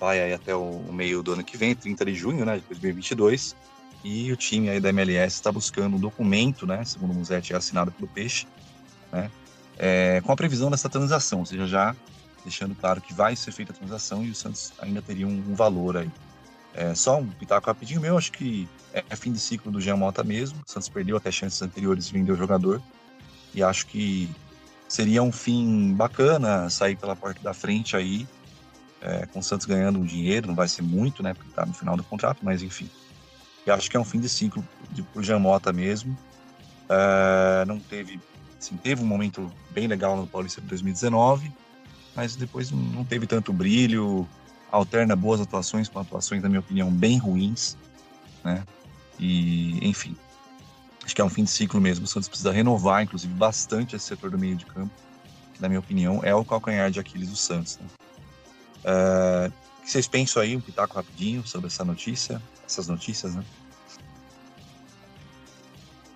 vai 0.03 0.21
aí 0.21 0.33
até 0.33 0.53
o 0.53 0.83
meio 0.93 1.23
do 1.23 1.33
ano 1.33 1.45
que 1.45 1.57
vem, 1.57 1.77
30 1.77 2.05
de 2.07 2.15
junho, 2.17 2.45
né? 2.45 2.57
De 2.57 2.65
2022. 2.67 3.55
E 4.03 4.33
o 4.33 4.37
time 4.37 4.69
aí 4.69 4.81
da 4.81 4.89
MLS 4.89 5.37
está 5.37 5.53
buscando 5.53 5.95
um 5.95 6.01
documento, 6.01 6.67
né? 6.67 6.85
Segundo 6.85 7.13
o 7.13 7.15
Musetti, 7.15 7.53
é 7.53 7.57
assinado 7.57 7.93
pelo 7.93 8.09
Peixe, 8.09 8.49
né? 9.13 9.31
É, 9.79 10.21
com 10.23 10.33
a 10.33 10.37
previsão 10.37 10.73
dessa 10.73 10.89
transação, 10.89 11.39
ou 11.39 11.47
seja, 11.47 11.69
já 11.69 11.97
deixando 12.43 12.75
claro 12.75 13.01
que 13.01 13.15
vai 13.15 13.37
ser 13.37 13.53
feita 13.53 13.71
a 13.71 13.77
transação 13.77 14.25
e 14.25 14.31
o 14.31 14.35
Santos 14.35 14.73
ainda 14.81 15.01
teria 15.01 15.27
um, 15.27 15.45
um 15.49 15.55
valor 15.55 15.97
aí. 15.97 16.11
É, 16.75 16.93
só 16.97 17.21
um 17.21 17.29
pitaco 17.29 17.69
rapidinho 17.69 18.01
meu, 18.01 18.19
acho 18.19 18.33
que 18.33 18.69
é 18.93 19.15
fim 19.15 19.31
de 19.31 19.39
ciclo 19.39 19.71
do 19.71 19.81
Jean 19.81 19.97
Mota 19.97 20.25
mesmo. 20.25 20.59
O 20.67 20.71
Santos 20.71 20.89
perdeu 20.89 21.17
até 21.17 21.31
chances 21.31 21.63
anteriores 21.63 22.09
de 22.09 22.13
vender 22.13 22.33
o 22.33 22.37
jogador. 22.37 22.83
E 23.55 23.63
acho 23.63 23.87
que 23.87 24.29
seria 24.89 25.23
um 25.23 25.31
fim 25.31 25.95
bacana 25.95 26.69
sair 26.69 26.97
pela 26.97 27.15
porta 27.15 27.41
da 27.41 27.55
frente 27.55 27.97
aí, 27.97 28.27
é, 29.03 29.27
com 29.27 29.41
o 29.41 29.43
Santos 29.43 29.67
ganhando 29.67 29.99
um 29.99 30.05
dinheiro, 30.05 30.47
não 30.47 30.55
vai 30.55 30.69
ser 30.69 30.83
muito, 30.83 31.23
né? 31.23 31.35
Porque 31.35 31.53
tá 31.53 31.67
no 31.67 31.75
final 31.75 31.97
do 31.97 32.05
contrato, 32.05 32.39
mas 32.43 32.63
enfim. 32.63 32.89
E 33.67 33.71
acho 33.71 33.91
que 33.91 33.97
é 33.97 34.01
um 34.01 34.05
fim 34.05 34.21
de 34.21 34.29
ciclo 34.29 34.67
de, 34.91 35.03
pro 35.03 35.23
Jean 35.23 35.41
Mota 35.41 35.73
mesmo. 35.73 36.17
É, 36.89 37.65
não 37.65 37.79
teve, 37.81 38.21
assim, 38.61 38.77
teve 38.77 39.03
um 39.03 39.07
momento 39.07 39.53
bem 39.71 39.87
legal 39.87 40.17
no 40.17 40.27
Paulista 40.27 40.61
de 40.61 40.69
2019, 40.69 41.53
mas 42.15 42.37
depois 42.37 42.71
não 42.71 43.05
teve 43.05 43.27
tanto 43.27 43.53
brilho, 43.53 44.29
alterna 44.71 45.17
boas 45.17 45.41
atuações 45.41 45.89
com 45.89 45.99
atuações, 45.99 46.43
na 46.43 46.49
minha 46.49 46.61
opinião, 46.61 46.91
bem 46.91 47.19
ruins, 47.19 47.77
né? 48.45 48.65
E, 49.19 49.87
enfim, 49.87 50.17
acho 51.05 51.15
que 51.15 51.21
é 51.21 51.25
um 51.25 51.31
fim 51.31 51.45
de 51.45 51.51
ciclo 51.51 51.81
mesmo. 51.81 52.05
O 52.05 52.09
Santos 52.09 52.29
precisa 52.29 52.53
renovar, 52.53 53.03
inclusive, 53.03 53.33
bastante 53.35 53.97
esse 53.97 54.07
setor 54.07 54.31
do 54.31 54.39
meio 54.39 54.57
de 54.57 54.67
campo, 54.67 54.93
que, 55.55 55.61
na 55.61 55.69
minha 55.69 55.81
opinião, 55.81 56.21
é 56.23 56.35
o 56.35 56.45
calcanhar 56.45 56.91
de 56.91 57.01
Aquiles 57.01 57.29
do 57.31 57.37
Santos. 57.37 57.79
Né? 57.79 57.87
Uh, 58.85 59.53
o 59.79 59.83
que 59.83 59.91
vocês 59.91 60.07
pensam 60.07 60.43
aí, 60.43 60.57
um 60.57 60.61
pitaco 60.61 60.95
rapidinho 60.95 61.47
sobre 61.47 61.67
essa 61.67 61.85
notícia, 61.85 62.41
essas 62.65 62.87
notícias, 62.89 63.35
né? 63.35 63.45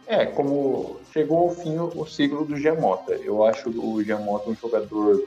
É, 0.07 0.25
como 0.25 1.01
chegou 1.13 1.49
ao 1.49 1.55
fim 1.55 1.77
o, 1.79 2.07
ciclo 2.07 2.45
do 2.45 2.57
Giamota. 2.57 3.15
Eu 3.15 3.45
acho 3.45 3.71
o 3.71 4.03
Giamota 4.05 4.49
um 4.49 4.55
jogador 4.55 5.21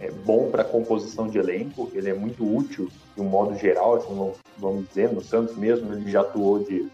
é, 0.00 0.10
bom 0.10 0.50
para 0.50 0.64
composição 0.64 1.28
de 1.28 1.38
elenco, 1.38 1.88
ele 1.94 2.10
é 2.10 2.14
muito 2.14 2.44
útil 2.44 2.88
de 3.14 3.20
um 3.20 3.26
modo 3.26 3.56
geral, 3.56 3.94
assim, 3.94 4.32
vamos 4.58 4.88
dizer, 4.88 5.12
no 5.12 5.22
Santos 5.22 5.56
mesmo 5.56 5.92
ele 5.92 6.10
já 6.10 6.22
atuou 6.22 6.58
de 6.58 6.90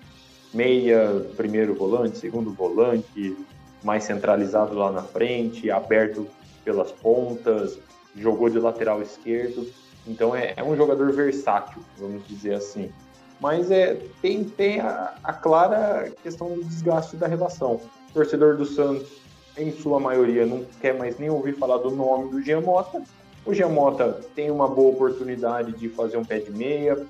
meia, 0.53 1.27
primeiro 1.37 1.75
volante, 1.75 2.19
segundo 2.19 2.53
volante, 2.53 3.37
mais 3.83 4.05
centralizado 4.05 4.75
lá 4.75 4.93
na 4.93 5.03
frente, 5.03 5.71
aberto 5.71 6.27
pelas 6.65 6.93
pontas, 6.93 7.79
jogou 8.17 8.49
de 8.49 8.59
lateral 8.59 9.03
esquerdo, 9.03 9.67
então 10.07 10.35
é, 10.35 10.55
é 10.57 10.65
um 10.65 10.77
jogador 10.77 11.13
versátil, 11.13 11.83
vamos 11.99 12.27
dizer 12.27 12.55
assim. 12.55 12.93
Mas 13.41 13.71
é, 13.71 14.01
tem, 14.21 14.45
tem 14.45 14.81
a, 14.81 15.15
a 15.23 15.33
clara 15.33 16.13
questão 16.23 16.55
do 16.55 16.65
desgaste 16.65 17.17
da 17.17 17.27
relação. 17.27 17.81
O 18.11 18.13
torcedor 18.13 18.57
do 18.57 18.67
Santos 18.67 19.19
em 19.59 19.73
sua 19.73 19.99
maioria, 19.99 20.47
não 20.47 20.65
quer 20.81 20.97
mais 20.97 21.19
nem 21.19 21.29
ouvir 21.29 21.55
falar 21.57 21.79
do 21.79 21.91
nome 21.91 22.31
do 22.31 22.41
Giamota. 22.41 23.03
O 23.45 23.53
Giamota 23.53 24.21
tem 24.35 24.51
uma 24.51 24.69
boa 24.69 24.93
oportunidade 24.93 25.73
de 25.73 25.89
fazer 25.89 26.17
um 26.17 26.25
pé 26.25 26.39
de 26.39 26.51
meia, 26.51 27.07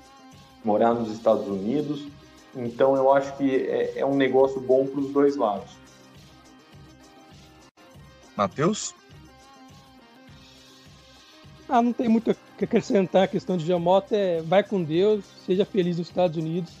morar 0.63 0.93
nos 0.93 1.11
Estados 1.11 1.47
Unidos. 1.47 2.07
Então 2.55 2.95
eu 2.95 3.13
acho 3.13 3.35
que 3.37 3.67
é, 3.67 3.99
é 3.99 4.05
um 4.05 4.15
negócio 4.15 4.59
bom 4.59 4.85
para 4.87 4.99
os 4.99 5.11
dois 5.11 5.35
lados. 5.35 5.77
Matheus? 8.35 8.95
Ah, 11.69 11.83
não 11.83 11.93
tem 11.93 12.09
muito 12.09 12.35
que 12.57 12.65
acrescentar 12.65 13.23
a 13.23 13.27
questão 13.27 13.55
de 13.55 13.63
Giamota. 13.63 14.15
É 14.15 14.41
vai 14.41 14.63
com 14.63 14.83
Deus, 14.83 15.23
seja 15.45 15.63
feliz 15.63 15.99
nos 15.99 16.07
Estados 16.07 16.35
Unidos. 16.35 16.73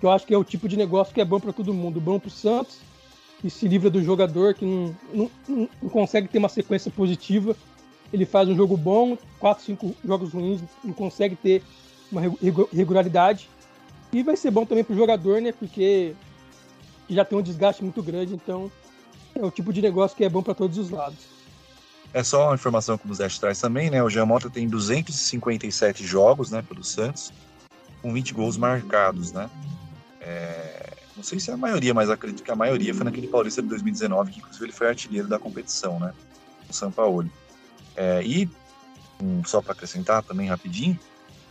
Que 0.00 0.06
eu 0.06 0.10
acho 0.10 0.26
que 0.26 0.32
é 0.32 0.38
o 0.38 0.42
tipo 0.42 0.66
de 0.66 0.76
negócio 0.76 1.12
que 1.12 1.20
é 1.20 1.24
bom 1.24 1.38
para 1.38 1.52
todo 1.52 1.74
mundo. 1.74 2.00
Bom 2.00 2.18
para 2.18 2.28
o 2.28 2.30
Santos, 2.30 2.78
e 3.44 3.50
se 3.50 3.68
livra 3.68 3.90
do 3.90 4.02
jogador 4.02 4.54
que 4.54 4.64
não, 4.64 4.96
não, 5.12 5.30
não, 5.82 5.88
consegue 5.90 6.28
ter 6.28 6.38
uma 6.38 6.48
sequência 6.48 6.90
positiva. 6.90 7.54
Ele 8.10 8.24
faz 8.24 8.48
um 8.48 8.56
jogo 8.56 8.76
bom, 8.76 9.18
quatro, 9.38 9.64
cinco 9.64 9.94
jogos 10.04 10.32
ruins, 10.32 10.62
não 10.82 10.94
consegue 10.94 11.36
ter 11.36 11.62
uma 12.10 12.22
regularidade. 12.72 13.50
E 14.12 14.22
vai 14.22 14.36
ser 14.36 14.50
bom 14.50 14.64
também 14.64 14.84
para 14.84 14.94
o 14.94 14.98
jogador, 14.98 15.42
né? 15.42 15.52
Porque 15.52 16.14
já 17.08 17.24
tem 17.24 17.38
um 17.38 17.42
desgaste 17.42 17.82
muito 17.82 18.02
grande, 18.02 18.34
então 18.34 18.70
é 19.34 19.44
o 19.44 19.50
tipo 19.50 19.72
de 19.72 19.82
negócio 19.82 20.16
que 20.16 20.24
é 20.24 20.28
bom 20.28 20.42
para 20.42 20.54
todos 20.54 20.78
os 20.78 20.90
lados. 20.90 21.31
É 22.14 22.22
só 22.22 22.48
uma 22.48 22.54
informação 22.54 22.98
que 22.98 23.10
o 23.10 23.14
Zé 23.14 23.26
traz 23.28 23.58
também, 23.58 23.90
né? 23.90 24.02
O 24.02 24.10
Giamota 24.10 24.50
tem 24.50 24.68
257 24.68 26.06
jogos, 26.06 26.50
né, 26.50 26.60
pelo 26.60 26.84
Santos, 26.84 27.32
com 28.02 28.12
20 28.12 28.34
gols 28.34 28.56
marcados, 28.58 29.32
né? 29.32 29.48
É, 30.20 30.92
não 31.16 31.22
sei 31.22 31.40
se 31.40 31.50
é 31.50 31.54
a 31.54 31.56
maioria, 31.56 31.94
mas 31.94 32.10
acredito 32.10 32.42
que 32.42 32.50
a 32.50 32.56
maioria 32.56 32.94
foi 32.94 33.04
naquele 33.04 33.28
Paulista 33.28 33.62
de 33.62 33.68
2019, 33.68 34.30
que 34.30 34.38
inclusive 34.40 34.64
ele 34.66 34.72
foi 34.72 34.88
artilheiro 34.88 35.26
da 35.26 35.38
competição, 35.38 35.98
né? 35.98 36.12
O 36.68 36.72
São 36.72 36.92
Paulo. 36.92 37.30
É, 37.96 38.22
e, 38.22 38.48
um, 39.20 39.42
só 39.44 39.62
para 39.62 39.72
acrescentar 39.72 40.22
também 40.22 40.48
rapidinho, 40.48 40.98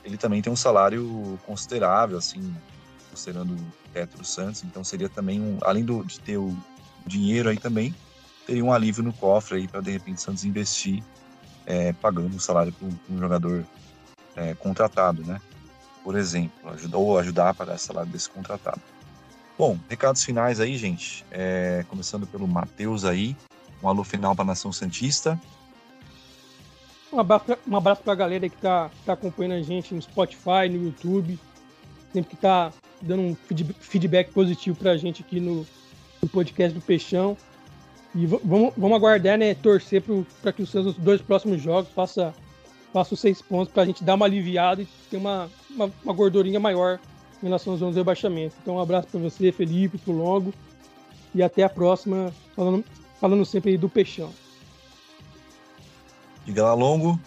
ele 0.03 0.17
também 0.17 0.41
tem 0.41 0.53
um 0.53 0.55
salário 0.55 1.39
considerável, 1.45 2.17
assim, 2.17 2.53
considerando 3.09 3.53
o 3.53 3.73
teto 3.93 4.17
do 4.17 4.25
Santos, 4.25 4.63
então 4.63 4.83
seria 4.83 5.09
também 5.09 5.41
um, 5.41 5.57
além 5.61 5.83
do, 5.83 6.03
de 6.03 6.19
ter 6.19 6.37
o 6.37 6.55
dinheiro 7.05 7.49
aí 7.49 7.57
também, 7.57 7.95
teria 8.45 8.63
um 8.63 8.71
alívio 8.71 9.03
no 9.03 9.13
cofre 9.13 9.57
aí 9.57 9.67
para 9.67 9.81
de 9.81 9.91
repente 9.91 10.21
Santos 10.21 10.43
investir 10.43 11.03
é, 11.65 11.93
pagando 11.93 12.35
o 12.35 12.39
salário 12.39 12.73
para 12.73 12.87
um, 12.87 13.19
jogador 13.19 13.65
é, 14.35 14.53
contratado, 14.55 15.23
né? 15.23 15.39
Por 16.03 16.17
exemplo, 16.17 16.51
ou 16.93 17.17
ajudar 17.19 17.49
a 17.49 17.53
pagar 17.53 17.77
salário 17.77 18.11
desse 18.11 18.29
contratado. 18.29 18.81
Bom, 19.57 19.77
recados 19.87 20.23
finais 20.23 20.59
aí, 20.59 20.75
gente. 20.75 21.23
É, 21.29 21.85
começando 21.87 22.25
pelo 22.25 22.47
Matheus 22.47 23.05
aí. 23.05 23.35
Um 23.83 23.87
alô 23.87 24.03
final 24.03 24.35
para 24.35 24.43
a 24.43 24.47
Nação 24.47 24.71
Santista. 24.71 25.39
Um 27.11 27.19
abraço, 27.19 27.45
um 27.67 27.75
abraço 27.75 28.01
para 28.01 28.13
a 28.13 28.15
galera 28.15 28.47
que 28.47 28.55
está 28.55 28.89
tá 29.05 29.13
acompanhando 29.13 29.59
a 29.59 29.61
gente 29.61 29.93
no 29.93 30.01
Spotify, 30.01 30.69
no 30.69 30.85
YouTube. 30.85 31.37
Sempre 32.13 32.29
que 32.29 32.35
está 32.35 32.71
dando 33.01 33.21
um 33.21 33.35
feedback 33.79 34.31
positivo 34.31 34.77
para 34.77 34.91
a 34.91 34.97
gente 34.97 35.21
aqui 35.21 35.39
no, 35.39 35.65
no, 36.21 36.29
podcast 36.29 36.73
do 36.73 36.81
Peixão. 36.83 37.37
E 38.13 38.25
vamos, 38.25 38.73
vamos 38.75 38.97
aguardar, 38.97 39.37
né? 39.37 39.55
Torcer 39.55 40.03
para 40.41 40.51
que 40.51 40.61
os 40.61 40.69
seus 40.69 40.95
dois 40.95 41.21
próximos 41.21 41.61
jogos 41.61 41.89
façam 41.91 42.33
faça 42.91 43.13
os 43.13 43.19
seis 43.19 43.41
pontos 43.41 43.73
para 43.73 43.83
a 43.83 43.85
gente 43.85 44.03
dar 44.03 44.15
uma 44.15 44.25
aliviada 44.25 44.81
e 44.81 44.87
ter 45.09 45.17
uma, 45.17 45.49
uma, 45.69 45.91
uma 46.03 46.13
gordurinha 46.13 46.59
maior 46.59 46.99
em 47.41 47.45
relação 47.45 47.73
aos 47.73 47.79
zonas 47.79 47.95
de 47.95 48.01
rebaixamento. 48.01 48.55
Então, 48.61 48.75
um 48.75 48.79
abraço 48.81 49.07
para 49.07 49.19
você, 49.19 49.51
Felipe, 49.51 49.97
para 49.97 50.13
o 50.13 50.17
Longo, 50.17 50.53
e 51.33 51.41
até 51.41 51.63
a 51.63 51.69
próxima, 51.69 52.33
falando, 52.55 52.83
falando 53.19 53.45
sempre 53.45 53.71
aí 53.71 53.77
do 53.77 53.89
Peixão. 53.89 54.31
Diga 56.45 56.63
lá, 56.63 56.73
Longo. 56.73 57.19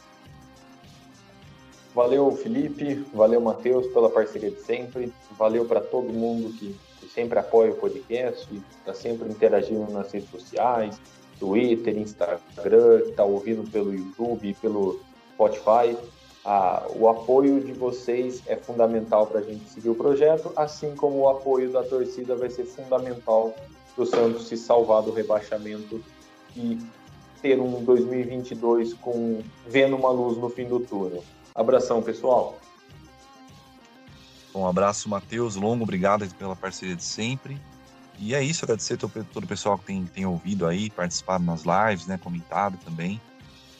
Valeu, 1.94 2.30
Felipe. 2.32 3.04
Valeu, 3.14 3.40
Matheus, 3.40 3.86
pela 3.88 4.10
parceria 4.10 4.50
de 4.50 4.60
sempre. 4.60 5.12
Valeu 5.38 5.64
para 5.64 5.80
todo 5.80 6.12
mundo 6.12 6.52
que, 6.52 6.76
sempre 7.14 7.38
apoia 7.38 7.70
o 7.70 7.76
podcast, 7.76 8.48
está 8.78 8.92
sempre 8.92 9.28
interagindo 9.28 9.90
nas 9.92 10.10
redes 10.12 10.30
sociais, 10.30 11.00
Twitter, 11.38 11.96
Instagram, 11.96 13.02
está 13.06 13.24
ouvindo 13.24 13.68
pelo 13.70 13.94
YouTube, 13.94 14.56
pelo 14.60 15.00
Spotify 15.34 15.96
a, 16.44 16.86
o 16.94 17.08
apoio 17.08 17.60
de 17.60 17.72
vocês 17.72 18.42
é 18.46 18.54
fundamental 18.54 19.26
para 19.26 19.40
a 19.40 19.42
gente 19.42 19.64
seguir 19.70 19.88
o 19.88 19.94
projeto, 19.94 20.52
assim 20.56 20.94
como 20.94 21.20
o 21.20 21.28
apoio 21.28 21.72
da 21.72 21.82
torcida 21.82 22.36
vai 22.36 22.50
ser 22.50 22.64
fundamental 22.64 23.54
para 23.94 24.04
o 24.04 24.06
Santos 24.06 24.46
se 24.48 24.56
salvar 24.56 25.02
do 25.02 25.10
rebaixamento 25.10 26.04
e 26.54 26.78
ter 27.40 27.58
um 27.58 27.82
2022 27.82 28.92
com 28.94 29.40
vendo 29.66 29.96
uma 29.96 30.10
luz 30.10 30.36
no 30.36 30.50
fim 30.50 30.66
do 30.66 30.80
túnel. 30.80 31.24
Abração, 31.54 32.02
pessoal. 32.02 32.58
Um 34.54 34.66
abraço, 34.66 35.08
Matheus 35.08 35.56
Longo, 35.56 35.82
obrigado 35.82 36.26
pela 36.36 36.54
parceria 36.54 36.94
de 36.94 37.02
sempre. 37.02 37.60
E 38.18 38.34
é 38.34 38.42
isso, 38.42 38.64
agradecer 38.64 38.94
a 38.94 38.96
todo 38.96 39.44
o 39.44 39.46
pessoal 39.46 39.76
que 39.76 39.86
tem, 39.86 40.06
tem 40.06 40.24
ouvido 40.24 40.66
aí, 40.66 40.88
participado 40.88 41.42
nas 41.42 41.62
lives, 41.64 42.06
né, 42.06 42.16
comentado 42.16 42.78
também. 42.84 43.20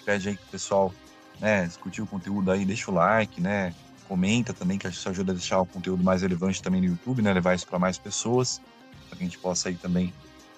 Pede 0.05 0.29
aí 0.29 0.37
que 0.37 0.43
o 0.43 0.49
pessoal 0.49 0.93
né, 1.41 1.71
curtiu 1.81 2.05
o 2.05 2.07
conteúdo 2.07 2.51
aí, 2.51 2.65
deixa 2.65 2.91
o 2.91 2.95
like, 2.95 3.41
né, 3.41 3.73
comenta 4.09 4.53
também, 4.53 4.77
que 4.77 4.89
isso 4.89 5.09
ajuda 5.09 5.33
a 5.33 5.35
deixar 5.35 5.61
o 5.61 5.67
conteúdo 5.67 6.03
mais 6.03 6.23
relevante 6.23 6.61
também 6.61 6.81
no 6.81 6.89
YouTube, 6.89 7.23
né, 7.23 7.33
levar 7.33 7.55
isso 7.55 7.67
para 7.67 7.79
mais 7.79 7.97
pessoas, 7.97 8.61
para 9.09 9.19
que 9.19 9.25
a 9.25 9.27
gente 9.27 9.39
possa 9.39 9.69
aí 9.69 9.77
também 9.77 10.13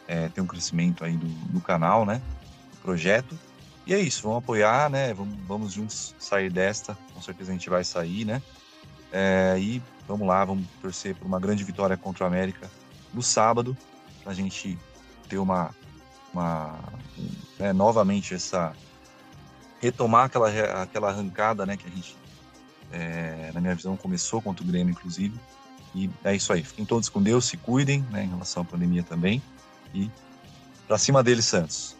é, 0.08 0.28
ter 0.28 0.40
um 0.40 0.46
crescimento 0.46 1.04
aí 1.04 1.16
do, 1.16 1.26
do 1.26 1.60
canal, 1.60 2.06
né, 2.06 2.22
do 2.72 2.78
projeto. 2.78 3.38
E 3.86 3.94
é 3.94 4.00
isso, 4.00 4.22
vamos 4.22 4.38
apoiar, 4.38 4.88
né, 4.88 5.12
vamos, 5.12 5.36
vamos 5.46 5.72
juntos 5.74 6.14
sair 6.18 6.50
desta, 6.50 6.96
com 7.12 7.20
certeza 7.20 7.50
a 7.50 7.52
gente 7.52 7.68
vai 7.68 7.84
sair, 7.84 8.24
né, 8.24 8.42
é, 9.12 9.56
e 9.58 9.82
vamos 10.06 10.26
lá, 10.26 10.44
vamos 10.44 10.66
torcer 10.80 11.14
por 11.14 11.26
uma 11.26 11.40
grande 11.40 11.64
vitória 11.64 11.96
contra 11.96 12.24
o 12.24 12.26
América 12.26 12.70
no 13.12 13.22
sábado, 13.22 13.76
para 14.22 14.32
a 14.32 14.34
gente 14.34 14.78
ter 15.28 15.38
uma, 15.38 15.74
uma 16.32 16.78
né, 17.58 17.72
novamente 17.72 18.34
essa 18.34 18.72
retomar 19.80 20.26
aquela 20.26 20.82
aquela 20.82 21.08
arrancada, 21.10 21.66
né, 21.66 21.76
que 21.76 21.86
a 21.86 21.90
gente 21.90 22.16
é, 22.92 23.50
na 23.52 23.60
minha 23.60 23.74
visão 23.74 23.96
começou 23.96 24.40
contra 24.40 24.62
o 24.62 24.66
Grêmio, 24.66 24.92
inclusive. 24.92 25.38
E 25.94 26.10
é 26.24 26.34
isso 26.34 26.52
aí. 26.52 26.62
Fiquem 26.62 26.84
todos 26.84 27.08
com 27.08 27.22
Deus, 27.22 27.46
se 27.46 27.56
cuidem, 27.56 28.02
né, 28.10 28.24
em 28.24 28.28
relação 28.28 28.62
à 28.62 28.66
pandemia 28.66 29.02
também. 29.02 29.42
E 29.94 30.10
para 30.86 30.98
cima 30.98 31.22
deles, 31.22 31.46
Santos. 31.46 31.95